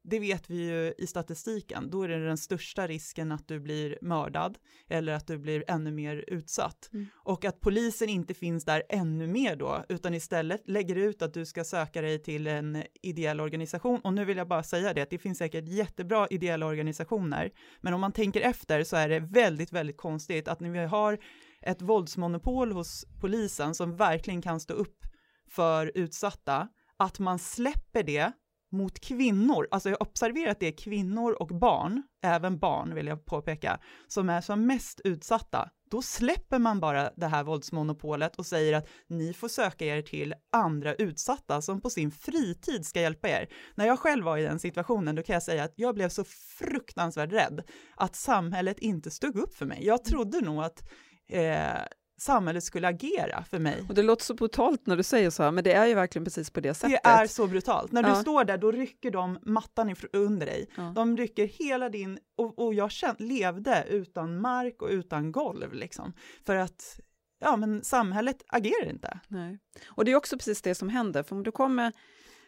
det 0.05 0.19
vet 0.19 0.51
vi 0.51 0.57
ju 0.57 0.95
i 0.99 1.07
statistiken, 1.07 1.91
då 1.91 2.03
är 2.03 2.09
det 2.09 2.27
den 2.27 2.39
största 2.39 2.87
risken 2.87 3.33
att 3.33 3.49
du 3.49 3.61
blir 3.61 3.99
mördad 4.03 4.59
eller 4.89 5.13
att 5.13 5.27
du 5.27 5.39
blir 5.39 5.65
ännu 5.69 5.93
mer 5.93 6.25
utsatt. 6.27 6.91
Mm. 6.93 7.07
Och 7.15 7.45
att 7.45 7.61
polisen 7.61 8.09
inte 8.09 8.35
finns 8.35 8.65
där 8.65 8.83
ännu 8.89 9.27
mer 9.27 9.57
då, 9.57 9.85
utan 9.89 10.15
istället 10.15 10.69
lägger 10.69 10.97
ut 10.97 11.23
att 11.23 11.35
du 11.35 11.47
ska 11.47 11.65
söka 11.65 12.01
dig 12.03 12.23
till 12.23 12.47
en 12.47 12.83
ideell 13.03 13.41
organisation. 13.41 14.01
Och 14.01 14.13
nu 14.13 14.25
vill 14.25 14.37
jag 14.37 14.49
bara 14.49 14.63
säga 14.63 14.95
det, 14.95 15.03
att 15.03 15.11
det 15.11 15.19
finns 15.19 15.39
säkert 15.39 15.69
jättebra 15.69 16.27
ideella 16.31 16.67
organisationer, 16.67 17.51
men 17.81 17.95
om 17.95 18.01
man 18.01 18.13
tänker 18.13 18.41
efter 18.41 18.85
så 18.85 18.97
är 18.97 19.09
det 19.09 19.21
väldigt, 19.21 19.73
väldigt 19.73 19.97
konstigt 19.97 20.49
att 20.49 20.61
när 20.61 20.71
vi 20.71 20.79
har 20.79 21.19
ett 21.63 21.83
våldsmonopol 21.83 22.73
hos 22.73 23.05
polisen 23.21 23.75
som 23.75 23.97
verkligen 23.97 24.43
kan 24.43 24.61
stå 24.61 24.75
upp 24.75 25.07
för 25.51 25.93
utsatta, 25.95 26.69
att 26.99 27.19
man 27.19 27.39
släpper 27.39 28.03
det 28.03 28.33
mot 28.71 29.01
kvinnor, 29.01 29.69
alltså 29.71 29.89
jag 29.89 29.97
har 29.97 30.07
observerat 30.07 30.53
att 30.53 30.61
det 30.61 30.67
är 30.67 30.77
kvinnor 30.77 31.33
och 31.43 31.49
barn, 31.49 32.03
även 32.23 32.59
barn 32.59 32.95
vill 32.95 33.07
jag 33.07 33.25
påpeka, 33.25 33.81
som 34.07 34.31
är 34.31 34.41
som 34.41 34.67
mest 34.67 35.01
utsatta. 35.05 35.71
Då 35.91 36.03
släpper 36.03 36.59
man 36.59 36.81
bara 36.81 37.11
det 37.17 37.27
här 37.27 37.45
våldsmonopolet 37.45 38.37
och 38.37 38.47
säger 38.47 38.77
att 38.77 38.89
ni 39.07 39.33
får 39.33 39.49
söka 39.49 39.85
er 39.85 40.03
till 40.03 40.35
andra 40.53 40.95
utsatta 40.95 41.63
som 41.63 41.81
på 41.81 41.91
sin 41.91 42.11
fritid 42.11 42.87
ska 42.87 43.01
hjälpa 43.01 43.29
er. 43.29 43.49
När 43.75 43.87
jag 43.87 43.99
själv 43.99 44.25
var 44.25 44.39
i 44.39 44.43
den 44.43 44.59
situationen, 44.59 45.15
då 45.15 45.23
kan 45.23 45.35
jag 45.35 45.43
säga 45.43 45.65
att 45.65 45.75
jag 45.77 45.95
blev 45.95 46.09
så 46.09 46.25
fruktansvärt 46.59 47.33
rädd 47.33 47.63
att 47.97 48.17
samhället 48.17 48.79
inte 48.79 49.11
stod 49.11 49.39
upp 49.39 49.55
för 49.55 49.67
mig. 49.67 49.87
Jag 49.87 50.05
trodde 50.05 50.41
nog 50.41 50.63
att 50.63 50.89
eh, 51.29 51.83
samhället 52.19 52.65
skulle 52.65 52.89
agera 52.89 53.45
för 53.51 53.59
mig. 53.59 53.85
Och 53.89 53.95
det 53.95 54.03
låter 54.03 54.25
så 54.25 54.35
brutalt 54.35 54.87
när 54.87 54.97
du 54.97 55.03
säger 55.03 55.31
så 55.31 55.43
här, 55.43 55.51
men 55.51 55.65
det 55.65 55.73
är 55.73 55.87
ju 55.87 55.95
verkligen 55.95 56.25
precis 56.25 56.51
på 56.51 56.61
det 56.61 56.75
sättet. 56.75 57.01
Det 57.05 57.09
är 57.11 57.27
så 57.27 57.47
brutalt. 57.47 57.93
När 57.93 58.03
du 58.03 58.09
Ja. 58.09 58.15
står 58.23 58.45
där, 58.45 58.59
då 58.59 58.73
rycker 58.73 59.11
de 59.11 59.39
mattan 59.43 59.95
under 60.13 60.47
dig. 60.47 60.69
Ja. 60.77 60.93
De 60.97 61.17
rycker 61.17 61.47
hela 61.47 61.89
din, 61.89 62.19
och, 62.37 62.59
och 62.59 62.75
jag 62.75 62.91
känt, 62.91 63.21
levde 63.21 63.85
utan 63.89 64.41
mark 64.41 64.83
och 64.83 64.89
utan 64.91 65.33
golv 65.33 65.73
liksom. 65.75 66.13
För 66.47 66.57
att, 66.57 67.01
ja 67.41 67.57
men 67.57 67.85
samhället 67.85 68.43
agerar 68.49 68.91
inte. 68.91 69.21
Nej. 69.29 69.59
Och 69.87 70.05
det 70.05 70.11
är 70.13 70.17
också 70.17 70.37
precis 70.37 70.63
det 70.63 70.75
som 70.75 70.89
händer, 70.89 71.23
för 71.23 71.37
om 71.37 71.43
du 71.43 71.53
kommer, 71.53 71.93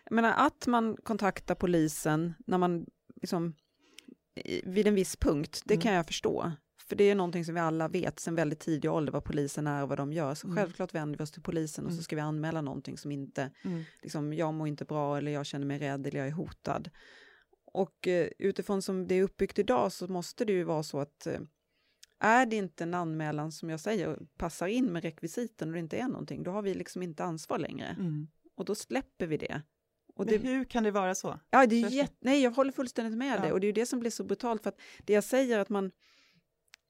jag 0.05 0.13
menar 0.15 0.35
att 0.47 0.67
man 0.67 0.97
kontaktar 1.03 1.55
polisen 1.55 2.35
när 2.47 2.59
man, 2.59 2.87
liksom, 3.23 3.55
vid 4.65 4.87
en 4.87 4.95
viss 4.95 5.17
punkt, 5.17 5.63
det 5.65 5.75
Mm. 5.75 5.83
kan 5.83 5.93
jag 5.93 6.07
förstå. 6.07 6.53
För 6.91 6.97
det 6.97 7.05
är 7.05 7.15
någonting 7.15 7.45
som 7.45 7.55
vi 7.55 7.61
alla 7.61 7.89
vet 7.89 8.21
sedan 8.21 8.35
väldigt 8.35 8.61
tidig 8.61 8.91
ålder 8.91 9.13
vad 9.13 9.25
polisen 9.25 9.67
är 9.67 9.83
och 9.83 9.89
vad 9.89 9.99
de 9.99 10.13
gör. 10.13 10.35
Så 10.35 10.47
Mm. 10.47 10.57
självklart 10.57 10.95
vänder 10.95 11.19
vi 11.19 11.25
oss 11.25 11.31
till 11.31 11.43
polisen 11.43 11.85
och 11.85 11.91
så 11.91 11.95
Mm. 11.97 12.03
ska 12.03 12.17
vi 12.17 12.23
anmäla 12.23 12.61
någonting 12.63 12.99
som 12.99 13.13
inte, 13.13 13.51
Mm. 13.65 13.83
liksom, 14.03 14.33
jag 14.33 14.55
mår 14.55 14.69
inte 14.69 14.85
bra 14.85 15.19
eller 15.19 15.33
jag 15.33 15.47
känner 15.47 15.67
mig 15.67 15.79
rädd 15.79 16.07
eller 16.07 16.19
jag 16.19 16.29
är 16.29 16.33
hotad. 16.33 16.91
Och 17.73 18.09
eh, 18.09 18.29
utifrån 18.39 18.83
som 18.83 19.07
det 19.07 19.15
är 19.15 19.23
uppbyggt 19.23 19.59
idag 19.59 19.93
så 19.93 20.09
måste 20.09 20.45
det 20.45 20.53
ju 20.53 20.65
vara 20.65 20.83
så 20.83 21.01
att 21.01 21.27
eh, 21.27 21.41
är 22.19 22.47
det 22.47 22.57
inte 22.57 22.85
en 22.85 22.95
anmälan 22.95 23.53
som 23.53 23.71
jag 23.71 23.81
säger 23.81 24.19
passar 24.39 24.67
in 24.67 24.93
med 24.93 25.03
rekvisiten 25.03 25.69
och 25.69 25.75
det 25.75 25.81
inte 25.81 25.97
är 25.97 26.09
någonting, 26.09 26.43
då 26.43 26.51
har 26.51 26.63
vi 26.63 26.75
liksom 26.75 27.03
inte 27.03 27.25
ansvar 27.25 27.59
längre. 27.59 27.87
Mm. 27.87 28.29
Och 28.57 28.65
då 28.65 28.75
släpper 28.75 29.27
vi 29.27 29.37
det. 29.37 29.63
Och 30.15 30.25
Men 30.27 30.35
det 30.35 30.49
hur 30.49 30.65
kan 30.65 30.83
det 30.83 30.91
vara 30.91 31.15
så? 31.15 31.41
ja, 31.51 31.67
det 31.67 31.83
är 31.83 31.89
jätte, 31.91 32.17
nej, 32.21 32.43
jag 32.43 32.51
håller 32.51 32.73
fullständigt 32.73 33.19
med 33.19 33.37
Ja. 33.39 33.43
dig 33.43 33.53
och 33.53 33.61
det 33.61 33.65
är 33.65 33.69
ju 33.69 33.73
det 33.73 33.87
som 33.87 34.01
blir 34.01 34.11
så 34.11 34.25
brutalt 34.25 34.63
för 34.63 34.69
att 34.69 34.81
det 35.05 35.13
jag 35.13 35.25
säger 35.25 35.59
att 35.59 35.69
man 35.69 35.91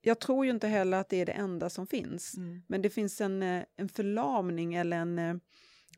jag 0.00 0.18
tror 0.20 0.44
ju 0.44 0.50
inte 0.50 0.68
heller 0.68 0.98
att 0.98 1.08
det 1.08 1.16
är 1.16 1.26
det 1.26 1.32
enda 1.32 1.70
som 1.70 1.86
finns, 1.86 2.36
Mm. 2.36 2.62
men 2.66 2.82
det 2.82 2.90
finns 2.90 3.20
en, 3.20 3.42
eh, 3.42 3.64
en 3.76 3.88
förlamning 3.88 4.74
eller 4.74 4.96
en, 4.96 5.18
eh, 5.18 5.34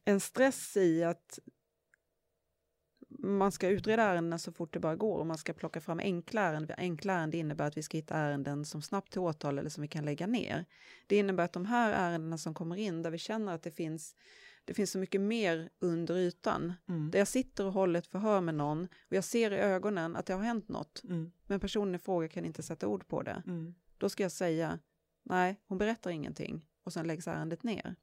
en 0.05 0.21
stress 0.21 0.77
i 0.77 1.05
att 1.05 1.39
man 3.19 3.53
ska 3.53 3.69
utreda 3.69 4.03
ärenden 4.03 4.39
så 4.39 4.53
fort 4.53 4.73
det 4.73 4.81
bara 4.81 4.97
går 4.97 5.19
och 5.19 5.27
man 5.27 5.39
ska 5.39 5.53
plocka 5.53 5.81
fram 5.81 5.99
enkla 5.99 6.41
ärenden. 6.41 6.77
Enkla 6.79 7.13
ärenden 7.13 7.41
innebär 7.41 7.67
att 7.67 7.77
vi 7.77 7.83
ska 7.83 7.97
hitta 7.97 8.17
ärenden 8.17 8.65
som 8.65 8.83
snabbt 8.83 9.13
till 9.13 9.21
åtal 9.21 9.59
eller 9.59 9.71
som 9.71 9.83
vi 9.83 9.89
kan 9.89 10.05
lägga 10.05 10.27
ner. 10.27 10.65
Det 11.07 11.17
innebär 11.17 11.45
att 11.45 11.53
de 11.53 11.67
här 11.67 11.93
ärendena 11.93 12.39
som 12.39 12.55
kommer 12.55 12.77
in 12.77 13.03
där 13.03 13.11
vi 13.11 13.19
känner 13.19 13.55
att 13.55 13.63
det 13.63 13.71
finns, 13.71 14.15
det 14.65 14.75
finns 14.75 14.91
så 14.91 14.99
mycket 14.99 15.21
mer 15.21 15.71
under 15.79 16.17
ytan. 16.17 16.73
Mm. 16.89 17.11
Där 17.11 17.19
jag 17.19 17.29
sitter 17.29 17.67
och 17.67 17.73
håller 17.73 17.99
ett 17.99 18.07
förhör 18.07 18.41
med 18.41 18.55
någon 18.55 18.85
och 18.85 19.17
jag 19.17 19.25
ser 19.25 19.51
i 19.51 19.57
ögonen 19.57 20.17
att 20.17 20.27
det 20.27 20.35
har 20.35 20.43
hänt 20.43 20.69
något. 20.69 21.03
Mm. 21.05 21.33
Men 21.47 21.61
personen 21.61 21.95
i 21.95 21.99
fråga 21.99 22.29
kan 22.29 22.45
inte 22.45 22.63
sätta 22.63 22.87
ord 22.87 23.09
på 23.09 23.23
det. 23.23 23.43
Mm. 23.47 23.75
Då 24.03 24.09
ska 24.09 24.23
jag 24.23 24.33
säga, 24.33 24.79
nej, 25.23 25.61
hon 25.67 25.79
berättar 25.79 26.11
ingenting 26.11 26.67
och 26.85 26.93
sen 26.93 27.07
läggs 27.07 27.29
ärendet 27.29 27.63
ner. 27.63 27.97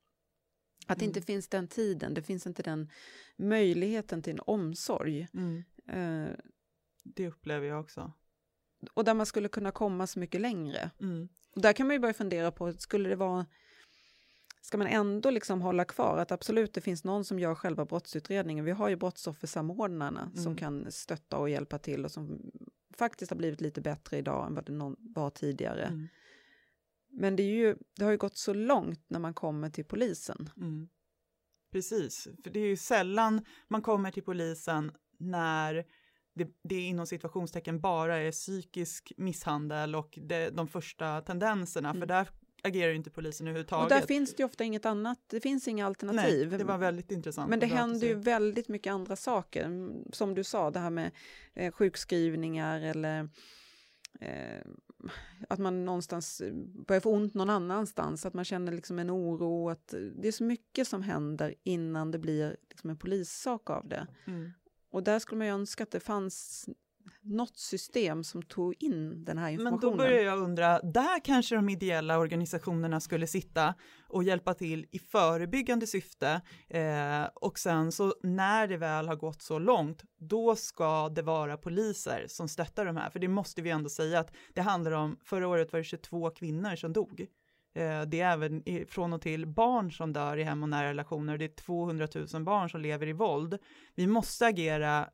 Att 0.87 0.99
det 0.99 1.05
Mm. 1.05 1.09
inte 1.09 1.21
finns 1.21 1.47
den 1.47 1.67
tiden, 1.67 2.13
det 2.13 2.21
finns 2.21 2.47
inte 2.47 2.63
den 2.63 2.89
möjligheten 3.37 4.21
till 4.21 4.33
en 4.33 4.39
omsorg. 4.39 5.27
Mm. 5.33 5.63
Eh, 5.87 6.35
Det 7.03 7.27
upplever 7.27 7.67
jag 7.67 7.79
också. 7.79 8.11
och 8.93 9.03
där 9.03 9.13
man 9.13 9.25
skulle 9.25 9.47
kunna 9.49 9.71
komma 9.71 10.07
så 10.07 10.19
mycket 10.19 10.41
längre. 10.41 10.91
Mm. 11.01 11.29
Och 11.55 11.61
där 11.61 11.73
kan 11.73 11.87
man 11.87 11.95
ju 11.95 11.99
börja 11.99 12.13
fundera 12.13 12.51
på, 12.51 12.73
skulle 12.73 13.09
det 13.09 13.15
vara, 13.15 13.45
ska 14.61 14.77
man 14.77 14.87
ändå 14.87 15.29
liksom 15.29 15.61
hålla 15.61 15.85
kvar 15.85 16.17
att 16.17 16.31
absolut 16.31 16.73
det 16.73 16.81
finns 16.81 17.03
någon 17.03 17.25
som 17.25 17.39
gör 17.39 17.55
själva 17.55 17.85
brottsutredningen. 17.85 18.65
Vi 18.65 18.71
har 18.71 18.89
ju 18.89 18.95
brottsoffersamordnarna 18.95 20.31
som 20.35 20.41
Mm. 20.45 20.55
kan 20.57 20.91
stötta 20.91 21.37
och 21.37 21.49
hjälpa 21.49 21.77
till 21.79 22.05
och 22.05 22.11
som 22.11 22.51
faktiskt 22.97 23.31
har 23.31 23.37
blivit 23.37 23.61
lite 23.61 23.81
bättre 23.81 24.17
idag 24.17 24.47
än 24.47 24.55
vad 24.55 24.65
det 24.65 24.71
någon 24.71 24.95
var 24.99 25.29
tidigare. 25.29 25.85
Mm. 25.85 26.07
Men 27.11 27.35
det, 27.35 27.43
är 27.43 27.55
ju, 27.55 27.75
det 27.95 28.03
har 28.03 28.11
ju 28.11 28.17
gått 28.17 28.37
så 28.37 28.53
långt 28.53 29.05
när 29.07 29.19
man 29.19 29.33
kommer 29.33 29.69
till 29.69 29.85
polisen. 29.85 30.49
Mm. 30.57 30.89
Precis, 31.71 32.27
för 32.43 32.49
det 32.49 32.59
är 32.59 32.67
ju 32.67 32.77
sällan 32.77 33.45
man 33.67 33.81
kommer 33.81 34.11
till 34.11 34.23
polisen 34.23 34.91
när 35.17 35.85
det, 36.33 36.47
det 36.63 36.75
är 36.75 36.87
inom 36.87 37.07
situationstecken 37.07 37.79
bara 37.79 38.17
är 38.17 38.31
psykisk 38.31 39.11
misshandel 39.17 39.95
och 39.95 40.19
det, 40.21 40.49
de 40.49 40.67
första 40.67 41.21
tendenserna, 41.21 41.89
för 41.93 41.97
Mm. 41.97 42.07
där 42.07 42.29
agerar 42.63 42.89
ju 42.89 42.95
inte 42.95 43.09
polisen 43.09 43.47
överhuvudtaget. 43.47 43.91
Och 43.91 43.99
där 43.99 44.07
finns 44.07 44.35
det 44.35 44.41
ju 44.41 44.45
ofta 44.45 44.63
inget 44.63 44.85
annat, 44.85 45.19
det 45.27 45.39
finns 45.39 45.67
inga 45.67 45.85
alternativ. 45.85 46.49
Nej, 46.49 46.57
det 46.57 46.63
var 46.63 46.77
väldigt 46.77 47.11
intressant. 47.11 47.49
Men 47.49 47.59
det 47.59 47.65
händer 47.65 48.07
ju 48.07 48.13
väldigt 48.13 48.67
mycket 48.67 48.91
andra 48.91 49.15
saker. 49.15 49.65
Mm, 49.65 50.03
Som 50.13 50.35
du 50.35 50.43
sa, 50.43 50.71
det 50.71 50.79
här 50.79 50.89
med 50.89 51.11
eh, 51.53 51.71
sjukskrivningar 51.71 52.81
eller 52.81 53.29
eh, 54.19 54.61
att 55.49 55.59
man 55.59 55.85
någonstans 55.85 56.41
eh, 56.41 56.53
börjar 56.87 56.99
få 56.99 57.11
ont 57.11 57.33
någon 57.33 57.49
annanstans, 57.49 58.25
att 58.25 58.33
man 58.33 58.45
känner 58.45 58.71
liksom 58.71 58.99
en 58.99 59.11
oro. 59.11 59.69
Att 59.69 59.93
det 60.15 60.27
är 60.27 60.31
så 60.31 60.43
mycket 60.43 60.87
som 60.87 61.01
händer 61.01 61.55
innan 61.63 62.11
det 62.11 62.19
blir 62.19 62.57
liksom 62.69 62.89
en 62.89 62.97
polissak 62.97 63.69
av 63.69 63.87
det. 63.87 64.07
Mm. 64.27 64.51
Och 64.91 65.03
där 65.03 65.19
skulle 65.19 65.37
man 65.37 65.47
ju 65.47 65.53
önska 65.53 65.83
att 65.83 65.91
det 65.91 65.99
fanns 65.99 66.69
något 67.21 67.57
system 67.57 68.23
som 68.23 68.41
tog 68.41 68.75
in 68.79 69.25
den 69.25 69.37
här 69.37 69.49
informationen. 69.49 69.81
Men 69.81 69.97
då 69.97 70.03
börjar 70.03 70.23
jag 70.23 70.39
undra, 70.39 70.79
där 70.79 71.25
kanske 71.25 71.55
de 71.55 71.69
ideella 71.69 72.17
organisationerna 72.17 72.99
skulle 72.99 73.27
sitta 73.27 73.73
och 74.07 74.23
hjälpa 74.23 74.53
till 74.53 74.85
i 74.91 74.99
förebyggande 74.99 75.87
syfte 75.87 76.41
eh, 76.67 77.23
och 77.35 77.59
sen 77.59 77.91
så 77.91 78.13
när 78.23 78.67
det 78.67 78.77
väl 78.77 79.07
har 79.07 79.15
gått 79.15 79.41
så 79.41 79.59
långt, 79.59 80.03
då 80.17 80.55
ska 80.55 81.09
det 81.09 81.21
vara 81.21 81.57
poliser 81.57 82.25
som 82.27 82.47
stöttar 82.47 82.85
de 82.85 82.97
här, 82.97 83.09
för 83.09 83.19
det 83.19 83.27
måste 83.27 83.61
vi 83.61 83.69
ändå 83.69 83.89
säga 83.89 84.19
att 84.19 84.31
det 84.53 84.61
handlar 84.61 84.91
om, 84.91 85.17
förra 85.23 85.47
året 85.47 85.73
var 85.73 85.79
det 85.79 85.83
22 85.83 86.29
kvinnor 86.29 86.75
som 86.75 86.93
dog. 86.93 87.27
Eh, 87.73 88.01
det 88.01 88.21
är 88.21 88.33
även 88.33 88.63
från 88.87 89.13
och 89.13 89.21
till 89.21 89.45
barn 89.45 89.91
som 89.91 90.13
dör 90.13 90.37
i 90.37 90.43
hem 90.43 90.63
och 90.63 90.69
nära 90.69 90.89
relationer. 90.89 91.37
Det 91.37 91.45
är 91.45 91.55
200 91.55 92.07
000 92.33 92.43
barn 92.43 92.69
som 92.69 92.81
lever 92.81 93.07
i 93.07 93.13
våld. 93.13 93.57
Vi 93.95 94.07
måste 94.07 94.45
agera 94.45 95.09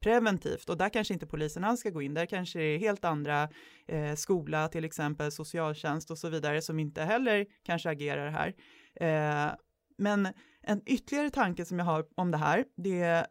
preventivt 0.00 0.68
och 0.68 0.76
där 0.76 0.88
kanske 0.88 1.14
inte 1.14 1.26
polisen 1.26 1.64
alls 1.64 1.80
ska 1.80 1.90
gå 1.90 2.02
in. 2.02 2.14
Där 2.14 2.26
kanske 2.26 2.58
det 2.58 2.64
är 2.64 2.78
helt 2.78 3.04
andra 3.04 3.48
eh, 3.86 4.14
skola, 4.14 4.68
till 4.68 4.84
exempel 4.84 5.32
socialtjänst 5.32 6.10
och 6.10 6.18
så 6.18 6.28
vidare 6.28 6.62
som 6.62 6.78
inte 6.78 7.02
heller 7.02 7.46
kanske 7.62 7.90
agerar 7.90 8.30
här. 8.30 8.54
Eh, 9.00 9.54
men 9.98 10.28
en 10.62 10.82
ytterligare 10.86 11.30
tanke 11.30 11.64
som 11.64 11.78
jag 11.78 11.86
har 11.86 12.06
om 12.14 12.30
det 12.30 12.38
här, 12.38 12.64
det 12.76 13.00
är 13.00 13.26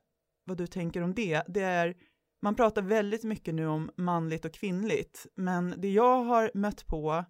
vad 0.45 0.57
du 0.57 0.67
tänker 0.67 1.01
om 1.01 1.13
det, 1.13 1.43
det 1.47 1.61
är 1.61 1.95
man 2.41 2.55
pratar 2.55 2.81
väldigt 2.81 3.23
mycket 3.23 3.55
nu 3.55 3.67
om 3.67 3.91
manligt 3.97 4.45
och 4.45 4.53
kvinnligt, 4.53 5.27
men 5.35 5.73
det 5.77 5.89
jag 5.89 6.23
har 6.23 6.51
mött 6.53 6.87
på 6.87 7.25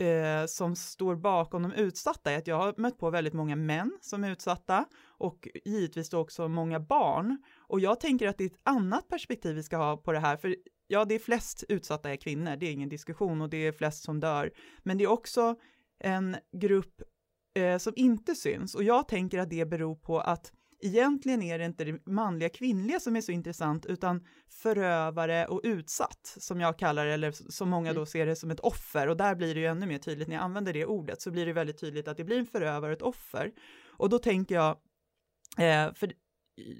eh, 0.00 0.46
som 0.46 0.76
står 0.76 1.16
bakom 1.16 1.62
de 1.62 1.72
utsatta 1.72 2.32
är 2.32 2.38
att 2.38 2.46
jag 2.46 2.56
har 2.56 2.74
mött 2.76 2.98
på 2.98 3.10
väldigt 3.10 3.34
många 3.34 3.56
män 3.56 3.98
som 4.00 4.24
är 4.24 4.30
utsatta 4.30 4.84
och 5.06 5.48
givetvis 5.64 6.10
då 6.10 6.18
också 6.18 6.48
många 6.48 6.80
barn. 6.80 7.38
Och 7.56 7.80
jag 7.80 8.00
tänker 8.00 8.28
att 8.28 8.38
det 8.38 8.44
är 8.44 8.50
ett 8.50 8.60
annat 8.62 9.08
perspektiv 9.08 9.54
vi 9.54 9.62
ska 9.62 9.76
ha 9.76 9.96
på 9.96 10.12
det 10.12 10.18
här, 10.18 10.36
för 10.36 10.56
ja, 10.86 11.04
det 11.04 11.14
är 11.14 11.18
flest 11.18 11.64
utsatta 11.68 12.10
är 12.10 12.16
kvinnor, 12.16 12.56
det 12.56 12.66
är 12.66 12.72
ingen 12.72 12.88
diskussion 12.88 13.42
och 13.42 13.50
det 13.50 13.66
är 13.66 13.72
flest 13.72 14.04
som 14.04 14.20
dör, 14.20 14.50
men 14.82 14.98
det 14.98 15.04
är 15.04 15.10
också 15.10 15.56
en 15.98 16.36
grupp 16.52 17.02
eh, 17.54 17.78
som 17.78 17.92
inte 17.96 18.34
syns 18.34 18.74
och 18.74 18.82
jag 18.82 19.08
tänker 19.08 19.38
att 19.38 19.50
det 19.50 19.64
beror 19.64 19.94
på 19.94 20.20
att 20.20 20.52
egentligen 20.80 21.42
är 21.42 21.58
det 21.58 21.64
inte 21.64 21.84
det 21.84 22.06
manliga 22.06 22.48
kvinnliga 22.48 23.00
som 23.00 23.16
är 23.16 23.20
så 23.20 23.32
intressant, 23.32 23.86
utan 23.86 24.26
förövare 24.48 25.46
och 25.46 25.60
utsatt, 25.64 26.36
som 26.38 26.60
jag 26.60 26.78
kallar 26.78 27.06
det, 27.06 27.12
eller 27.12 27.32
som 27.32 27.68
många 27.68 27.92
då 27.92 28.00
mm. 28.00 28.06
ser 28.06 28.26
det 28.26 28.36
som 28.36 28.50
ett 28.50 28.60
offer. 28.60 29.08
Och 29.08 29.16
där 29.16 29.34
blir 29.34 29.54
det 29.54 29.60
ju 29.60 29.66
ännu 29.66 29.86
mer 29.86 29.98
tydligt, 29.98 30.28
när 30.28 30.34
jag 30.34 30.42
använder 30.42 30.72
det 30.72 30.86
ordet, 30.86 31.22
så 31.22 31.30
blir 31.30 31.46
det 31.46 31.52
väldigt 31.52 31.80
tydligt 31.80 32.08
att 32.08 32.16
det 32.16 32.24
blir 32.24 32.38
en 32.38 32.46
förövare 32.46 32.92
och 32.92 32.96
ett 32.96 33.02
offer. 33.02 33.52
Och 33.88 34.10
då 34.10 34.18
tänker 34.18 34.54
jag, 34.54 34.76
eh, 35.58 35.94
för 35.94 36.12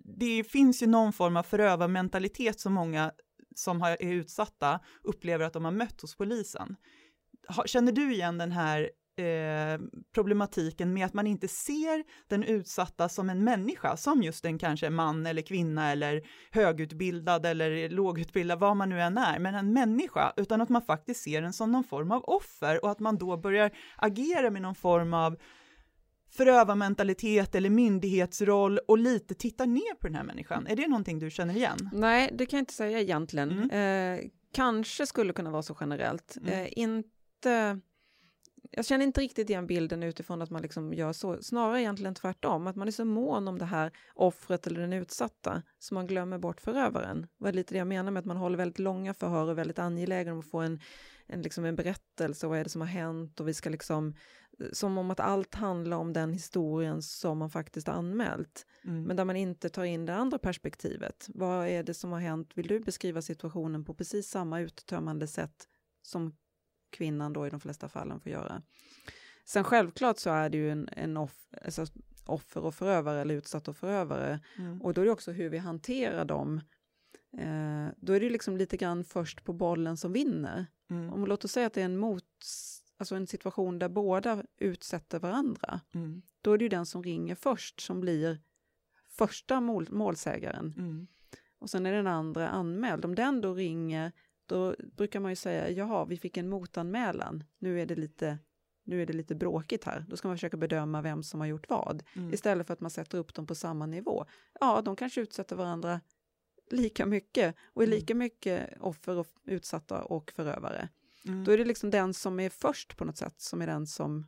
det 0.04 0.44
finns 0.44 0.82
ju 0.82 0.86
någon 0.86 1.12
form 1.12 1.36
av 1.36 1.42
förövarmentalitet 1.42 2.60
som 2.60 2.72
många 2.72 3.12
som 3.54 3.82
är 3.82 3.96
utsatta 4.02 4.80
upplever 5.02 5.44
att 5.44 5.52
de 5.52 5.64
har 5.64 5.72
mött 5.72 6.00
hos 6.00 6.16
polisen. 6.16 6.76
Känner 7.66 7.92
du 7.92 8.12
igen 8.12 8.38
den 8.38 8.52
här 8.52 8.90
eh, 9.18 9.80
problematiken 10.14 10.94
med 10.94 11.06
att 11.06 11.14
man 11.14 11.26
inte 11.26 11.48
ser 11.48 12.04
den 12.28 12.42
utsatta 12.42 13.08
som 13.08 13.30
en 13.30 13.44
människa, 13.44 13.96
som 13.96 14.22
just 14.22 14.44
en 14.44 14.58
kanske 14.58 14.90
man 14.90 15.26
eller 15.26 15.42
kvinna 15.42 15.92
eller 15.92 16.22
högutbildad 16.50 17.46
eller 17.46 17.88
lågutbildad, 17.88 18.58
vad 18.58 18.76
man 18.76 18.88
nu 18.88 19.00
än 19.00 19.18
är, 19.18 19.38
men 19.38 19.54
en 19.54 19.72
människa, 19.72 20.32
utan 20.36 20.60
att 20.60 20.68
man 20.68 20.82
faktiskt 20.82 21.22
ser 21.22 21.42
den 21.42 21.52
som 21.52 21.72
någon 21.72 21.84
form 21.84 22.10
av 22.12 22.24
offer 22.24 22.84
och 22.84 22.90
att 22.90 23.00
man 23.00 23.18
då 23.18 23.36
börjar 23.36 23.70
agera 23.96 24.50
med 24.50 24.62
någon 24.62 24.74
form 24.74 25.14
av 25.14 25.36
förövarmentalitet 26.30 27.54
eller 27.54 27.70
myndighetsroll 27.70 28.78
och 28.78 28.98
lite 28.98 29.34
tittar 29.34 29.66
ner 29.66 29.94
på 29.94 30.06
den 30.06 30.16
här 30.16 30.24
människan. 30.24 30.66
Är 30.66 30.76
det 30.76 30.88
någonting 30.88 31.18
du 31.18 31.30
känner 31.30 31.56
igen? 31.56 31.90
Nej, 31.92 32.30
det 32.32 32.46
kan 32.46 32.56
jag 32.56 32.62
inte 32.62 32.74
säga 32.74 33.00
egentligen. 33.00 33.50
Mm. 33.50 34.18
Eh, 34.20 34.24
kanske 34.52 35.06
skulle 35.06 35.32
kunna 35.32 35.50
vara 35.50 35.62
så 35.62 35.76
generellt. 35.80 36.36
Mm. 36.36 36.52
Eh, 36.52 36.68
inte 36.76 37.80
jag 38.70 38.86
känner 38.86 39.04
inte 39.04 39.20
riktigt 39.20 39.50
igen 39.50 39.66
bilden 39.66 40.02
utifrån 40.02 40.42
att 40.42 40.50
man 40.50 40.62
liksom 40.62 40.94
gör 40.94 41.12
så, 41.12 41.42
snarare 41.42 41.80
egentligen 41.80 42.14
tvärtom, 42.14 42.66
att 42.66 42.76
man 42.76 42.88
är 42.88 42.92
så 42.92 43.04
mån 43.04 43.48
om 43.48 43.58
det 43.58 43.64
här 43.64 43.92
offret 44.14 44.66
eller 44.66 44.80
den 44.80 44.92
utsatta, 44.92 45.62
så 45.78 45.94
man 45.94 46.06
glömmer 46.06 46.38
bort 46.38 46.60
förövaren. 46.60 47.20
Det 47.20 47.44
var 47.44 47.52
lite 47.52 47.74
det 47.74 47.78
jag 47.78 47.86
menar 47.86 48.10
med 48.10 48.20
att 48.20 48.26
man 48.26 48.36
håller 48.36 48.56
väldigt 48.56 48.78
långa 48.78 49.14
förhör 49.14 49.44
och 49.44 49.50
är 49.50 49.54
väldigt 49.54 49.78
angelägen 49.78 50.32
om 50.32 50.38
att 50.38 50.50
få 50.50 50.58
en, 50.58 50.80
en, 51.26 51.42
liksom 51.42 51.64
en 51.64 51.76
berättelse, 51.76 52.46
vad 52.46 52.58
är 52.58 52.64
det 52.64 52.70
som 52.70 52.80
har 52.80 52.88
hänt 52.88 53.40
och 53.40 53.48
vi 53.48 53.54
ska 53.54 53.70
liksom, 53.70 54.14
som 54.72 54.98
om 54.98 55.10
att 55.10 55.20
allt 55.20 55.54
handlar 55.54 55.96
om 55.96 56.12
den 56.12 56.32
historien 56.32 57.02
som 57.02 57.38
man 57.38 57.50
faktiskt 57.50 57.86
har 57.86 57.94
anmält, 57.94 58.66
mm. 58.84 59.02
men 59.02 59.16
där 59.16 59.24
man 59.24 59.36
inte 59.36 59.68
tar 59.68 59.84
in 59.84 60.06
det 60.06 60.14
andra 60.14 60.38
perspektivet. 60.38 61.26
Vad 61.28 61.68
är 61.68 61.82
det 61.82 61.94
som 61.94 62.12
har 62.12 62.20
hänt? 62.20 62.50
Vill 62.54 62.66
du 62.66 62.80
beskriva 62.80 63.22
situationen 63.22 63.84
på 63.84 63.94
precis 63.94 64.28
samma 64.28 64.60
uttömmande 64.60 65.26
sätt 65.26 65.68
som 66.02 66.36
kvinnan 66.90 67.32
då 67.32 67.46
i 67.46 67.50
de 67.50 67.60
flesta 67.60 67.88
fallen 67.88 68.20
får 68.20 68.32
göra. 68.32 68.62
Sen 69.44 69.64
självklart 69.64 70.18
så 70.18 70.30
är 70.30 70.50
det 70.50 70.56
ju 70.56 70.70
en, 70.70 70.88
en 70.92 71.16
off, 71.16 71.48
alltså 71.64 71.86
offer 72.26 72.64
och 72.64 72.74
förövare 72.74 73.20
eller 73.20 73.34
utsatt 73.34 73.68
och 73.68 73.76
förövare 73.76 74.40
mm. 74.58 74.82
och 74.82 74.94
då 74.94 75.00
är 75.00 75.04
det 75.04 75.10
också 75.10 75.32
hur 75.32 75.50
vi 75.50 75.58
hanterar 75.58 76.24
dem. 76.24 76.60
Eh, 77.38 77.88
då 77.96 78.12
är 78.12 78.20
det 78.20 78.30
liksom 78.30 78.56
lite 78.56 78.76
grann 78.76 79.04
först 79.04 79.44
på 79.44 79.52
bollen 79.52 79.96
som 79.96 80.12
vinner. 80.12 80.66
Mm. 80.90 81.12
Om 81.12 81.26
låt 81.26 81.44
oss 81.44 81.52
säga 81.52 81.66
att 81.66 81.72
det 81.72 81.80
är 81.80 81.84
en 81.84 81.98
mot, 81.98 82.24
alltså 82.98 83.14
en 83.14 83.26
situation 83.26 83.78
där 83.78 83.88
båda 83.88 84.44
utsätter 84.58 85.18
varandra, 85.18 85.80
mm. 85.94 86.22
då 86.40 86.52
är 86.52 86.58
det 86.58 86.64
ju 86.64 86.68
den 86.68 86.86
som 86.86 87.02
ringer 87.02 87.34
först 87.34 87.80
som 87.80 88.00
blir 88.00 88.40
första 89.08 89.60
mål, 89.60 89.88
målsägaren. 89.90 90.74
Mm. 90.78 91.06
Och 91.58 91.70
sen 91.70 91.86
är 91.86 91.92
den 91.92 92.06
andra 92.06 92.48
anmäld. 92.48 93.04
Om 93.04 93.14
den 93.14 93.40
då 93.40 93.54
ringer 93.54 94.12
då 94.46 94.74
brukar 94.96 95.20
man 95.20 95.32
ju 95.32 95.36
säga, 95.36 95.70
jaha, 95.70 96.04
vi 96.04 96.16
fick 96.16 96.36
en 96.36 96.48
motanmälan, 96.48 97.44
nu 97.58 97.80
är 97.80 97.86
det 97.86 97.96
lite 97.96 98.38
nu 98.84 99.02
är 99.02 99.06
det 99.06 99.12
lite 99.12 99.34
bråkigt 99.34 99.84
här, 99.84 100.04
då 100.08 100.16
ska 100.16 100.28
man 100.28 100.36
försöka 100.36 100.56
bedöma 100.56 101.02
vem 101.02 101.22
som 101.22 101.40
har 101.40 101.46
gjort 101.46 101.68
vad, 101.68 102.02
mm. 102.16 102.34
istället 102.34 102.66
för 102.66 102.74
att 102.74 102.80
man 102.80 102.90
sätter 102.90 103.18
upp 103.18 103.34
dem 103.34 103.46
på 103.46 103.54
samma 103.54 103.86
nivå. 103.86 104.24
Ja, 104.60 104.82
de 104.82 104.96
kanske 104.96 105.20
utsätter 105.20 105.56
varandra 105.56 106.00
lika 106.70 107.06
mycket 107.06 107.54
och 107.74 107.82
är 107.82 107.86
mm. 107.86 107.98
lika 107.98 108.14
mycket 108.14 108.80
offer 108.80 109.16
och 109.16 109.26
utsatta 109.44 110.02
och 110.02 110.32
förövare. 110.36 110.88
Mm. 111.26 111.44
Då 111.44 111.52
är 111.52 111.58
det 111.58 111.64
liksom 111.64 111.90
den 111.90 112.14
som 112.14 112.40
är 112.40 112.50
först 112.50 112.96
på 112.96 113.04
något 113.04 113.16
sätt 113.16 113.40
som 113.40 113.62
är 113.62 113.66
den 113.66 113.86
som 113.86 114.26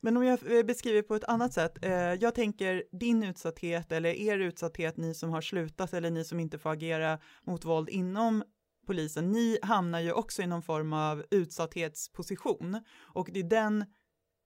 men 0.00 0.16
om 0.16 0.24
jag 0.24 0.58
eh, 0.58 0.62
beskriver 0.62 1.02
på 1.02 1.14
ett 1.14 1.24
annat 1.24 1.52
sätt, 1.52 1.84
eh, 1.84 1.92
jag 1.92 2.34
tänker 2.34 2.84
din 2.92 3.22
utsatthet 3.22 3.92
eller 3.92 4.10
er 4.10 4.38
utsatthet, 4.38 4.96
ni 4.96 5.14
som 5.14 5.30
har 5.30 5.40
slutat 5.40 5.92
eller 5.92 6.10
ni 6.10 6.24
som 6.24 6.40
inte 6.40 6.58
får 6.58 6.70
agera 6.70 7.18
mot 7.42 7.64
våld 7.64 7.88
inom 7.88 8.44
polisen, 8.86 9.32
ni 9.32 9.58
hamnar 9.62 10.00
ju 10.00 10.12
också 10.12 10.42
i 10.42 10.46
någon 10.46 10.62
form 10.62 10.92
av 10.92 11.24
utsatthetsposition 11.30 12.80
och 13.14 13.28
det 13.32 13.40
är 13.40 13.44
den 13.44 13.84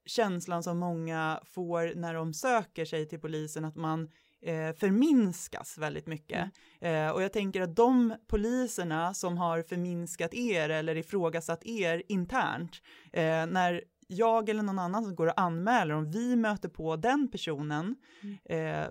känslan 0.05 0.63
som 0.63 0.77
många 0.77 1.39
får 1.45 1.95
när 1.95 2.13
de 2.13 2.33
söker 2.33 2.85
sig 2.85 3.07
till 3.07 3.19
polisen, 3.19 3.65
att 3.65 3.75
man 3.75 4.09
eh, 4.41 4.75
förminskas 4.75 5.77
väldigt 5.77 6.07
mycket. 6.07 6.51
Mm. 6.81 7.07
Eh, 7.07 7.11
och 7.11 7.23
jag 7.23 7.33
tänker 7.33 7.61
att 7.61 7.75
de 7.75 8.13
poliserna 8.27 9.13
som 9.13 9.37
har 9.37 9.61
förminskat 9.61 10.33
er 10.33 10.69
eller 10.69 10.95
ifrågasatt 10.95 11.65
er 11.65 12.03
internt, 12.07 12.81
eh, 13.13 13.45
när 13.45 13.83
jag 14.07 14.49
eller 14.49 14.63
någon 14.63 14.79
annan 14.79 15.03
som 15.03 15.15
går 15.15 15.27
och 15.27 15.39
anmäler, 15.39 15.93
om 15.93 16.11
vi 16.11 16.35
möter 16.35 16.69
på 16.69 16.95
den 16.95 17.31
personen, 17.31 17.95
mm. 18.21 18.37
Eh, 18.45 18.87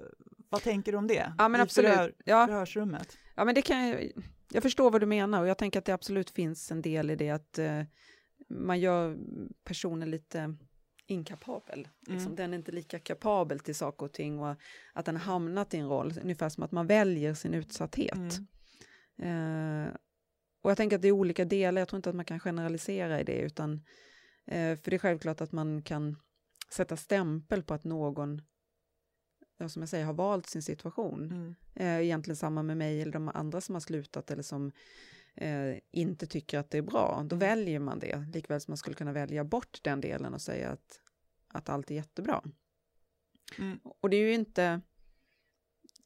vad 0.50 0.62
tänker 0.62 0.92
du 0.92 0.98
om 0.98 1.06
det? 1.06 1.32
Ja 1.38 1.48
men 1.48 1.60
absolut. 1.60 1.90
Förhör, 1.90 2.14
ja. 2.24 2.46
Förhörsrummet. 2.46 3.18
Ja 3.34 3.44
men 3.44 3.54
det 3.54 3.62
kan 3.62 3.88
jag 3.88 4.10
jag 4.52 4.62
förstår 4.62 4.90
vad 4.90 5.00
du 5.00 5.06
menar 5.06 5.40
och 5.40 5.48
jag 5.48 5.58
tänker 5.58 5.78
att 5.78 5.84
det 5.84 5.92
absolut 5.92 6.30
finns 6.30 6.70
en 6.72 6.82
del 6.82 7.10
i 7.10 7.16
det 7.16 7.30
att 7.30 7.58
eh, 7.58 7.82
man 8.48 8.80
gör 8.80 9.18
personen 9.64 10.10
lite 10.10 10.56
inkapabel. 11.06 11.88
Liksom. 12.00 12.26
Mm. 12.26 12.36
Den 12.36 12.52
är 12.52 12.58
inte 12.58 12.72
lika 12.72 12.98
kapabel 12.98 13.60
till 13.60 13.74
saker 13.74 14.06
och 14.06 14.12
ting 14.12 14.40
och 14.40 14.56
att 14.92 15.04
den 15.04 15.16
har 15.16 15.22
hamnat 15.22 15.74
i 15.74 15.76
en 15.76 15.88
roll, 15.88 16.14
ungefär 16.22 16.48
som 16.48 16.62
att 16.62 16.72
man 16.72 16.86
väljer 16.86 17.34
sin 17.34 17.54
utsatthet. 17.54 18.38
Mm. 19.18 19.86
Eh, 19.86 19.94
och 20.62 20.70
jag 20.70 20.76
tänker 20.76 20.96
att 20.96 21.02
det 21.02 21.08
är 21.08 21.12
olika 21.12 21.44
delar, 21.44 21.80
jag 21.80 21.88
tror 21.88 21.98
inte 21.98 22.10
att 22.10 22.16
man 22.16 22.24
kan 22.24 22.40
generalisera 22.40 23.20
i 23.20 23.24
det, 23.24 23.38
utan 23.38 23.72
eh, 24.46 24.76
för 24.76 24.90
det 24.90 24.96
är 24.96 24.98
självklart 24.98 25.40
att 25.40 25.52
man 25.52 25.82
kan 25.82 26.16
sätta 26.70 26.96
stämpel 26.96 27.62
på 27.62 27.74
att 27.74 27.84
någon 27.84 28.42
som 29.66 29.82
jag 29.82 29.88
säger, 29.88 30.04
har 30.04 30.12
valt 30.12 30.46
sin 30.46 30.62
situation. 30.62 31.24
Mm. 31.24 31.54
Eh, 31.74 32.04
egentligen 32.04 32.36
samma 32.36 32.62
med 32.62 32.76
mig 32.76 33.02
eller 33.02 33.12
de 33.12 33.28
andra 33.28 33.60
som 33.60 33.74
har 33.74 33.80
slutat 33.80 34.30
eller 34.30 34.42
som 34.42 34.72
eh, 35.34 35.78
inte 35.90 36.26
tycker 36.26 36.58
att 36.58 36.70
det 36.70 36.78
är 36.78 36.82
bra. 36.82 37.22
Då 37.26 37.36
mm. 37.36 37.38
väljer 37.38 37.80
man 37.80 37.98
det, 37.98 38.26
likväl 38.34 38.60
som 38.60 38.72
man 38.72 38.78
skulle 38.78 38.96
kunna 38.96 39.12
välja 39.12 39.44
bort 39.44 39.78
den 39.82 40.00
delen 40.00 40.34
och 40.34 40.40
säga 40.40 40.70
att, 40.70 41.00
att 41.48 41.68
allt 41.68 41.90
är 41.90 41.94
jättebra. 41.94 42.42
Mm. 43.58 43.80
Och 43.82 44.10
det 44.10 44.16
är 44.16 44.20
ju 44.20 44.34
inte, 44.34 44.80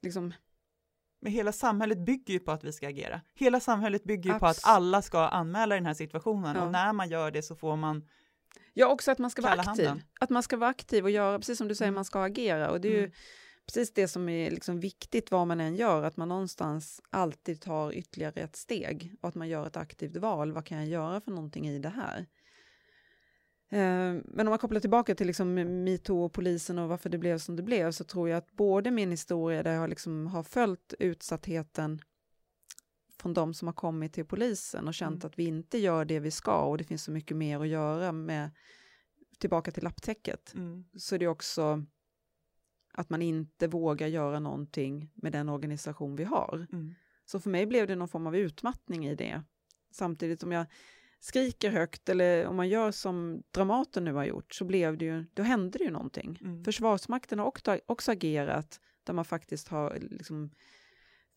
liksom, 0.02 0.32
men 1.20 1.32
hela 1.32 1.52
samhället 1.52 1.98
bygger 1.98 2.34
ju 2.34 2.40
på 2.40 2.50
att 2.50 2.64
vi 2.64 2.72
ska 2.72 2.88
agera. 2.88 3.20
Hela 3.34 3.60
samhället 3.60 4.04
bygger 4.04 4.32
ju 4.32 4.38
på 4.38 4.46
att 4.46 4.60
alla 4.62 5.02
ska 5.02 5.28
anmäla 5.28 5.74
den 5.74 5.86
här 5.86 5.94
situationen 5.94 6.56
ja. 6.56 6.64
och 6.64 6.72
när 6.72 6.92
man 6.92 7.08
gör 7.08 7.30
det 7.30 7.42
så 7.42 7.56
får 7.56 7.76
man 7.76 8.08
Ja, 8.74 8.86
också 8.86 9.10
att 9.10 9.18
man 9.18 9.30
ska 9.30 9.42
vara 9.42 9.52
aktiv. 9.52 9.86
Handen. 9.86 10.06
Att 10.20 10.30
man 10.30 10.42
ska 10.42 10.56
vara 10.56 10.70
aktiv 10.70 11.04
och 11.04 11.10
göra, 11.10 11.38
precis 11.38 11.58
som 11.58 11.68
du 11.68 11.74
säger, 11.74 11.88
mm. 11.88 11.94
man 11.94 12.04
ska 12.04 12.22
agera. 12.22 12.70
Och 12.70 12.80
det 12.80 12.88
är 12.88 13.00
ju, 13.00 13.10
precis 13.66 13.94
det 13.94 14.08
som 14.08 14.28
är 14.28 14.50
liksom 14.50 14.80
viktigt 14.80 15.30
vad 15.30 15.46
man 15.46 15.60
än 15.60 15.76
gör, 15.76 16.02
att 16.02 16.16
man 16.16 16.28
någonstans 16.28 17.00
alltid 17.10 17.60
tar 17.60 17.92
ytterligare 17.92 18.40
ett 18.40 18.56
steg 18.56 19.14
och 19.20 19.28
att 19.28 19.34
man 19.34 19.48
gör 19.48 19.66
ett 19.66 19.76
aktivt 19.76 20.16
val. 20.16 20.52
Vad 20.52 20.66
kan 20.66 20.78
jag 20.78 20.86
göra 20.86 21.20
för 21.20 21.30
någonting 21.30 21.68
i 21.68 21.78
det 21.78 21.88
här? 21.88 22.26
Eh, 23.72 24.20
men 24.24 24.46
om 24.46 24.50
man 24.50 24.58
kopplar 24.58 24.80
tillbaka 24.80 25.14
till 25.14 25.26
liksom 25.26 25.54
metoo 25.84 26.24
och 26.24 26.32
polisen 26.32 26.78
och 26.78 26.88
varför 26.88 27.10
det 27.10 27.18
blev 27.18 27.38
som 27.38 27.56
det 27.56 27.62
blev 27.62 27.92
så 27.92 28.04
tror 28.04 28.28
jag 28.28 28.38
att 28.38 28.52
både 28.52 28.90
min 28.90 29.10
historia 29.10 29.62
där 29.62 29.74
jag 29.74 29.90
liksom 29.90 30.26
har 30.26 30.42
följt 30.42 30.94
utsattheten 30.98 32.00
från 33.22 33.34
de 33.34 33.54
som 33.54 33.68
har 33.68 33.72
kommit 33.72 34.12
till 34.12 34.24
polisen 34.24 34.88
och 34.88 34.94
känt 34.94 35.24
mm. 35.24 35.26
att 35.26 35.38
vi 35.38 35.44
inte 35.44 35.78
gör 35.78 36.04
det 36.04 36.20
vi 36.20 36.30
ska 36.30 36.64
och 36.64 36.78
det 36.78 36.84
finns 36.84 37.04
så 37.04 37.10
mycket 37.10 37.36
mer 37.36 37.60
att 37.60 37.68
göra 37.68 38.12
med 38.12 38.50
tillbaka 39.38 39.70
till 39.70 39.84
lapptäcket. 39.84 40.54
Mm. 40.54 40.84
Så 40.96 41.18
det 41.18 41.24
är 41.24 41.28
också 41.28 41.84
att 42.92 43.10
man 43.10 43.22
inte 43.22 43.66
vågar 43.66 44.06
göra 44.06 44.40
någonting 44.40 45.10
med 45.14 45.32
den 45.32 45.48
organisation 45.48 46.16
vi 46.16 46.24
har. 46.24 46.66
Mm. 46.72 46.94
Så 47.24 47.40
för 47.40 47.50
mig 47.50 47.66
blev 47.66 47.86
det 47.86 47.94
någon 47.94 48.08
form 48.08 48.26
av 48.26 48.36
utmattning 48.36 49.06
i 49.06 49.14
det. 49.14 49.42
Samtidigt 49.92 50.40
som 50.40 50.52
jag 50.52 50.66
skriker 51.20 51.70
högt 51.70 52.08
eller 52.08 52.46
om 52.46 52.56
man 52.56 52.68
gör 52.68 52.90
som 52.90 53.42
Dramaten 53.50 54.04
nu 54.04 54.12
har 54.12 54.24
gjort 54.24 54.54
så 54.54 54.64
blev 54.64 54.98
det 54.98 55.04
ju, 55.04 55.24
då 55.34 55.42
hände 55.42 55.78
det 55.78 55.84
ju 55.84 55.90
någonting. 55.90 56.38
Mm. 56.40 56.64
Försvarsmakten 56.64 57.38
har 57.38 57.46
också, 57.46 57.78
också 57.86 58.12
agerat 58.12 58.80
där 59.04 59.14
man 59.14 59.24
faktiskt 59.24 59.68
har 59.68 59.98
liksom 60.00 60.50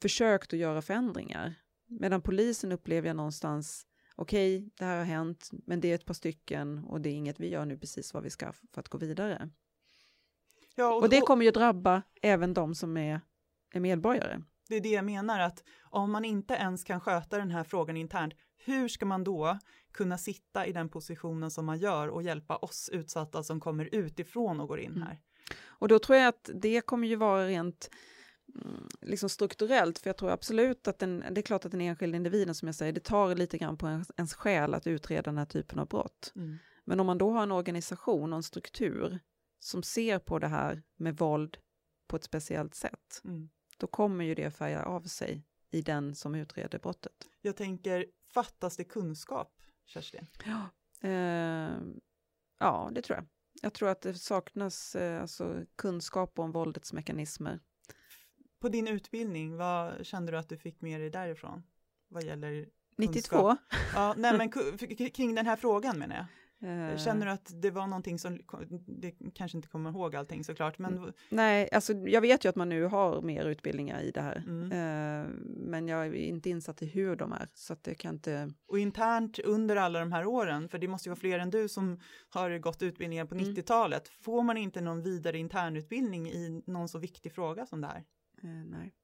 försökt 0.01 0.53
att 0.53 0.59
göra 0.59 0.81
förändringar. 0.81 1.55
Medan 1.87 2.21
polisen 2.21 2.71
upplever 2.71 3.07
jag 3.07 3.15
någonstans, 3.15 3.87
okej, 4.15 4.57
okay, 4.57 4.69
det 4.77 4.85
här 4.85 4.97
har 4.97 5.05
hänt, 5.05 5.49
men 5.51 5.79
det 5.79 5.91
är 5.91 5.95
ett 5.95 6.05
par 6.05 6.13
stycken 6.13 6.83
och 6.83 7.01
det 7.01 7.09
är 7.09 7.13
inget 7.13 7.39
vi 7.39 7.49
gör 7.49 7.65
nu 7.65 7.77
precis 7.77 8.13
vad 8.13 8.23
vi 8.23 8.29
ska 8.29 8.53
för 8.53 8.79
att 8.79 8.89
gå 8.89 8.97
vidare. 8.97 9.49
Ja, 10.75 10.93
och, 10.93 11.03
och 11.03 11.09
det 11.09 11.21
kommer 11.21 11.45
ju 11.45 11.51
drabba 11.51 12.01
även 12.21 12.53
de 12.53 12.75
som 12.75 12.97
är, 12.97 13.21
är 13.73 13.79
medborgare. 13.79 14.41
Det 14.67 14.75
är 14.75 14.81
det 14.81 14.89
jag 14.89 15.05
menar, 15.05 15.39
att 15.39 15.63
om 15.81 16.11
man 16.11 16.25
inte 16.25 16.53
ens 16.53 16.83
kan 16.83 17.01
sköta 17.01 17.37
den 17.37 17.51
här 17.51 17.63
frågan 17.63 17.97
internt, 17.97 18.33
hur 18.57 18.87
ska 18.87 19.05
man 19.05 19.23
då 19.23 19.59
kunna 19.91 20.17
sitta 20.17 20.65
i 20.65 20.73
den 20.73 20.89
positionen 20.89 21.51
som 21.51 21.65
man 21.65 21.79
gör 21.79 22.07
och 22.07 22.23
hjälpa 22.23 22.55
oss 22.55 22.89
utsatta 22.93 23.43
som 23.43 23.59
kommer 23.59 23.95
utifrån 23.95 24.59
och 24.59 24.67
går 24.67 24.79
in 24.79 24.91
mm. 24.91 25.01
här? 25.01 25.11
Mm. 25.11 25.23
Och 25.63 25.87
då 25.87 25.99
tror 25.99 26.17
jag 26.17 26.27
att 26.27 26.49
det 26.53 26.81
kommer 26.81 27.07
ju 27.07 27.15
vara 27.15 27.47
rent 27.47 27.89
liksom 29.01 29.29
strukturellt, 29.29 29.99
för 29.99 30.09
jag 30.09 30.17
tror 30.17 30.31
absolut 30.31 30.87
att 30.87 30.99
den, 30.99 31.23
det 31.31 31.41
är 31.41 31.43
klart 31.43 31.65
att 31.65 31.71
den 31.71 31.81
enskilda 31.81 32.17
individen 32.17 32.55
som 32.55 32.67
jag 32.67 32.75
säger, 32.75 32.93
det 32.93 33.03
tar 33.03 33.35
lite 33.35 33.57
grann 33.57 33.77
på 33.77 33.87
ens, 33.87 34.11
ens 34.17 34.33
själ 34.33 34.73
att 34.73 34.87
utreda 34.87 35.21
den 35.21 35.37
här 35.37 35.45
typen 35.45 35.79
av 35.79 35.87
brott. 35.87 36.33
Mm. 36.35 36.57
Men 36.83 36.99
om 36.99 37.05
man 37.05 37.17
då 37.17 37.31
har 37.31 37.43
en 37.43 37.51
organisation 37.51 38.33
och 38.33 38.37
en 38.37 38.43
struktur 38.43 39.19
som 39.59 39.83
ser 39.83 40.19
på 40.19 40.39
det 40.39 40.47
här 40.47 40.83
med 40.95 41.17
våld 41.17 41.57
på 42.07 42.15
ett 42.15 42.23
speciellt 42.23 42.75
sätt, 42.75 43.21
mm. 43.23 43.49
då 43.77 43.87
kommer 43.87 44.25
ju 44.25 44.35
det 44.35 44.51
färga 44.51 44.83
av 44.83 45.01
sig 45.01 45.43
i 45.71 45.81
den 45.81 46.15
som 46.15 46.35
utreder 46.35 46.79
brottet. 46.79 47.29
Jag 47.41 47.55
tänker, 47.55 48.05
fattas 48.33 48.77
det 48.77 48.83
kunskap, 48.83 49.61
Kerstin? 49.85 50.27
Ja, 50.45 50.69
eh, 51.09 51.77
ja 52.59 52.91
det 52.91 53.01
tror 53.01 53.17
jag. 53.17 53.25
Jag 53.61 53.73
tror 53.73 53.89
att 53.89 54.01
det 54.01 54.13
saknas 54.13 54.95
eh, 54.95 55.21
alltså, 55.21 55.65
kunskap 55.75 56.39
om 56.39 56.51
våldets 56.51 56.93
mekanismer. 56.93 57.59
På 58.59 58.69
din 58.69 58.87
utbildning, 58.87 59.57
vad 59.57 60.05
kände 60.05 60.31
du 60.31 60.37
att 60.37 60.49
du 60.49 60.57
fick 60.57 60.81
med 60.81 61.01
dig 61.01 61.09
därifrån? 61.09 61.63
Vad 62.07 62.23
gäller 62.23 62.65
92? 62.97 63.57
Ja, 63.93 64.13
nej 64.17 64.37
men 64.37 64.51
kring 65.11 65.35
den 65.35 65.45
här 65.45 65.55
frågan 65.55 65.99
menar 65.99 66.15
jag. 66.15 66.25
Eh. 66.61 66.97
Känner 66.97 67.25
du 67.25 67.31
att 67.31 67.51
det 67.61 67.71
var 67.71 67.87
någonting 67.87 68.19
som, 68.19 68.39
det 68.85 69.13
kanske 69.33 69.57
inte 69.57 69.67
kommer 69.67 69.89
ihåg 69.89 70.15
allting 70.15 70.43
såklart, 70.43 70.79
men... 70.79 71.13
Nej, 71.29 71.69
alltså 71.71 71.93
jag 71.93 72.21
vet 72.21 72.45
ju 72.45 72.49
att 72.49 72.55
man 72.55 72.69
nu 72.69 72.83
har 72.83 73.21
mer 73.21 73.45
utbildningar 73.45 74.01
i 74.01 74.11
det 74.11 74.21
här, 74.21 74.43
mm. 74.47 74.71
eh, 74.71 75.29
men 75.45 75.87
jag 75.87 76.05
är 76.05 76.13
inte 76.13 76.49
insatt 76.49 76.81
i 76.81 76.85
hur 76.85 77.15
de 77.15 77.33
är, 77.33 77.47
så 77.53 77.73
att 77.73 77.83
det 77.83 77.95
kan 77.95 78.13
inte... 78.13 78.51
Och 78.67 78.79
internt 78.79 79.39
under 79.39 79.75
alla 79.75 79.99
de 79.99 80.11
här 80.11 80.25
åren, 80.25 80.69
för 80.69 80.77
det 80.77 80.87
måste 80.87 81.09
ju 81.09 81.11
vara 81.11 81.19
fler 81.19 81.39
än 81.39 81.49
du 81.49 81.67
som 81.67 81.99
har 82.29 82.57
gått 82.57 82.81
utbildningar 82.81 83.25
på 83.25 83.35
mm. 83.35 83.45
90-talet, 83.45 84.07
får 84.07 84.43
man 84.43 84.57
inte 84.57 84.81
någon 84.81 85.03
vidare 85.03 85.37
internutbildning 85.37 86.27
i 86.27 86.63
någon 86.67 86.89
så 86.89 86.99
viktig 86.99 87.33
fråga 87.33 87.65
som 87.65 87.81
det 87.81 87.87
här? 87.87 88.03
Eh, 88.45 88.65
nej. 88.65 88.95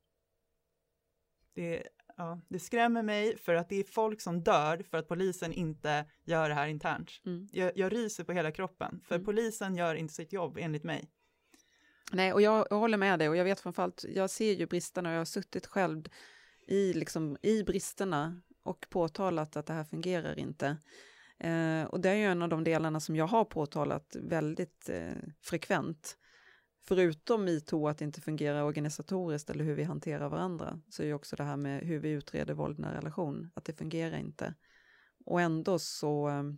Det, 1.54 1.88
Ja, 2.22 2.42
det 2.48 2.60
skrämmer 2.60 3.04
mig 3.04 3.38
för 3.38 3.56
att 3.56 3.70
det 3.70 3.76
är 3.76 3.84
folk 3.84 4.22
som 4.22 4.44
dör 4.44 4.84
för 4.92 4.98
att 4.98 5.08
polisen 5.08 5.54
inte 5.54 6.06
gör 6.24 6.50
det 6.50 6.56
här 6.56 6.68
internt. 6.68 7.12
Mm. 7.26 7.48
Jag, 7.52 7.72
jag 7.76 7.94
ryser 7.94 8.24
på 8.24 8.32
hela 8.32 8.52
kroppen, 8.52 9.02
för 9.08 9.16
mm. 9.16 9.26
polisen 9.26 9.76
gör 9.76 9.96
inte 9.96 10.14
sitt 10.14 10.34
jobb 10.34 10.58
enligt 10.60 10.84
mig. 10.84 11.10
Nej, 12.12 12.34
och 12.34 12.42
jag, 12.42 12.68
jag, 12.70 12.78
håller 12.78 12.98
med 12.98 13.20
dig 13.20 13.30
och 13.30 13.36
jag 13.36 13.44
vet 13.44 13.60
framförallt, 13.60 14.06
jag 14.10 14.30
ser 14.30 14.54
ju 14.54 14.66
bristerna 14.66 15.10
och 15.10 15.16
jag 15.16 15.20
har 15.20 15.26
suttit 15.26 15.68
själv 15.68 16.06
i, 16.68 16.94
liksom, 16.94 17.38
i 17.42 17.64
bristerna 17.64 18.42
och 18.64 18.88
påtalat 18.90 19.56
att 19.56 19.66
det 19.66 19.74
här 19.74 19.84
fungerar 19.84 20.40
inte. 20.40 20.78
Eh, 21.40 21.84
och 21.84 22.00
det 22.00 22.10
är 22.10 22.16
ju 22.16 22.26
en 22.26 22.42
av 22.42 22.50
de 22.50 22.64
delarna 22.64 23.00
som 23.00 23.16
jag 23.16 23.28
har 23.28 23.46
påtalat 23.46 24.16
väldigt 24.20 24.90
eh, 24.90 25.14
frekvent 25.42 26.18
förutom 26.88 27.46
metoo 27.46 27.88
att 27.88 27.98
det 27.98 28.06
inte 28.06 28.22
fungerar 28.22 28.64
organisatoriskt 28.64 29.50
eller 29.50 29.64
hur 29.64 29.76
vi 29.76 29.84
hanterar 29.84 30.30
varandra, 30.30 30.80
så 30.90 31.04
är 31.04 31.08
ju 31.08 31.14
också 31.14 31.36
det 31.36 31.44
här 31.44 31.58
med 31.58 31.82
hur 31.82 32.00
vi 32.00 32.10
utreder 32.10 32.54
våld 32.54 32.80
i 32.80 32.84
relation, 32.84 33.52
att 33.54 33.66
det 33.66 33.74
fungerar 33.74 34.18
inte. 34.18 34.54
Och 35.26 35.42
ändå 35.42 35.80
så... 35.80 36.30
Um, 36.30 36.58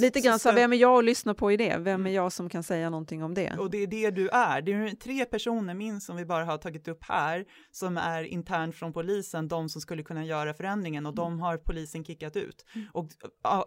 lite 0.00 0.20
grann 0.20 0.38
så, 0.38 0.52
vem 0.52 0.72
är 0.72 0.76
jag 0.76 0.98
att 0.98 1.04
lyssna 1.04 1.34
på 1.34 1.52
i 1.52 1.56
det? 1.56 1.76
Vem 1.78 2.00
är 2.00 2.10
mm. 2.10 2.12
jag 2.12 2.32
som 2.32 2.48
kan 2.48 2.62
säga 2.62 2.90
någonting 2.90 3.22
om 3.22 3.34
det? 3.34 3.56
Och 3.58 3.70
det 3.70 3.78
är 3.78 3.86
det 3.86 4.10
du 4.10 4.28
är. 4.28 4.62
Det 4.62 4.72
är 4.72 4.96
tre 4.96 5.24
personer 5.24 5.74
minst 5.74 6.06
som 6.06 6.16
vi 6.16 6.24
bara 6.24 6.44
har 6.44 6.58
tagit 6.58 6.88
upp 6.88 7.04
här, 7.04 7.44
som 7.70 7.96
är 7.96 8.24
internt 8.24 8.76
från 8.76 8.92
polisen, 8.92 9.48
de 9.48 9.68
som 9.68 9.80
skulle 9.80 10.02
kunna 10.02 10.24
göra 10.24 10.54
förändringen 10.54 11.06
och 11.06 11.18
mm. 11.18 11.24
de 11.24 11.40
har 11.40 11.56
polisen 11.56 12.04
kickat 12.04 12.36
ut. 12.36 12.64
Mm. 12.74 12.88
Och 12.92 13.08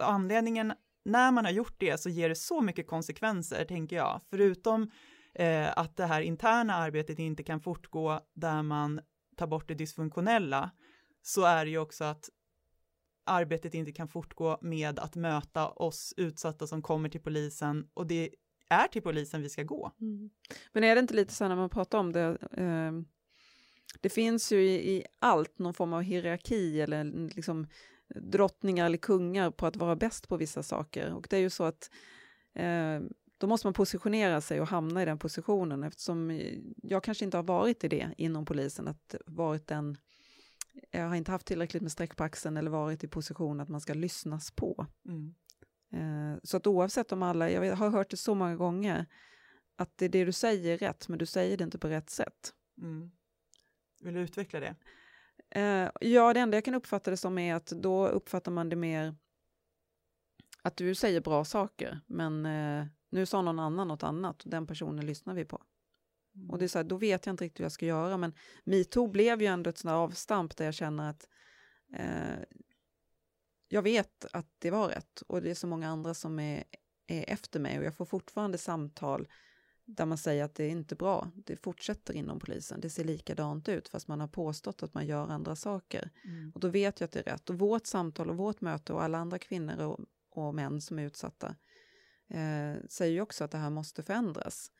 anledningen 0.00 0.72
när 1.08 1.32
man 1.32 1.44
har 1.44 1.52
gjort 1.52 1.74
det 1.78 2.00
så 2.00 2.08
ger 2.08 2.28
det 2.28 2.34
så 2.34 2.60
mycket 2.60 2.86
konsekvenser, 2.86 3.64
tänker 3.64 3.96
jag. 3.96 4.20
Förutom 4.30 4.90
eh, 5.34 5.78
att 5.78 5.96
det 5.96 6.06
här 6.06 6.20
interna 6.20 6.74
arbetet 6.74 7.18
inte 7.18 7.42
kan 7.42 7.60
fortgå 7.60 8.20
där 8.34 8.62
man 8.62 9.00
tar 9.36 9.46
bort 9.46 9.68
det 9.68 9.74
dysfunktionella, 9.74 10.70
så 11.22 11.44
är 11.44 11.64
det 11.64 11.70
ju 11.70 11.78
också 11.78 12.04
att 12.04 12.30
arbetet 13.26 13.74
inte 13.74 13.92
kan 13.92 14.08
fortgå 14.08 14.58
med 14.62 14.98
att 14.98 15.16
möta 15.16 15.68
oss 15.68 16.14
utsatta 16.16 16.66
som 16.66 16.82
kommer 16.82 17.08
till 17.08 17.20
polisen 17.20 17.88
och 17.94 18.06
det 18.06 18.30
är 18.68 18.88
till 18.88 19.02
polisen 19.02 19.42
vi 19.42 19.48
ska 19.48 19.62
gå. 19.62 19.92
Mm. 20.00 20.30
Men 20.72 20.84
är 20.84 20.94
det 20.94 21.00
inte 21.00 21.14
lite 21.14 21.34
så 21.34 21.48
när 21.48 21.56
man 21.56 21.70
pratar 21.70 21.98
om 21.98 22.12
det, 22.12 22.38
eh, 22.52 22.92
det 24.00 24.08
finns 24.08 24.52
ju 24.52 24.62
i, 24.62 24.96
i, 24.96 25.04
allt 25.18 25.58
någon 25.58 25.74
form 25.74 25.92
av 25.92 26.02
hierarki 26.02 26.80
eller 26.80 27.04
liksom 27.34 27.66
drottningar 28.14 28.86
eller 28.86 28.98
kungar 28.98 29.50
på 29.50 29.66
att 29.66 29.76
vara 29.76 29.96
bäst 29.96 30.28
på 30.28 30.36
vissa 30.36 30.62
saker. 30.62 31.14
Och 31.14 31.26
det 31.30 31.36
är 31.36 31.40
ju 31.40 31.50
så 31.50 31.64
att 31.64 31.90
eh, 32.54 33.00
då 33.38 33.46
måste 33.46 33.66
man 33.66 33.74
positionera 33.74 34.40
sig 34.40 34.60
och 34.60 34.68
hamna 34.68 35.02
i 35.02 35.04
den 35.04 35.18
positionen 35.18 35.84
eftersom 35.84 36.40
jag 36.82 37.02
kanske 37.02 37.24
inte 37.24 37.36
har 37.36 37.44
varit 37.44 37.84
i 37.84 37.88
det 37.88 38.14
inom 38.16 38.44
polisen, 38.44 38.88
att 38.88 39.14
varit 39.26 39.66
den 39.66 39.96
jag 40.90 41.08
har 41.08 41.14
inte 41.16 41.32
haft 41.32 41.46
tillräckligt 41.46 41.82
med 41.82 41.92
streck 41.92 42.16
på 42.16 42.24
axeln 42.24 42.56
eller 42.56 42.70
varit 42.70 43.04
i 43.04 43.08
position 43.08 43.60
att 43.60 43.68
man 43.68 43.80
ska 43.80 43.94
lyssnas 43.94 44.50
på. 44.50 44.86
Mm. 45.08 45.34
Eh, 45.92 46.40
så 46.42 46.56
att 46.56 46.66
oavsett 46.66 47.12
om 47.12 47.22
alla, 47.22 47.50
jag 47.50 47.76
har 47.76 47.90
hört 47.90 48.10
det 48.10 48.16
så 48.16 48.34
många 48.34 48.56
gånger, 48.56 49.06
att 49.76 49.98
det, 49.98 50.08
det 50.08 50.24
du 50.24 50.32
säger 50.32 50.74
är 50.74 50.78
rätt, 50.78 51.08
men 51.08 51.18
du 51.18 51.26
säger 51.26 51.56
det 51.56 51.64
inte 51.64 51.78
på 51.78 51.88
rätt 51.88 52.10
sätt. 52.10 52.52
Mm. 52.80 53.10
Vill 54.00 54.14
du 54.14 54.20
utveckla 54.20 54.60
det? 54.60 54.76
Uh, 55.56 55.88
ja, 56.00 56.34
det 56.34 56.40
enda 56.40 56.56
jag 56.56 56.64
kan 56.64 56.74
uppfatta 56.74 57.10
det 57.10 57.16
som 57.16 57.38
är 57.38 57.54
att 57.54 57.66
då 57.66 58.08
uppfattar 58.08 58.52
man 58.52 58.68
det 58.68 58.76
mer 58.76 59.14
att 60.62 60.76
du 60.76 60.94
säger 60.94 61.20
bra 61.20 61.44
saker, 61.44 62.00
men 62.06 62.46
uh, 62.46 62.86
nu 63.10 63.26
sa 63.26 63.42
någon 63.42 63.58
annan 63.58 63.88
något 63.88 64.02
annat 64.02 64.44
och 64.44 64.50
den 64.50 64.66
personen 64.66 65.06
lyssnar 65.06 65.34
vi 65.34 65.44
på. 65.44 65.62
Mm. 66.34 66.50
Och 66.50 66.58
det 66.58 66.64
är 66.64 66.68
så 66.68 66.78
här, 66.78 66.84
då 66.84 66.96
vet 66.96 67.26
jag 67.26 67.32
inte 67.32 67.44
riktigt 67.44 67.60
hur 67.60 67.64
jag 67.64 67.72
ska 67.72 67.86
göra, 67.86 68.16
men 68.16 68.34
metoo 68.64 69.08
blev 69.08 69.42
ju 69.42 69.46
ändå 69.46 69.70
ett 69.70 69.78
sånt 69.78 69.92
avstamp 69.92 70.56
där 70.56 70.64
jag 70.64 70.74
känner 70.74 71.10
att 71.10 71.28
uh, 71.92 72.44
jag 73.68 73.82
vet 73.82 74.24
att 74.32 74.46
det 74.58 74.70
var 74.70 74.88
rätt 74.88 75.22
och 75.26 75.42
det 75.42 75.50
är 75.50 75.54
så 75.54 75.66
många 75.66 75.88
andra 75.88 76.14
som 76.14 76.38
är, 76.38 76.64
är 77.06 77.24
efter 77.30 77.60
mig 77.60 77.78
och 77.78 77.84
jag 77.84 77.96
får 77.96 78.04
fortfarande 78.04 78.58
samtal 78.58 79.28
där 79.88 80.06
man 80.06 80.18
säger 80.18 80.44
att 80.44 80.54
det 80.54 80.64
är 80.64 80.70
inte 80.70 80.94
bra, 80.94 81.30
det 81.34 81.56
fortsätter 81.56 82.14
inom 82.14 82.38
polisen, 82.38 82.80
det 82.80 82.90
ser 82.90 83.04
likadant 83.04 83.68
ut 83.68 83.88
fast 83.88 84.08
man 84.08 84.20
har 84.20 84.28
påstått 84.28 84.82
att 84.82 84.94
man 84.94 85.06
gör 85.06 85.28
andra 85.28 85.56
saker. 85.56 86.10
Mm. 86.24 86.52
Och 86.54 86.60
då 86.60 86.68
vet 86.68 87.00
jag 87.00 87.06
att 87.06 87.12
det 87.12 87.18
är 87.18 87.32
rätt. 87.32 87.50
Och 87.50 87.58
vårt 87.58 87.86
samtal 87.86 88.30
och 88.30 88.36
vårt 88.36 88.60
möte 88.60 88.92
och 88.92 89.02
alla 89.02 89.18
andra 89.18 89.38
kvinnor 89.38 89.82
och, 89.82 90.00
och 90.30 90.54
män 90.54 90.80
som 90.80 90.98
är 90.98 91.02
utsatta 91.02 91.56
eh, 92.28 92.74
säger 92.88 93.12
ju 93.12 93.20
också 93.20 93.44
att 93.44 93.50
det 93.50 93.58
här 93.58 93.70
måste 93.70 94.02
förändras. 94.02 94.70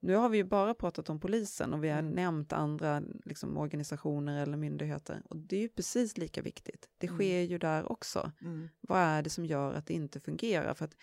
Nu 0.00 0.14
har 0.14 0.28
vi 0.28 0.36
ju 0.36 0.44
bara 0.44 0.74
pratat 0.74 1.10
om 1.10 1.20
polisen 1.20 1.74
och 1.74 1.84
vi 1.84 1.88
har 1.88 1.98
mm. 1.98 2.12
nämnt 2.12 2.52
andra 2.52 3.02
liksom, 3.24 3.56
organisationer 3.56 4.42
eller 4.42 4.56
myndigheter 4.56 5.22
och 5.28 5.36
det 5.36 5.56
är 5.56 5.60
ju 5.60 5.68
precis 5.68 6.18
lika 6.18 6.42
viktigt. 6.42 6.88
Det 6.98 7.06
mm. 7.06 7.18
sker 7.18 7.40
ju 7.40 7.58
där 7.58 7.92
också. 7.92 8.32
Mm. 8.40 8.68
Vad 8.80 9.00
är 9.00 9.22
det 9.22 9.30
som 9.30 9.46
gör 9.46 9.74
att 9.74 9.86
det 9.86 9.94
inte 9.94 10.20
fungerar? 10.20 10.74
För 10.74 10.84
att 10.84 10.96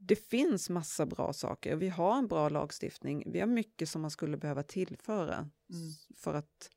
det 0.00 0.16
finns 0.16 0.70
massa 0.70 1.06
bra 1.06 1.32
saker. 1.32 1.76
Vi 1.76 1.88
har 1.88 2.18
en 2.18 2.28
bra 2.28 2.48
lagstiftning. 2.48 3.32
Vi 3.32 3.40
har 3.40 3.46
mycket 3.46 3.88
som 3.88 4.02
man 4.02 4.10
skulle 4.10 4.36
behöva 4.36 4.62
tillföra 4.62 5.34
Mm. 5.34 5.92
för, 6.16 6.34
att, 6.34 6.70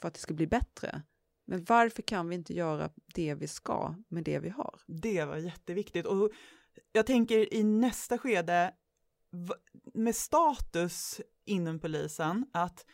för 0.00 0.08
att 0.08 0.14
det 0.14 0.20
ska 0.20 0.34
bli 0.34 0.46
bättre. 0.46 1.02
Men 1.44 1.64
varför 1.64 2.02
kan 2.02 2.28
vi 2.28 2.34
inte 2.34 2.54
göra 2.54 2.90
det 3.14 3.34
vi 3.34 3.48
ska 3.48 3.94
med 4.08 4.24
det 4.24 4.38
vi 4.38 4.48
har? 4.48 4.80
Det 4.86 5.24
var 5.24 5.36
jätteviktigt. 5.36 6.06
Och 6.06 6.30
jag 6.92 7.06
tänker 7.06 7.54
i 7.54 7.62
nästa 7.64 8.18
skede, 8.18 8.74
med 9.94 10.16
status 10.16 11.20
inom 11.44 11.78
polisen, 11.78 12.46
att 12.52 12.86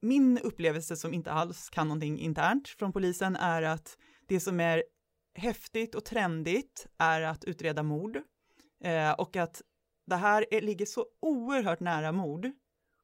min 0.00 0.38
upplevelse 0.38 0.96
som 0.96 1.14
inte 1.14 1.32
alls 1.32 1.70
kan 1.70 1.88
någonting 1.88 2.18
internt 2.18 2.68
från 2.68 2.92
polisen 2.92 3.36
är 3.36 3.62
att 3.62 3.98
det 4.26 4.40
som 4.40 4.60
är 4.60 4.84
häftigt 5.34 5.94
och 5.94 6.04
trendigt 6.04 6.86
är 6.98 7.22
att 7.22 7.44
utreda 7.44 7.82
mord 7.82 8.22
eh, 8.84 9.12
och 9.12 9.36
att 9.36 9.62
det 10.06 10.16
här 10.16 10.46
är, 10.50 10.60
ligger 10.60 10.86
så 10.86 11.06
oerhört 11.20 11.80
nära 11.80 12.12
mord 12.12 12.50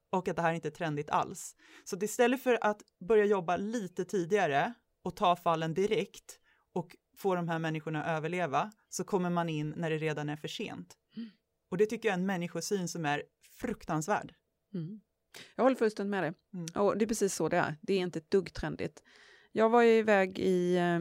och 0.09 0.27
att 0.27 0.35
det 0.35 0.41
här 0.41 0.53
inte 0.53 0.67
är 0.67 0.71
trendigt 0.71 1.09
alls. 1.09 1.55
Så 1.83 1.97
istället 2.03 2.43
för 2.43 2.57
att 2.61 2.81
börja 3.07 3.25
jobba 3.25 3.57
lite 3.57 4.05
tidigare 4.05 4.73
och 5.03 5.15
ta 5.15 5.35
fallen 5.35 5.73
direkt 5.73 6.39
och 6.73 6.95
få 7.17 7.35
de 7.35 7.49
här 7.49 7.59
människorna 7.59 8.03
att 8.03 8.17
överleva 8.17 8.71
så 8.89 9.03
kommer 9.03 9.29
man 9.29 9.49
in 9.49 9.73
när 9.77 9.89
det 9.89 9.97
redan 9.97 10.29
är 10.29 10.35
för 10.35 10.47
sent. 10.47 10.97
Och 11.69 11.77
det 11.77 11.85
tycker 11.85 12.09
jag 12.09 12.13
är 12.13 12.19
en 12.19 12.25
människosyn 12.25 12.87
som 12.87 13.05
är 13.05 13.23
fruktansvärd. 13.59 14.33
Mm. 14.73 15.01
Jag 15.55 15.63
håller 15.63 15.75
fullständigt 15.75 16.11
med 16.11 16.23
dig. 16.23 16.33
Mm. 16.53 16.65
Och 16.75 16.97
det 16.97 17.05
är 17.05 17.07
precis 17.07 17.35
så 17.35 17.49
det 17.49 17.57
är. 17.57 17.77
Det 17.81 17.93
är 17.93 17.99
inte 17.99 18.19
ett 18.19 18.31
dugg 18.31 18.53
trendigt. 18.53 19.03
Jag 19.51 19.69
var 19.69 19.81
ju 19.81 19.91
iväg 19.97 20.39
i, 20.39 20.77
eh, 20.77 20.99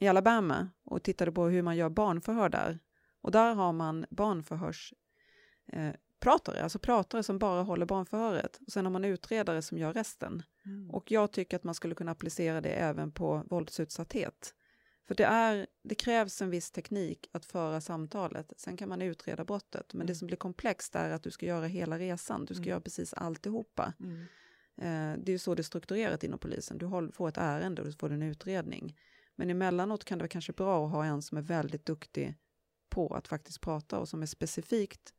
i 0.00 0.08
Alabama 0.08 0.68
och 0.84 1.02
tittade 1.02 1.32
på 1.32 1.44
hur 1.48 1.62
man 1.62 1.76
gör 1.76 1.88
barnförhör 1.88 2.48
där. 2.48 2.78
Och 3.26 3.32
där 3.32 3.54
har 3.54 3.72
man 3.72 4.06
barnförhörs 4.10 4.94
eh, 5.72 5.94
alltså 6.62 6.78
pratare 6.78 7.22
som 7.22 7.38
bara 7.38 7.62
håller 7.62 7.86
barnförhöret. 7.86 8.60
Och 8.66 8.72
sen 8.72 8.84
har 8.84 8.92
man 8.92 9.04
utredare 9.04 9.62
som 9.62 9.78
gör 9.78 9.92
resten. 9.92 10.42
Mm. 10.66 10.90
Och 10.90 11.10
jag 11.10 11.32
tycker 11.32 11.56
att 11.56 11.64
man 11.64 11.74
skulle 11.74 11.94
kunna 11.94 12.12
applicera 12.12 12.60
det 12.60 12.68
även 12.68 13.12
på 13.12 13.42
våldsutsatthet. 13.50 14.54
För 15.08 15.14
det, 15.14 15.24
är, 15.24 15.66
det 15.82 15.94
krävs 15.94 16.42
en 16.42 16.50
viss 16.50 16.70
teknik 16.70 17.28
att 17.32 17.44
föra 17.44 17.80
samtalet. 17.80 18.52
Sen 18.56 18.76
kan 18.76 18.88
man 18.88 19.02
utreda 19.02 19.44
brottet. 19.44 19.94
Men 19.94 20.06
det 20.06 20.14
som 20.14 20.26
blir 20.26 20.36
komplext 20.36 20.94
är 20.94 21.10
att 21.10 21.22
du 21.22 21.30
ska 21.30 21.46
göra 21.46 21.66
hela 21.66 21.98
resan. 21.98 22.44
Du 22.44 22.54
ska 22.54 22.62
Mm. 22.62 22.70
göra 22.70 22.80
precis 22.80 23.14
alltihopa. 23.14 23.92
Mm. 24.00 24.20
Eh, 24.76 25.24
det 25.24 25.30
är 25.30 25.32
ju 25.32 25.38
så 25.38 25.54
det 25.54 25.60
är 25.60 25.64
strukturerat 25.64 26.24
inom 26.24 26.38
polisen. 26.38 26.78
Du 26.78 27.10
får 27.12 27.28
ett 27.28 27.38
ärende 27.38 27.82
och 27.82 27.88
du 27.88 27.92
får 27.92 28.12
en 28.12 28.22
utredning. 28.22 28.96
Men 29.36 29.50
emellanåt 29.50 30.04
kan 30.04 30.18
det 30.18 30.22
vara 30.22 30.28
kanske 30.28 30.52
bra 30.52 30.86
att 30.86 30.92
ha 30.92 31.04
en 31.04 31.22
som 31.22 31.38
är 31.38 31.42
väldigt 31.42 31.86
duktig 31.86 32.34
på 32.96 33.14
att 33.14 33.28
faktiskt 33.28 33.60
prata 33.60 33.98
och 33.98 34.08
som 34.08 34.22
är 34.22 34.26
specifikt 34.26 35.14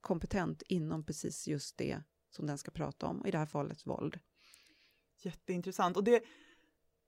kompetent 0.00 0.62
inom 0.62 1.04
precis 1.04 1.48
just 1.48 1.78
det 1.78 2.02
som 2.30 2.46
den 2.46 2.58
ska 2.58 2.70
prata 2.70 3.06
om. 3.06 3.26
I 3.26 3.30
det 3.30 3.38
här 3.38 3.46
fallet 3.46 3.86
våld. 3.86 4.18
Jätteintressant. 5.22 5.96
Och 5.96 6.04
det, 6.04 6.22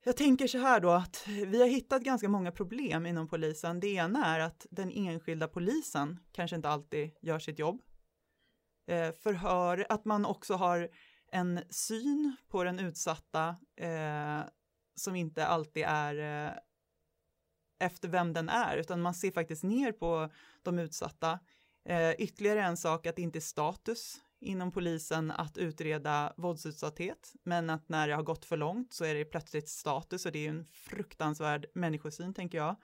jag 0.05 0.17
tänker 0.17 0.47
så 0.47 0.59
här 0.59 0.81
då 0.81 0.91
att 0.91 1.25
vi 1.27 1.61
har 1.61 1.69
hittat 1.69 2.03
ganska 2.03 2.29
många 2.29 2.53
problem 2.53 3.07
inom 3.07 3.29
polisen. 3.29 3.81
Det 3.81 3.89
ena 3.89 4.27
är 4.27 4.41
att 4.41 4.67
den 4.71 4.91
enskilda 4.91 5.49
polisen 5.49 6.19
kanske 6.33 6.57
inte 6.57 6.69
alltid 6.69 7.11
gör 7.21 7.39
sitt 7.39 7.59
jobb. 7.59 7.83
Eh, 8.87 9.13
förhör, 9.13 9.87
att 9.89 10.05
man 10.05 10.25
också 10.25 10.55
har 10.55 10.89
en 11.33 11.61
syn 11.71 12.37
på 12.49 12.65
den 12.65 12.79
utsatta 12.79 13.57
eh, 13.77 14.41
som 14.95 15.17
inte 15.17 15.47
alltid 15.47 15.85
är 15.87 16.47
eh, 16.47 16.53
efter 17.79 18.09
vem 18.09 18.33
den 18.33 18.49
är, 18.49 18.77
utan 18.77 19.01
man 19.01 19.15
ser 19.15 19.31
faktiskt 19.31 19.63
ner 19.63 19.93
på 19.93 20.31
de 20.63 20.79
utsatta. 20.79 21.39
Eh, 21.85 22.11
ytterligare 22.11 22.63
en 22.63 22.77
sak 22.77 23.07
att 23.07 23.17
det 23.17 23.23
inte 23.23 23.39
är 23.39 23.41
status 23.41 24.21
inom 24.41 24.73
polisen 24.73 25.31
att 25.31 25.59
utreda 25.59 26.33
våldsutsatthet, 26.37 27.33
men 27.43 27.71
att 27.71 27.89
när 27.89 28.09
det 28.09 28.15
har 28.15 28.23
gått 28.23 28.45
för 28.45 28.57
långt 28.57 28.93
så 28.93 29.05
är 29.05 29.15
det 29.15 29.25
plötsligt 29.25 29.69
status 29.69 30.27
och 30.27 30.33
det 30.33 30.47
är 30.47 30.51
en 30.51 30.65
fruktansvärd 30.65 31.67
människosyn 31.75 32.35
tänker 32.35 32.59
jag. 32.59 32.77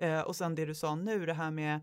Eh, 0.00 0.20
och 0.20 0.36
sen 0.36 0.54
det 0.54 0.64
du 0.64 0.74
sa 0.74 0.94
nu, 0.94 1.26
det 1.26 1.34
här 1.34 1.50
med 1.50 1.74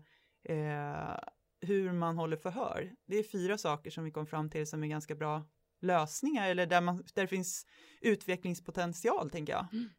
eh, 0.42 1.18
hur 1.60 1.92
man 1.92 2.18
håller 2.18 2.36
förhör. 2.36 2.94
Det 3.06 3.16
är 3.16 3.22
fyra 3.22 3.58
saker 3.58 3.90
som 3.90 4.04
vi 4.04 4.10
kom 4.10 4.26
fram 4.26 4.50
till 4.50 4.66
som 4.66 4.84
är 4.84 4.88
ganska 4.88 5.14
bra 5.14 5.44
lösningar 5.80 6.48
eller 6.48 6.66
där, 6.66 6.80
man, 6.80 6.96
där 7.14 7.22
det 7.22 7.28
finns 7.28 7.66
utvecklingspotential 8.00 9.30
tänker 9.30 9.52
jag. 9.52 9.66
Mm. 9.72 9.90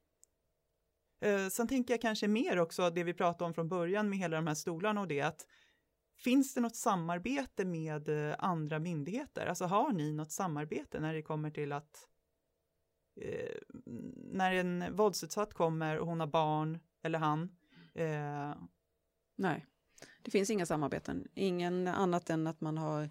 Eh, 1.19 1.47
sen 1.47 1.67
tänker 1.67 1.93
jag 1.93 2.01
kanske 2.01 2.27
mer 2.27 2.59
också 2.59 2.89
det 2.89 3.03
vi 3.03 3.13
pratade 3.13 3.45
om 3.45 3.53
från 3.53 3.69
början 3.69 4.09
med 4.09 4.19
hela 4.19 4.35
de 4.35 4.47
här 4.47 4.55
stolarna 4.55 5.01
och 5.01 5.07
det 5.07 5.21
att 5.21 5.45
finns 6.17 6.53
det 6.53 6.61
något 6.61 6.75
samarbete 6.75 7.65
med 7.65 8.09
eh, 8.09 8.35
andra 8.39 8.79
myndigheter? 8.79 9.45
Alltså 9.45 9.65
har 9.65 9.91
ni 9.91 10.11
något 10.11 10.31
samarbete 10.31 10.99
när 10.99 11.13
det 11.13 11.21
kommer 11.21 11.51
till 11.51 11.71
att 11.71 12.07
eh, 13.21 13.57
när 14.15 14.53
en 14.53 14.95
våldsutsatt 14.95 15.53
kommer 15.53 15.97
och 15.97 16.07
hon 16.07 16.19
har 16.19 16.27
barn 16.27 16.79
eller 17.01 17.19
han 17.19 17.57
eh, 17.93 18.53
Nej, 19.37 19.65
det 20.21 20.31
finns 20.31 20.49
inga 20.49 20.65
samarbeten. 20.65 21.27
Ingen 21.33 21.87
annat 21.87 22.29
än 22.29 22.47
att 22.47 22.61
man 22.61 22.77
har 22.77 23.09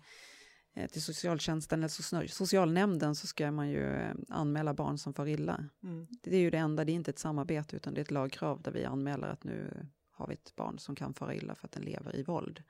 till 0.91 1.03
socialtjänsten 1.03 1.79
eller 1.79 1.89
soci- 1.89 2.27
socialnämnden 2.29 3.14
så 3.14 3.27
ska 3.27 3.51
man 3.51 3.68
ju 3.70 3.85
eh, 3.85 4.14
anmäla 4.29 4.75
barn 4.75 4.99
som 4.99 5.14
far 5.14 5.27
illa. 5.27 5.64
mm, 5.83 6.07
Det 6.22 6.37
är 6.37 6.41
ju 6.41 6.51
det 6.51 6.59
enda, 6.59 6.85
det 6.85 6.93
är 6.93 6.95
inte 6.95 7.11
ett 7.11 7.18
samarbete 7.18 7.77
utan 7.77 7.95
det 7.95 8.01
är 8.01 8.03
ett 8.03 8.11
lagkrav 8.11 8.62
där 8.62 8.72
vi 8.72 8.85
anmäler 8.85 9.29
att 9.29 9.45
nu 9.45 9.87
har 10.11 10.27
vi 10.27 10.35
ett 10.35 10.57
barn 10.57 10.79
som 10.79 10.95
kan 10.97 11.14
fara 11.14 11.35
illa 11.35 11.55
för 11.55 11.66
att 11.66 11.72
den 11.72 11.83
lever 11.83 12.16
i 12.16 12.22
våld. 12.22 12.62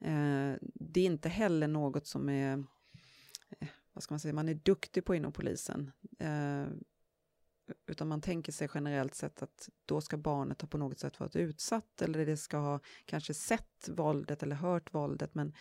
Eh, 0.00 0.52
det 0.74 1.00
är 1.00 1.06
inte 1.06 1.28
heller 1.28 1.68
något 1.68 2.06
som 2.06 2.28
är, 2.28 2.64
eh, 3.58 3.68
vad 3.92 4.02
ska 4.02 4.14
man 4.14 4.20
säga, 4.20 4.34
man 4.34 4.48
är 4.48 4.54
duktig 4.54 5.04
på 5.04 5.14
inom 5.14 5.32
polisen. 5.32 5.90
Eh, 6.18 6.66
utan 7.86 8.08
man 8.08 8.20
tänker 8.20 8.52
sig 8.52 8.68
generellt 8.74 9.14
sett 9.14 9.42
att 9.42 9.68
då 9.86 10.00
ska 10.00 10.16
barnet 10.16 10.60
ha 10.60 10.68
på 10.68 10.78
något 10.78 10.98
sätt 10.98 11.20
varit 11.20 11.36
utsatt 11.36 12.02
eller 12.02 12.26
det 12.26 12.36
ska 12.36 12.58
ha 12.58 12.80
kanske 13.04 13.34
sett 13.34 13.88
våldet 13.88 14.42
eller 14.42 14.56
hört 14.56 14.94
våldet. 14.94 15.34
Men 15.34 15.52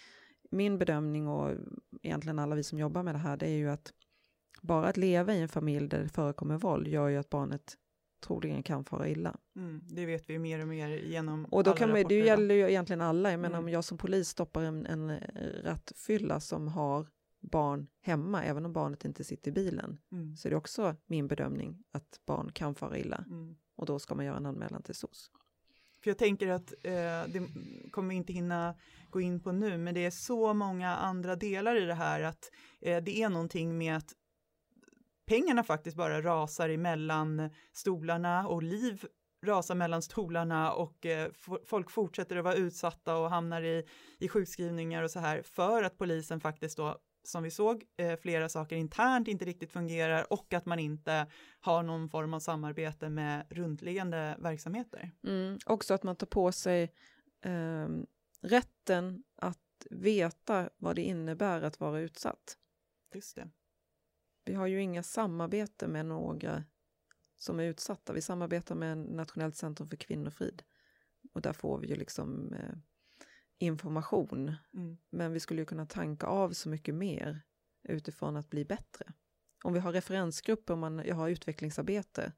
min 0.50 0.78
bedömning 0.78 1.28
och 1.28 1.56
egentligen 2.02 2.40
alla 2.40 2.56
vi 2.56 2.64
som 2.64 2.80
jobbar 2.80 3.04
med 3.04 3.16
det 3.16 3.20
här, 3.20 3.38
det 3.38 3.46
är 3.48 3.56
ju 3.58 3.70
att 3.70 3.94
bara 4.62 4.88
att 4.88 4.98
leva 4.98 5.34
i 5.34 5.42
en 5.42 5.50
familj 5.50 5.88
där 5.88 6.00
det 6.04 6.10
förekommer 6.10 6.58
våld 6.58 6.88
gör 6.88 7.08
ju 7.08 7.18
att 7.18 7.30
barnet 7.30 7.78
troligen 8.20 8.64
kan 8.64 8.86
fara 8.86 9.08
illa. 9.08 9.38
mm, 9.56 9.82
det 9.90 10.06
vet 10.06 10.30
vi 10.30 10.40
mer 10.40 10.62
och 10.62 10.68
mer 10.68 10.90
genom 10.90 11.46
Och 11.46 11.64
då 11.64 11.70
alla 11.72 11.78
kan 11.78 11.90
man, 11.92 12.04
det 12.08 12.16
gäller 12.20 12.56
ju 12.56 12.70
egentligen 12.70 13.02
alla. 13.02 13.32
Jag 13.32 13.40
menar 13.40 13.56
Mm. 13.58 13.66
om 13.66 13.70
jag 13.70 13.84
som 13.84 13.98
polis 13.98 14.30
stoppar 14.30 14.62
en, 14.64 14.86
en 14.86 15.20
rattfylla 15.64 16.40
som 16.40 16.68
har 16.68 17.08
barn 17.40 17.88
hemma, 18.02 18.44
även 18.44 18.66
om 18.66 18.74
barnet 18.74 19.06
inte 19.06 19.24
sitter 19.24 19.52
i 19.52 19.54
bilen, 19.54 19.98
Mm, 20.12 20.36
så 20.36 20.48
är 20.48 20.50
det 20.50 20.56
också 20.56 20.96
min 21.06 21.28
bedömning 21.28 21.84
att 21.92 22.20
barn 22.26 22.52
kan 22.52 22.76
fara 22.76 22.98
illa. 22.98 23.24
mm. 23.28 23.56
Och 23.76 23.86
då 23.86 24.00
ska 24.00 24.16
man 24.16 24.26
göra 24.26 24.38
en 24.38 24.46
anmälan 24.46 24.84
till 24.84 24.96
SOS. 24.96 25.32
För 26.04 26.10
jag 26.10 26.18
tänker 26.18 26.48
att 26.48 26.74
eh, 26.84 26.92
det 27.28 27.48
kommer 27.92 28.10
vi 28.10 28.16
inte 28.16 28.34
hinna 28.34 28.76
gå 29.10 29.22
in 29.22 29.40
på 29.40 29.52
nu, 29.52 29.78
men 29.78 29.94
det 29.94 30.06
är 30.06 30.12
så 30.12 30.54
många 30.54 30.96
andra 30.96 31.36
delar 31.36 31.76
i 31.76 31.86
det 31.86 31.94
här 31.94 32.22
att 32.22 32.52
eh, 32.82 33.04
det 33.04 33.22
är 33.22 33.30
någonting 33.30 33.78
med 33.78 33.98
att 33.98 34.14
pengarna 35.26 35.64
faktiskt 35.64 35.98
bara 35.98 36.22
rasar 36.22 36.70
emellan 36.70 37.50
stolarna 37.74 38.48
och 38.48 38.64
liv 38.64 39.06
rasar 39.46 39.76
mellan 39.76 40.02
stolarna 40.02 40.74
och 40.74 41.06
eh, 41.06 41.32
folk 41.66 41.92
fortsätter 41.92 42.38
att 42.38 42.44
vara 42.44 42.56
utsatta 42.56 43.18
och 43.18 43.30
hamnar 43.30 43.62
i, 43.62 43.86
i 44.20 44.30
sjukskrivningar 44.30 45.04
och 45.04 45.12
så 45.12 45.20
här 45.20 45.42
för 45.42 45.84
att 45.84 45.98
polisen 45.98 46.40
faktiskt 46.40 46.78
då 46.78 46.98
som 47.28 47.44
vi 47.44 47.52
såg, 47.52 47.86
eh, 47.98 48.20
flera 48.20 48.50
saker 48.50 48.76
internt 48.76 49.28
inte 49.28 49.46
riktigt 49.46 49.72
fungerar 49.72 50.34
och 50.34 50.54
att 50.54 50.66
man 50.66 50.80
inte 50.80 51.28
har 51.60 51.84
någon 51.84 52.10
form 52.10 52.34
av 52.34 52.40
samarbete 52.40 53.10
med 53.10 53.46
runtliggande 53.50 54.36
verksamheter. 54.40 55.12
Mm. 55.24 55.60
Också 55.66 55.94
att 55.94 56.04
man 56.04 56.16
tar 56.16 56.28
på 56.28 56.52
sig 56.52 56.94
ehm, 57.42 58.06
rätten 58.42 59.24
att 59.36 59.88
veta 59.90 60.70
vad 60.78 60.96
det 60.96 61.02
innebär 61.02 61.62
att 61.62 61.80
vara 61.80 62.00
utsatt. 62.00 62.58
Just 63.14 63.36
det. 63.36 63.50
Vi 64.46 64.54
har 64.54 64.68
ju 64.68 64.82
inga 64.82 65.04
samarbete 65.04 65.88
med 65.88 66.06
några 66.06 66.64
som 67.38 67.60
är 67.60 67.64
utsatta. 67.64 68.14
Vi 68.14 68.22
samarbetar 68.22 68.76
med 68.76 68.98
Nationellt 68.98 69.56
centrum 69.56 69.90
för 69.90 69.98
kvinnofrid. 69.98 70.64
Och 71.34 71.42
där 71.42 71.54
får 71.54 71.80
vi 71.80 71.88
ju 71.88 71.96
liksom 71.96 72.54
eh, 72.54 72.78
information. 73.58 74.56
Mm. 74.74 74.98
Men 75.10 75.34
vi 75.34 75.40
skulle 75.40 75.62
ju 75.62 75.66
kunna 75.66 75.86
tanka 75.86 76.28
av 76.28 76.52
så 76.52 76.70
mycket 76.70 76.96
mer 76.96 77.42
utifrån 77.84 78.38
att 78.38 78.50
bli 78.50 78.66
bättre. 78.66 79.14
Om 79.64 79.74
vi 79.74 79.80
har 79.80 79.92
referensgrupper, 79.92 80.74
om 80.74 80.80
man 80.80 81.02
jag 81.06 81.16
har 81.16 81.30
utvecklingsarbete, 81.30 82.34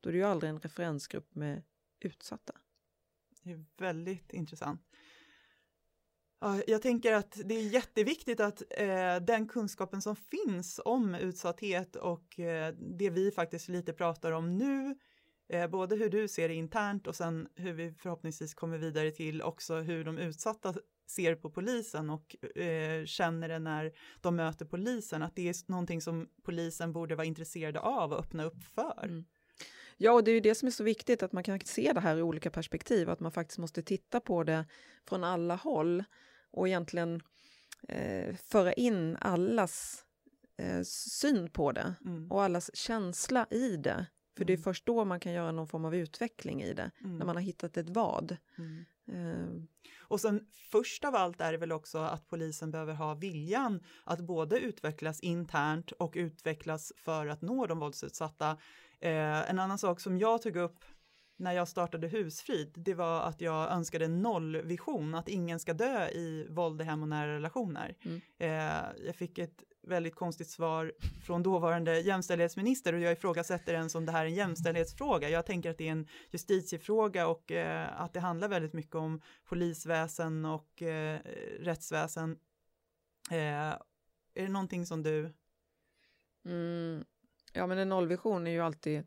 då 0.00 0.08
är 0.08 0.12
det 0.12 0.18
ju 0.18 0.24
aldrig 0.24 0.50
en 0.50 0.60
referensgrupp 0.60 1.34
med 1.34 1.62
utsatta. 2.00 2.52
Det 3.42 3.50
är 3.50 3.64
väldigt 3.78 4.32
intressant. 4.32 4.80
Ja, 6.40 6.62
Jag 6.66 6.82
tänker 6.82 7.12
att 7.12 7.38
det 7.44 7.54
är 7.54 7.68
jätteviktigt 7.68 8.40
att 8.40 8.62
eh, 8.70 9.16
den 9.16 9.48
kunskapen 9.48 10.02
som 10.02 10.16
finns 10.16 10.80
om 10.84 11.14
utsatthet 11.14 11.96
och 11.96 12.40
eh, 12.40 12.74
det 12.74 13.10
vi 13.10 13.30
faktiskt 13.30 13.68
lite 13.68 13.92
pratar 13.92 14.32
om 14.32 14.58
nu 14.58 14.96
Eh, 15.52 15.66
både 15.66 15.96
hur 15.96 16.10
du 16.10 16.28
ser 16.28 16.48
det 16.48 16.54
internt 16.54 17.06
och 17.06 17.16
sen 17.16 17.48
hur 17.54 17.72
vi 17.72 17.92
förhoppningsvis 17.92 18.54
kommer 18.54 18.78
vidare 18.78 19.10
till 19.10 19.42
också 19.42 19.74
hur 19.74 20.04
de 20.04 20.18
utsatta 20.18 20.74
ser 21.06 21.34
på 21.34 21.50
polisen 21.50 22.10
och 22.10 22.56
eh, 22.56 23.04
känner 23.04 23.48
det 23.48 23.58
när 23.58 23.92
de 24.20 24.36
möter 24.36 24.64
polisen, 24.64 25.22
att 25.22 25.36
det 25.36 25.48
är 25.48 25.70
någonting 25.70 26.00
som 26.00 26.28
polisen 26.42 26.92
borde 26.92 27.14
vara 27.14 27.26
intresserade 27.26 27.80
av 27.80 28.12
och 28.12 28.18
öppna 28.18 28.44
upp 28.44 28.62
för. 28.74 29.04
Mm. 29.04 29.24
Ja, 29.96 30.12
och 30.12 30.24
det 30.24 30.30
är 30.30 30.34
ju 30.34 30.40
det 30.40 30.54
som 30.54 30.66
är 30.66 30.72
så 30.72 30.84
viktigt, 30.84 31.22
att 31.22 31.32
man 31.32 31.42
kan 31.42 31.60
se 31.60 31.92
det 31.92 32.00
här 32.00 32.16
i 32.16 32.22
olika 32.22 32.50
perspektiv, 32.50 33.10
att 33.10 33.20
man 33.20 33.32
faktiskt 33.32 33.58
måste 33.58 33.82
titta 33.82 34.20
på 34.20 34.44
det 34.44 34.64
från 35.08 35.24
alla 35.24 35.56
håll 35.56 36.04
och 36.50 36.68
egentligen 36.68 37.22
eh, 37.88 38.36
föra 38.36 38.72
in 38.72 39.16
allas 39.20 40.04
eh, 40.56 40.82
syn 40.84 41.50
på 41.50 41.72
det 41.72 41.94
mm. 42.04 42.30
och 42.30 42.42
allas 42.42 42.76
känsla 42.76 43.46
i 43.50 43.76
det. 43.76 44.06
För 44.36 44.44
det 44.44 44.52
är 44.52 44.56
mm. 44.56 44.64
först 44.64 44.86
då 44.86 45.04
man 45.04 45.20
kan 45.20 45.32
göra 45.32 45.52
någon 45.52 45.68
form 45.68 45.84
av 45.84 45.94
utveckling 45.94 46.62
i 46.62 46.74
det, 46.74 46.90
mm. 47.00 47.18
när 47.18 47.26
man 47.26 47.36
har 47.36 47.42
hittat 47.42 47.76
ett 47.76 47.88
vad. 47.88 48.36
Mm. 48.58 48.84
Eh. 49.06 49.62
Och 50.00 50.20
sen 50.20 50.46
först 50.70 51.04
av 51.04 51.14
allt 51.14 51.40
är 51.40 51.52
det 51.52 51.58
väl 51.58 51.72
också 51.72 51.98
att 51.98 52.28
polisen 52.28 52.70
behöver 52.70 52.94
ha 52.94 53.14
viljan 53.14 53.82
att 54.04 54.20
både 54.20 54.58
utvecklas 54.58 55.20
internt 55.20 55.92
och 55.92 56.12
utvecklas 56.16 56.92
för 56.96 57.26
att 57.26 57.42
nå 57.42 57.66
de 57.66 57.78
våldsutsatta. 57.78 58.50
Eh, 59.00 59.50
en 59.50 59.58
annan 59.58 59.78
sak 59.78 60.00
som 60.00 60.18
jag 60.18 60.42
tog 60.42 60.56
upp 60.56 60.84
när 61.36 61.52
jag 61.52 61.68
startade 61.68 62.08
Husfrid, 62.08 62.72
det 62.76 62.94
var 62.94 63.20
att 63.20 63.40
jag 63.40 63.72
önskade 63.72 64.08
nollvision, 64.08 65.14
att 65.14 65.28
ingen 65.28 65.60
ska 65.60 65.74
dö 65.74 66.08
i 66.08 66.46
våld 66.50 66.80
i 66.80 66.84
hem 66.84 67.02
och 67.02 67.08
nära 67.08 67.34
relationer. 67.34 67.96
Mm. 68.02 68.20
Eh, 68.38 69.06
jag 69.06 69.16
fick 69.16 69.38
ett 69.38 69.64
väldigt 69.82 70.14
konstigt 70.14 70.50
svar 70.50 70.92
från 71.24 71.42
dåvarande 71.42 72.00
jämställdhetsminister 72.00 72.92
och 72.92 73.00
jag 73.00 73.12
ifrågasätter 73.12 73.74
ens 73.74 73.94
om 73.94 74.06
det 74.06 74.12
här 74.12 74.22
är 74.22 74.28
en 74.28 74.34
jämställdhetsfråga. 74.34 75.28
Jag 75.28 75.46
tänker 75.46 75.70
att 75.70 75.78
det 75.78 75.88
är 75.88 75.92
en 75.92 76.08
justitiefråga 76.30 77.26
och 77.26 77.52
eh, 77.52 78.00
att 78.00 78.12
det 78.12 78.20
handlar 78.20 78.48
väldigt 78.48 78.72
mycket 78.72 78.94
om 78.94 79.20
polisväsen 79.44 80.44
och 80.44 80.82
eh, 80.82 81.20
rättsväsen. 81.60 82.38
Eh, 83.30 83.76
är 84.34 84.42
det 84.42 84.48
någonting 84.48 84.86
som 84.86 85.02
du? 85.02 85.32
Mm. 86.44 87.04
Ja, 87.52 87.66
men 87.66 87.78
en 87.78 87.88
nollvision 87.88 88.46
är 88.46 88.50
ju 88.50 88.60
alltid 88.60 89.04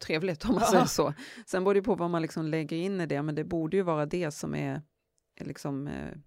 trevligt 0.00 0.44
om 0.44 0.54
man 0.54 0.64
säger 0.70 0.84
så. 0.84 1.14
Sen 1.46 1.64
beror 1.64 1.74
det 1.74 1.82
på 1.82 1.94
vad 1.94 2.10
man 2.10 2.22
liksom 2.22 2.46
lägger 2.46 2.76
in 2.76 3.00
i 3.00 3.06
det, 3.06 3.22
men 3.22 3.34
det 3.34 3.44
borde 3.44 3.76
ju 3.76 3.82
vara 3.82 4.06
det 4.06 4.30
som 4.30 4.54
är, 4.54 4.82
är 5.34 5.44
liksom 5.44 5.86
eh, 5.86 6.18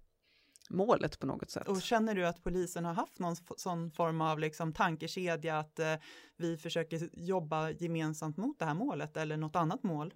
målet 0.70 1.18
på 1.18 1.26
något 1.26 1.50
sätt. 1.50 1.68
Och 1.68 1.82
känner 1.82 2.14
du 2.14 2.26
att 2.26 2.42
polisen 2.42 2.84
har 2.84 2.94
haft 2.94 3.18
någon 3.18 3.36
sån 3.56 3.90
form 3.90 4.20
av 4.20 4.38
liksom 4.38 4.72
tankekedja 4.72 5.58
att 5.58 5.78
eh, 5.78 5.94
vi 6.36 6.56
försöker 6.56 7.08
jobba 7.12 7.70
gemensamt 7.70 8.36
mot 8.36 8.58
det 8.58 8.64
här 8.64 8.74
målet 8.74 9.16
eller 9.16 9.36
något 9.36 9.56
annat 9.56 9.82
mål? 9.82 10.14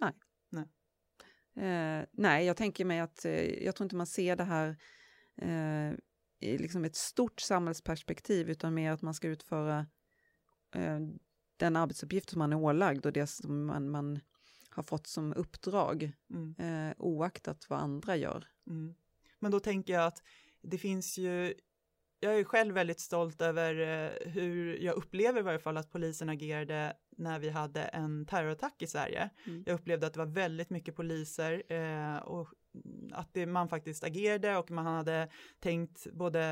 Nej. 0.00 0.12
Nej, 0.50 0.68
eh, 1.56 2.06
nej 2.12 2.46
jag 2.46 2.56
tänker 2.56 2.84
mig 2.84 3.00
att 3.00 3.24
eh, 3.24 3.64
jag 3.64 3.76
tror 3.76 3.84
inte 3.84 3.96
man 3.96 4.06
ser 4.06 4.36
det 4.36 4.44
här 4.44 4.76
eh, 5.36 5.92
i 6.40 6.58
liksom 6.58 6.84
ett 6.84 6.96
stort 6.96 7.40
samhällsperspektiv 7.40 8.50
utan 8.50 8.74
mer 8.74 8.92
att 8.92 9.02
man 9.02 9.14
ska 9.14 9.28
utföra 9.28 9.86
eh, 10.74 11.00
den 11.56 11.76
arbetsuppgift 11.76 12.30
som 12.30 12.38
man 12.38 12.52
är 12.52 12.56
ålagd 12.56 13.06
och 13.06 13.12
det 13.12 13.26
som 13.26 13.66
man, 13.66 13.90
man 13.90 14.20
har 14.70 14.82
fått 14.82 15.06
som 15.06 15.32
uppdrag 15.32 16.12
mm. 16.30 16.54
eh, 16.58 16.94
oaktat 16.98 17.70
vad 17.70 17.78
andra 17.78 18.16
gör. 18.16 18.48
Mm. 18.66 18.94
Men 19.42 19.50
då 19.50 19.60
tänker 19.60 19.92
jag 19.92 20.04
att 20.04 20.22
det 20.62 20.78
finns 20.78 21.18
ju, 21.18 21.54
jag 22.20 22.38
är 22.38 22.44
själv 22.44 22.74
väldigt 22.74 23.00
stolt 23.00 23.42
över 23.42 23.80
eh, 23.80 24.32
hur 24.32 24.78
jag 24.78 24.94
upplever 24.94 25.40
i 25.40 25.42
varje 25.42 25.58
fall 25.58 25.76
att 25.76 25.90
polisen 25.90 26.28
agerade 26.28 26.96
när 27.16 27.38
vi 27.38 27.50
hade 27.50 27.82
en 27.82 28.26
terrorattack 28.26 28.82
i 28.82 28.86
Sverige. 28.86 29.30
Mm. 29.46 29.64
Jag 29.66 29.74
upplevde 29.74 30.06
att 30.06 30.12
det 30.12 30.18
var 30.18 30.26
väldigt 30.26 30.70
mycket 30.70 30.96
poliser 30.96 31.62
eh, 31.68 32.16
och 32.16 32.48
att 33.12 33.34
det, 33.34 33.46
man 33.46 33.68
faktiskt 33.68 34.04
agerade 34.04 34.56
och 34.56 34.70
man 34.70 34.86
hade 34.86 35.28
tänkt 35.60 36.06
både 36.12 36.42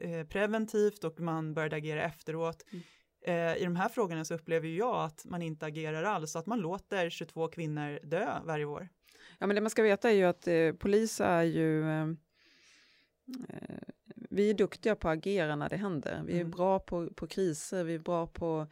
eh, 0.00 0.26
preventivt 0.26 1.04
och 1.04 1.20
man 1.20 1.54
började 1.54 1.76
agera 1.76 2.02
efteråt. 2.02 2.64
Mm. 2.72 2.82
Eh, 3.26 3.56
I 3.56 3.64
de 3.64 3.76
här 3.76 3.88
frågorna 3.88 4.24
så 4.24 4.34
upplever 4.34 4.68
jag 4.68 5.04
att 5.04 5.24
man 5.24 5.42
inte 5.42 5.66
agerar 5.66 6.02
alls, 6.02 6.36
att 6.36 6.46
man 6.46 6.60
låter 6.60 7.10
22 7.10 7.48
kvinnor 7.48 7.98
dö 8.02 8.40
varje 8.44 8.64
år. 8.64 8.88
Ja, 9.38 9.46
men 9.46 9.54
det 9.54 9.60
man 9.60 9.70
ska 9.70 9.82
veta 9.82 10.10
är 10.10 10.14
ju 10.14 10.24
att 10.24 10.46
eh, 10.46 10.72
polis 10.72 11.20
är 11.20 11.42
ju 11.42 11.90
eh, 11.90 12.08
eh, 13.48 13.88
vi 14.30 14.50
är 14.50 14.54
duktiga 14.54 14.96
på 14.96 15.08
att 15.08 15.18
agera 15.18 15.56
när 15.56 15.68
det 15.68 15.76
händer. 15.76 16.22
Vi 16.26 16.32
är 16.32 16.40
mm. 16.40 16.50
bra 16.50 16.78
på, 16.78 17.08
på 17.14 17.26
kriser, 17.26 17.84
vi 17.84 17.94
är 17.94 17.98
bra 17.98 18.26
på, 18.26 18.66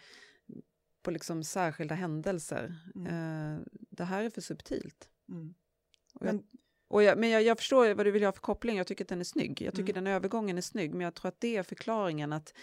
på 1.02 1.10
liksom 1.10 1.44
särskilda 1.44 1.94
händelser. 1.94 2.74
Mm. 2.94 3.06
Eh, 3.06 3.60
det 3.90 4.04
här 4.04 4.24
är 4.24 4.30
för 4.30 4.40
subtilt. 4.40 5.08
Mm. 5.28 5.54
Och 6.14 6.26
jag, 6.26 6.42
och 6.88 7.02
jag, 7.02 7.18
men 7.18 7.30
jag, 7.30 7.42
jag, 7.42 7.58
förstår 7.58 7.94
vad 7.94 8.06
du 8.06 8.10
vill 8.10 8.24
ha 8.24 8.32
för 8.32 8.40
koppling, 8.40 8.76
jag 8.76 8.86
tycker 8.86 9.04
att 9.04 9.08
den 9.08 9.20
är 9.20 9.24
snygg. 9.24 9.62
Jag 9.62 9.74
tycker 9.74 9.92
mm. 9.92 10.04
den 10.04 10.14
övergången 10.14 10.58
är 10.58 10.62
snygg, 10.62 10.94
men 10.94 11.00
jag 11.00 11.14
tror 11.14 11.28
att 11.28 11.40
det 11.40 11.56
är 11.56 11.62
förklaringen 11.62 12.32
att 12.32 12.54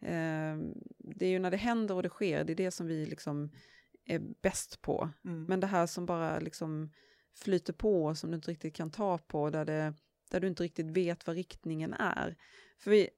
eh, 0.00 0.56
det 0.98 1.26
är 1.26 1.30
ju 1.30 1.38
när 1.38 1.50
det 1.50 1.56
händer 1.56 1.94
och 1.94 2.02
det 2.02 2.08
sker, 2.08 2.44
det 2.44 2.52
är 2.52 2.56
det 2.56 2.70
som 2.70 2.86
vi 2.86 3.06
liksom 3.06 3.50
är 4.04 4.18
bäst 4.42 4.82
på. 4.82 5.10
Mm. 5.24 5.44
Men 5.44 5.60
det 5.60 5.66
här 5.66 5.86
som 5.86 6.06
bara 6.06 6.38
liksom 6.38 6.90
flyter 7.34 7.72
på 7.72 8.14
som 8.14 8.30
du 8.30 8.34
inte 8.34 8.50
riktigt 8.50 8.74
kan 8.74 8.90
ta 8.90 9.18
på, 9.18 9.50
där, 9.50 9.64
det, 9.64 9.94
där 10.30 10.40
du 10.40 10.46
inte 10.48 10.62
riktigt 10.62 10.86
vet 10.86 11.26
vad 11.26 11.36
riktningen 11.36 11.94
är. 11.94 12.36
För 12.78 12.90
vi, 12.90 13.10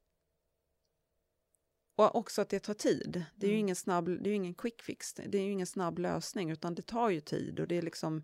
och 1.96 2.16
också 2.16 2.42
att 2.42 2.48
det 2.48 2.60
tar 2.60 2.74
tid. 2.74 3.24
Det 3.34 3.46
är 3.46 3.50
ju 3.50 3.54
mm. 3.54 3.64
ingen 3.64 3.76
snabb, 3.76 4.04
det 4.22 4.30
är 4.30 4.34
ingen 4.34 4.54
quick 4.54 4.82
fix, 4.82 5.14
det 5.14 5.38
är 5.38 5.42
ju 5.42 5.50
ingen 5.50 5.66
snabb 5.66 5.98
lösning, 5.98 6.50
utan 6.50 6.74
det 6.74 6.82
tar 6.82 7.10
ju 7.10 7.20
tid 7.20 7.60
och 7.60 7.68
det 7.68 7.78
är 7.78 7.82
liksom 7.82 8.16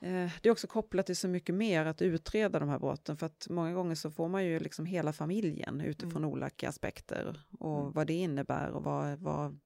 eh, 0.00 0.30
det 0.42 0.48
är 0.48 0.50
också 0.50 0.66
kopplat 0.66 1.06
till 1.06 1.16
så 1.16 1.28
mycket 1.28 1.54
mer 1.54 1.86
att 1.86 2.02
utreda 2.02 2.58
de 2.58 2.68
här 2.68 2.78
brotten, 2.78 3.16
för 3.16 3.26
att 3.26 3.46
många 3.50 3.72
gånger 3.72 3.94
så 3.94 4.10
får 4.10 4.28
man 4.28 4.44
ju 4.44 4.60
liksom 4.60 4.86
hela 4.86 5.12
familjen 5.12 5.80
utifrån 5.80 6.24
mm. 6.24 6.30
olika 6.30 6.68
aspekter 6.68 7.40
och 7.58 7.80
mm. 7.80 7.92
vad 7.92 8.06
det 8.06 8.14
innebär 8.14 8.70
och 8.70 8.84
vad, 8.84 9.18
vad, 9.18 9.60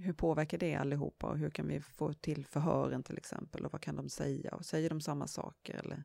hur 0.00 0.12
påverkar 0.12 0.58
det 0.58 0.74
allihopa 0.74 1.26
och 1.26 1.38
hur 1.38 1.50
kan 1.50 1.68
vi 1.68 1.80
få 1.80 2.12
till 2.12 2.46
förhören 2.46 3.02
till 3.02 3.16
exempel 3.18 3.64
och 3.66 3.72
vad 3.72 3.80
kan 3.80 3.96
de 3.96 4.08
säga 4.08 4.54
och 4.54 4.64
säger 4.64 4.88
de 4.88 5.00
samma 5.00 5.26
saker 5.26 5.74
eller? 5.74 6.04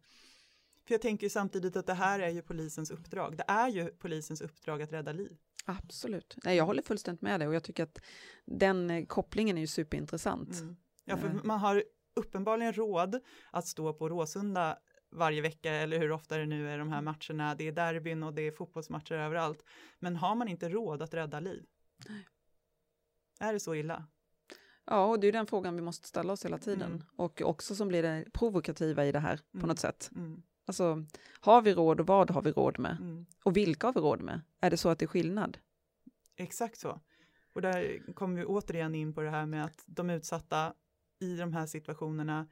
För 0.88 0.94
jag 0.94 1.02
tänker 1.02 1.30
samtidigt 1.30 1.76
att 1.76 1.88
det 1.88 1.94
här 1.94 2.20
är 2.20 2.30
ju 2.30 2.42
polisens 2.42 2.92
uppdrag. 2.92 3.38
Det 3.38 3.46
är 3.48 3.68
ju 3.68 3.86
polisens 3.88 4.42
uppdrag 4.42 4.82
att 4.82 4.92
rädda 4.92 5.12
liv. 5.12 5.38
Absolut. 5.66 6.38
Nej, 6.44 6.58
jag 6.58 6.66
håller 6.66 6.82
fullständigt 6.82 7.22
med 7.22 7.40
dig 7.40 7.48
och 7.48 7.56
jag 7.56 7.64
tycker 7.64 7.84
att 7.84 8.00
den 8.46 8.90
eh, 8.90 9.06
kopplingen 9.06 9.58
är 9.58 9.62
ju 9.62 9.68
superintressant. 9.68 10.60
Mm. 10.60 10.76
Ja, 11.06 11.18
för 11.18 11.40
man 11.44 11.60
har 11.60 11.84
uppenbarligen 12.16 12.74
råd 12.74 13.20
att 13.52 13.68
stå 13.68 13.94
på 13.94 14.10
Råsunda 14.10 14.78
varje 15.12 15.42
vecka 15.42 15.72
eller 15.72 16.00
hur 16.00 16.12
ofta 16.12 16.38
det 16.38 16.46
nu 16.46 16.70
är 16.70 16.78
de 16.78 16.90
här 16.90 17.02
matcherna. 17.02 17.56
Det 17.56 17.68
är 17.68 17.72
derbyn 17.72 18.24
och 18.24 18.34
det 18.34 18.42
är 18.42 18.52
fotbollsmatcher 18.52 19.14
överallt. 19.14 19.64
Men 20.00 20.16
har 20.16 20.36
man 20.36 20.48
inte 20.48 20.70
råd 20.70 21.02
att 21.02 21.14
rädda 21.14 21.40
liv? 21.40 21.66
Nej. 22.10 22.26
Är 23.44 23.54
det 23.54 23.60
så 23.60 23.76
illa? 23.76 24.06
Ja, 24.86 25.06
och 25.06 25.20
det 25.20 25.28
är 25.28 25.32
den 25.32 25.48
frågan 25.48 25.76
vi 25.76 25.82
måste 25.82 26.08
ställa 26.08 26.34
oss 26.34 26.46
hela 26.46 26.58
tiden. 26.58 26.92
Mm. 26.92 27.04
Och 27.16 27.42
också 27.42 27.76
som 27.76 27.88
blir 27.88 28.04
det 28.04 28.26
provokativa 28.34 29.06
i 29.06 29.12
det 29.12 29.20
här 29.20 29.40
mm. 29.54 29.62
på 29.62 29.68
något 29.68 29.80
sätt. 29.80 30.12
Mm. 30.16 30.44
Alltså, 30.66 31.06
har 31.40 31.62
vi 31.62 31.74
råd 31.74 32.00
och 32.00 32.08
vad 32.08 32.32
har 32.32 32.42
vi 32.42 32.52
råd 32.52 32.80
med? 32.80 32.98
Mm. 33.00 33.26
Och 33.44 33.58
vilka 33.58 33.88
har 33.88 33.94
vi 33.94 34.00
råd 34.00 34.22
med? 34.22 34.42
Är 34.60 34.70
det 34.70 34.78
så 34.78 34.90
att 34.90 35.00
det 35.00 35.06
är 35.06 35.08
skillnad? 35.08 35.58
Exakt 36.36 36.78
så. 36.78 37.02
Och 37.54 37.62
där 37.62 38.14
kommer 38.14 38.40
vi 38.40 38.46
återigen 38.46 38.96
in 38.96 39.14
på 39.14 39.22
det 39.22 39.30
här 39.30 39.46
med 39.46 39.66
att 39.66 39.84
de 39.86 40.10
utsatta 40.10 40.74
i 41.20 41.36
de 41.36 41.54
här 41.54 41.66
situationerna 41.66 42.48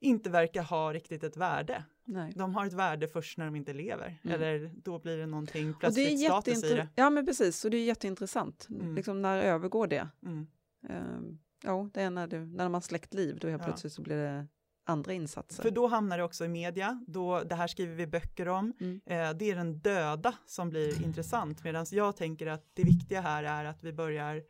inte 0.00 0.30
verkar 0.30 0.62
ha 0.62 0.92
riktigt 0.92 1.22
ett 1.22 1.36
värde. 1.36 1.84
Nej. 2.08 2.32
De 2.36 2.54
har 2.54 2.66
ett 2.66 2.72
värde 2.72 3.08
först 3.08 3.38
när 3.38 3.44
de 3.44 3.56
inte 3.56 3.72
lever, 3.72 4.18
mm. 4.22 4.34
eller 4.34 4.70
då 4.74 4.98
blir 4.98 5.18
det 5.18 5.26
någonting 5.26 5.74
plötsligt 5.74 6.20
status 6.20 6.64
i 6.64 6.74
det. 6.74 6.88
Ja, 6.94 7.10
men 7.10 7.26
precis, 7.26 7.64
och 7.64 7.70
det 7.70 7.76
är 7.76 7.84
jätteintressant. 7.84 8.66
Mm. 8.70 8.94
Liksom, 8.94 9.22
när 9.22 9.42
övergår 9.42 9.86
det? 9.86 10.08
Mm. 10.22 10.46
Uh, 10.90 11.34
ja, 11.64 11.90
det 11.94 12.02
är 12.02 12.10
när, 12.10 12.26
det, 12.26 12.38
när 12.38 12.68
man 12.68 12.82
släckt 12.82 13.14
liv, 13.14 13.38
då 13.40 13.48
helt 13.48 13.62
ja. 13.62 13.66
plötsligt 13.66 13.92
så 13.92 14.02
blir 14.02 14.16
det 14.16 14.46
andra 14.84 15.12
insatser. 15.12 15.62
För 15.62 15.70
då 15.70 15.86
hamnar 15.86 16.18
det 16.18 16.24
också 16.24 16.44
i 16.44 16.48
media, 16.48 17.04
då, 17.06 17.42
det 17.42 17.54
här 17.54 17.66
skriver 17.66 17.94
vi 17.94 18.06
böcker 18.06 18.48
om, 18.48 18.72
mm. 18.80 19.00
eh, 19.06 19.38
det 19.38 19.50
är 19.50 19.56
den 19.56 19.78
döda 19.78 20.34
som 20.46 20.70
blir 20.70 21.04
intressant, 21.04 21.64
medan 21.64 21.86
jag 21.90 22.16
tänker 22.16 22.46
att 22.46 22.70
det 22.74 22.82
viktiga 22.84 23.20
här 23.20 23.44
är 23.44 23.64
att 23.64 23.84
vi 23.84 23.92
börjar 23.92 24.42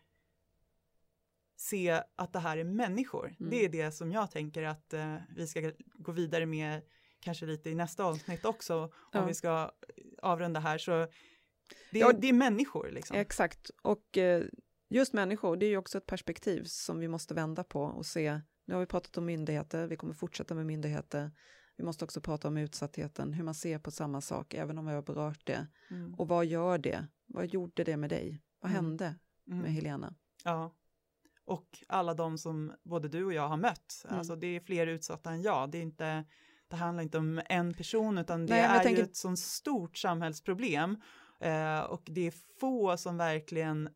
se 1.56 2.02
att 2.16 2.32
det 2.32 2.38
här 2.38 2.56
är 2.56 2.64
människor. 2.64 3.34
Mm. 3.40 3.50
Det 3.50 3.64
är 3.64 3.68
det 3.68 3.92
som 3.92 4.12
jag 4.12 4.30
tänker 4.30 4.62
att 4.62 4.92
eh, 4.92 5.14
vi 5.36 5.46
ska 5.46 5.72
gå 5.94 6.12
vidare 6.12 6.46
med 6.46 6.82
kanske 7.28 7.46
lite 7.46 7.70
i 7.70 7.74
nästa 7.74 8.04
avsnitt 8.04 8.44
också, 8.44 8.82
om 8.84 8.90
ja. 9.12 9.24
vi 9.24 9.34
ska 9.34 9.70
avrunda 10.22 10.60
här. 10.60 10.78
Så 10.78 11.06
det, 11.90 11.98
ja, 11.98 12.12
det 12.12 12.28
är 12.28 12.32
människor 12.32 12.90
liksom. 12.90 13.16
Exakt, 13.16 13.70
och 13.82 14.18
eh, 14.18 14.44
just 14.88 15.12
människor, 15.12 15.56
det 15.56 15.66
är 15.66 15.70
ju 15.70 15.76
också 15.76 15.98
ett 15.98 16.06
perspektiv 16.06 16.64
som 16.64 16.98
vi 16.98 17.08
måste 17.08 17.34
vända 17.34 17.64
på 17.64 17.82
och 17.82 18.06
se. 18.06 18.40
Nu 18.64 18.74
har 18.74 18.80
vi 18.80 18.86
pratat 18.86 19.18
om 19.18 19.24
myndigheter, 19.24 19.86
vi 19.86 19.96
kommer 19.96 20.14
fortsätta 20.14 20.54
med 20.54 20.66
myndigheter. 20.66 21.30
Vi 21.76 21.84
måste 21.84 22.04
också 22.04 22.20
prata 22.20 22.48
om 22.48 22.56
utsattheten, 22.56 23.32
hur 23.32 23.44
man 23.44 23.54
ser 23.54 23.78
på 23.78 23.90
samma 23.90 24.20
sak, 24.20 24.54
även 24.54 24.78
om 24.78 24.86
vi 24.86 24.92
har 24.92 25.02
berört 25.02 25.46
det. 25.46 25.66
Mm. 25.90 26.14
Och 26.14 26.28
vad 26.28 26.46
gör 26.46 26.78
det? 26.78 27.06
Vad 27.26 27.46
gjorde 27.46 27.84
det 27.84 27.96
med 27.96 28.10
dig? 28.10 28.42
Vad 28.60 28.70
mm. 28.70 28.84
hände 28.84 29.14
med 29.44 29.58
mm. 29.58 29.72
Helena? 29.72 30.14
Ja, 30.44 30.74
och 31.44 31.84
alla 31.88 32.14
de 32.14 32.38
som 32.38 32.72
både 32.82 33.08
du 33.08 33.24
och 33.24 33.32
jag 33.32 33.48
har 33.48 33.56
mött. 33.56 34.04
Mm. 34.04 34.18
Alltså 34.18 34.36
det 34.36 34.46
är 34.46 34.60
fler 34.60 34.86
utsatta 34.86 35.30
än 35.30 35.42
jag. 35.42 35.70
Det, 35.70 35.78
är 35.78 35.82
inte, 35.82 36.24
det 36.70 36.76
handlar 36.76 37.02
inte 37.02 37.18
om 37.18 37.40
en 37.46 37.74
person 37.74 38.18
utan 38.18 38.46
det 38.46 38.52
Nej, 38.54 38.62
är 38.64 38.82
tänker- 38.82 39.02
ju 39.02 39.08
ett 39.08 39.16
sånt 39.16 39.38
stort 39.38 39.96
samhällsproblem. 39.98 40.96
Eh, 41.40 41.80
och 41.80 42.02
det 42.04 42.26
är 42.26 42.34
få 42.60 42.96
som 42.96 43.16
verkligen 43.16 43.88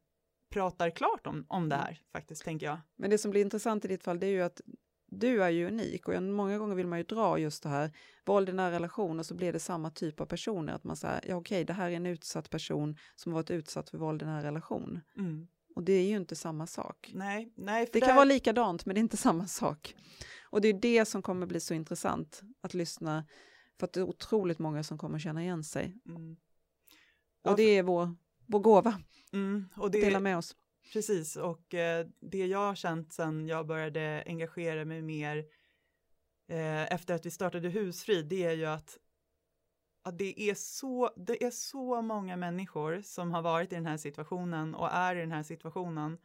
pratar 0.50 0.90
klart 0.90 1.26
om, 1.26 1.44
om 1.48 1.68
det 1.68 1.76
här 1.76 2.00
faktiskt, 2.12 2.44
tänker 2.44 2.66
jag. 2.66 2.78
Men 2.96 3.10
det 3.10 3.18
som 3.18 3.30
blir 3.30 3.40
intressant 3.40 3.84
i 3.84 3.88
ditt 3.88 4.04
fall 4.04 4.20
det 4.20 4.26
är 4.26 4.30
ju 4.30 4.42
att 4.42 4.60
du 5.14 5.42
är 5.42 5.50
ju 5.50 5.66
unik 5.68 6.08
och 6.08 6.22
många 6.22 6.58
gånger 6.58 6.74
vill 6.74 6.86
man 6.86 6.98
ju 6.98 7.04
dra 7.04 7.38
just 7.38 7.62
det 7.62 7.68
här 7.68 7.90
våld 8.24 8.48
i 8.48 8.52
nära 8.52 8.70
relationer 8.74 9.22
så 9.22 9.34
blir 9.34 9.52
det 9.52 9.60
samma 9.60 9.90
typ 9.90 10.20
av 10.20 10.26
personer 10.26 10.72
att 10.72 10.84
man 10.84 10.96
säger 10.96 11.20
ja 11.28 11.36
okej 11.36 11.64
det 11.64 11.72
här 11.72 11.90
är 11.90 11.94
en 11.96 12.06
utsatt 12.06 12.50
person 12.50 12.96
som 13.16 13.32
har 13.32 13.38
varit 13.38 13.50
utsatt 13.50 13.90
för 13.90 13.98
våld 13.98 14.22
i 14.22 14.24
nära 14.24 14.42
relation 14.42 15.00
Mm. 15.16 15.46
och 15.76 15.82
det 15.82 15.92
är 15.92 16.04
ju 16.08 16.16
inte 16.16 16.36
samma 16.36 16.66
sak. 16.66 17.10
Nej, 17.14 17.52
nej. 17.56 17.86
För 17.86 17.92
Det 17.92 18.00
där- 18.00 18.06
kan 18.06 18.16
vara 18.16 18.24
likadant 18.24 18.86
men 18.86 18.94
det 18.94 18.98
är 18.98 19.02
inte 19.02 19.16
samma 19.16 19.46
sak. 19.46 19.94
Och 20.52 20.60
det 20.60 20.68
är 20.68 20.72
det 20.72 21.04
som 21.04 21.22
kommer 21.22 21.46
bli 21.46 21.60
så 21.60 21.74
intressant 21.74 22.42
att 22.60 22.74
lyssna 22.74 23.24
för 23.78 23.86
att 23.86 23.92
det 23.92 24.00
är 24.00 24.04
otroligt 24.04 24.58
många 24.58 24.82
som 24.82 24.98
kommer 24.98 25.18
känna 25.18 25.42
igen 25.42 25.64
sig. 25.64 25.96
Mm. 26.06 26.36
Och 27.44 27.56
det 27.56 27.62
är 27.62 27.82
vår, 27.82 28.16
vår 28.46 28.60
gåva, 28.60 29.02
Mm, 29.32 29.68
och 29.76 29.86
att 29.86 29.92
det, 29.92 30.00
dela 30.00 30.20
med 30.20 30.38
oss. 30.38 30.56
Precis, 30.92 31.36
och 31.36 31.74
eh, 31.74 32.06
det 32.20 32.46
jag 32.46 32.58
har 32.58 32.74
känt 32.74 33.12
sen 33.12 33.46
jag 33.46 33.66
började 33.66 34.24
engagera 34.26 34.84
mig 34.84 35.02
mer 35.02 35.38
eh, 36.48 36.92
efter 36.92 37.14
att 37.14 37.26
vi 37.26 37.30
startade 37.30 37.68
Husfrid, 37.68 38.26
det 38.26 38.44
är 38.44 38.52
ju 38.52 38.66
att, 38.66 38.98
att 40.02 40.18
det, 40.18 40.40
är 40.40 40.54
så, 40.54 41.10
det 41.16 41.44
är 41.44 41.50
så 41.50 42.02
många 42.02 42.36
människor 42.36 43.02
som 43.02 43.32
har 43.32 43.42
varit 43.42 43.72
i 43.72 43.74
den 43.74 43.86
här 43.86 43.96
situationen 43.96 44.74
och 44.74 44.88
är 44.92 45.16
i 45.16 45.20
den 45.20 45.32
här 45.32 45.42
situationen 45.42 46.18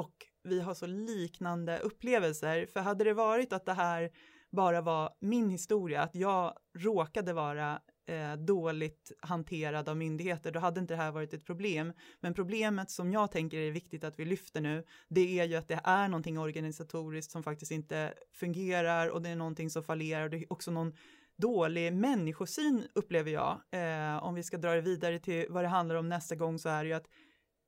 och 0.00 0.14
vi 0.42 0.60
har 0.60 0.74
så 0.74 0.86
liknande 0.86 1.78
upplevelser. 1.78 2.66
För 2.66 2.80
hade 2.80 3.04
det 3.04 3.14
varit 3.14 3.52
att 3.52 3.66
det 3.66 3.72
här 3.72 4.10
bara 4.50 4.80
var 4.80 5.14
min 5.20 5.50
historia, 5.50 6.02
att 6.02 6.14
jag 6.14 6.54
råkade 6.78 7.32
vara 7.32 7.80
eh, 8.06 8.32
dåligt 8.32 9.12
hanterad 9.20 9.88
av 9.88 9.96
myndigheter, 9.96 10.52
då 10.52 10.60
hade 10.60 10.80
inte 10.80 10.94
det 10.94 11.02
här 11.02 11.12
varit 11.12 11.34
ett 11.34 11.44
problem. 11.44 11.92
Men 12.20 12.34
problemet 12.34 12.90
som 12.90 13.12
jag 13.12 13.30
tänker 13.30 13.58
är 13.58 13.70
viktigt 13.70 14.04
att 14.04 14.18
vi 14.18 14.24
lyfter 14.24 14.60
nu, 14.60 14.84
det 15.08 15.40
är 15.40 15.44
ju 15.44 15.56
att 15.56 15.68
det 15.68 15.80
är 15.84 16.08
någonting 16.08 16.38
organisatoriskt 16.38 17.32
som 17.32 17.42
faktiskt 17.42 17.72
inte 17.72 18.14
fungerar 18.32 19.08
och 19.08 19.22
det 19.22 19.28
är 19.28 19.36
någonting 19.36 19.70
som 19.70 19.82
fallerar 19.82 20.24
och 20.24 20.30
det 20.30 20.36
är 20.36 20.52
också 20.52 20.70
någon 20.70 20.92
dålig 21.36 21.92
människosyn 21.92 22.86
upplever 22.94 23.30
jag. 23.30 23.60
Eh, 23.70 24.24
om 24.24 24.34
vi 24.34 24.42
ska 24.42 24.58
dra 24.58 24.74
det 24.74 24.80
vidare 24.80 25.18
till 25.18 25.46
vad 25.48 25.64
det 25.64 25.68
handlar 25.68 25.94
om 25.94 26.08
nästa 26.08 26.34
gång 26.34 26.58
så 26.58 26.68
är 26.68 26.84
det 26.84 26.88
ju 26.88 26.94
att 26.94 27.08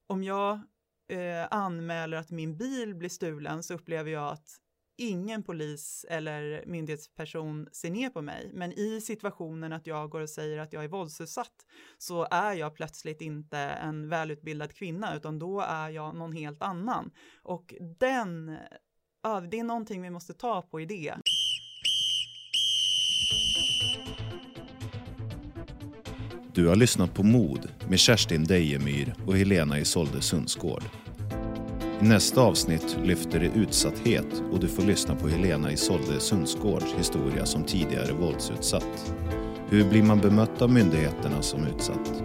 om 0.07 0.23
jag 0.23 0.61
eh, 1.13 1.47
anmäler 1.51 2.17
att 2.17 2.31
min 2.31 2.57
bil 2.57 2.95
blir 2.95 3.09
stulen 3.09 3.63
så 3.63 3.75
upplever 3.75 4.11
jag 4.11 4.33
att 4.33 4.59
ingen 4.99 5.43
polis 5.43 6.07
eller 6.09 6.65
myndighetsperson 6.67 7.69
ser 7.73 7.91
ner 7.91 8.11
på 8.11 8.23
mig. 8.23 8.51
Men 8.55 8.73
i 8.73 9.01
situationen 9.01 9.73
att 9.73 9.87
jag 9.87 10.11
går 10.11 10.21
och 10.21 10.31
säger 10.31 10.59
att 10.59 10.73
jag 10.73 10.85
är 10.85 10.89
våldsutsatt 10.89 11.67
så 11.99 12.27
är 12.31 12.53
jag 12.53 12.75
plötsligt 12.75 13.21
inte 13.21 13.59
en 13.59 14.09
välutbildad 14.09 14.75
kvinna 14.75 15.17
utan 15.17 15.39
då 15.39 15.61
är 15.61 15.89
jag 15.89 16.15
någon 16.15 16.33
helt 16.33 16.63
annan. 16.63 17.11
Och 17.43 17.75
den, 17.99 18.57
ja, 19.23 19.41
det 19.41 19.59
är 19.59 19.65
någonting 19.65 20.03
vi 20.03 20.11
måste 20.11 20.35
ta 20.35 20.63
på 20.63 20.81
i 20.81 20.87
det. 20.87 21.15
Du 26.55 26.67
har 26.67 26.77
lyssnat 26.77 27.15
på 27.15 27.23
Mod 27.23 27.69
med 27.89 27.99
Kerstin 27.99 28.45
Dejemyr 28.45 29.15
och 29.27 29.37
Helena 29.37 29.79
Isolde 29.79 30.23
Sundsgård. 30.23 31.02
I 32.03 32.05
nästa 32.05 32.41
avsnitt 32.41 32.97
lyfter 33.03 33.41
det 33.41 33.47
utsatthet 33.47 34.43
och 34.53 34.61
du 34.61 34.69
får 34.69 34.83
lyssna 34.83 35.17
på 35.17 35.29
Helena 35.29 35.73
Isolde 35.73 36.21
Sundsgårds 36.21 36.95
historia 36.95 37.47
som 37.47 37.65
tidigare 37.65 38.13
våldsutsatt. 38.13 39.15
Hur 39.69 39.89
blir 39.89 40.03
man 40.03 40.21
bemött 40.21 40.63
av 40.63 40.71
myndigheterna 40.71 41.43
som 41.43 41.67
utsatt? 41.67 42.23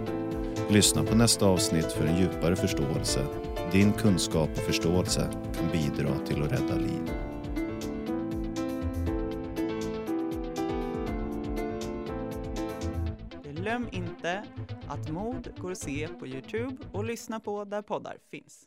Lyssna 0.70 1.04
på 1.04 1.14
nästa 1.14 1.46
avsnitt 1.46 1.92
för 1.92 2.06
en 2.06 2.20
djupare 2.20 2.56
förståelse. 2.56 3.26
Din 3.72 3.92
kunskap 3.92 4.50
och 4.50 4.58
förståelse 4.58 5.28
kan 5.54 5.68
bidra 5.72 6.18
till 6.26 6.42
att 6.42 6.52
rädda 6.52 6.74
liv. 6.74 7.10
Glöm 13.54 13.88
inte 13.92 14.44
att 14.88 15.10
mod 15.10 15.48
går 15.58 15.72
att 15.72 15.78
se 15.78 16.08
på 16.08 16.26
Youtube 16.26 16.76
och 16.92 17.04
lyssna 17.04 17.40
på 17.40 17.64
där 17.64 17.82
poddar 17.82 18.16
finns. 18.30 18.66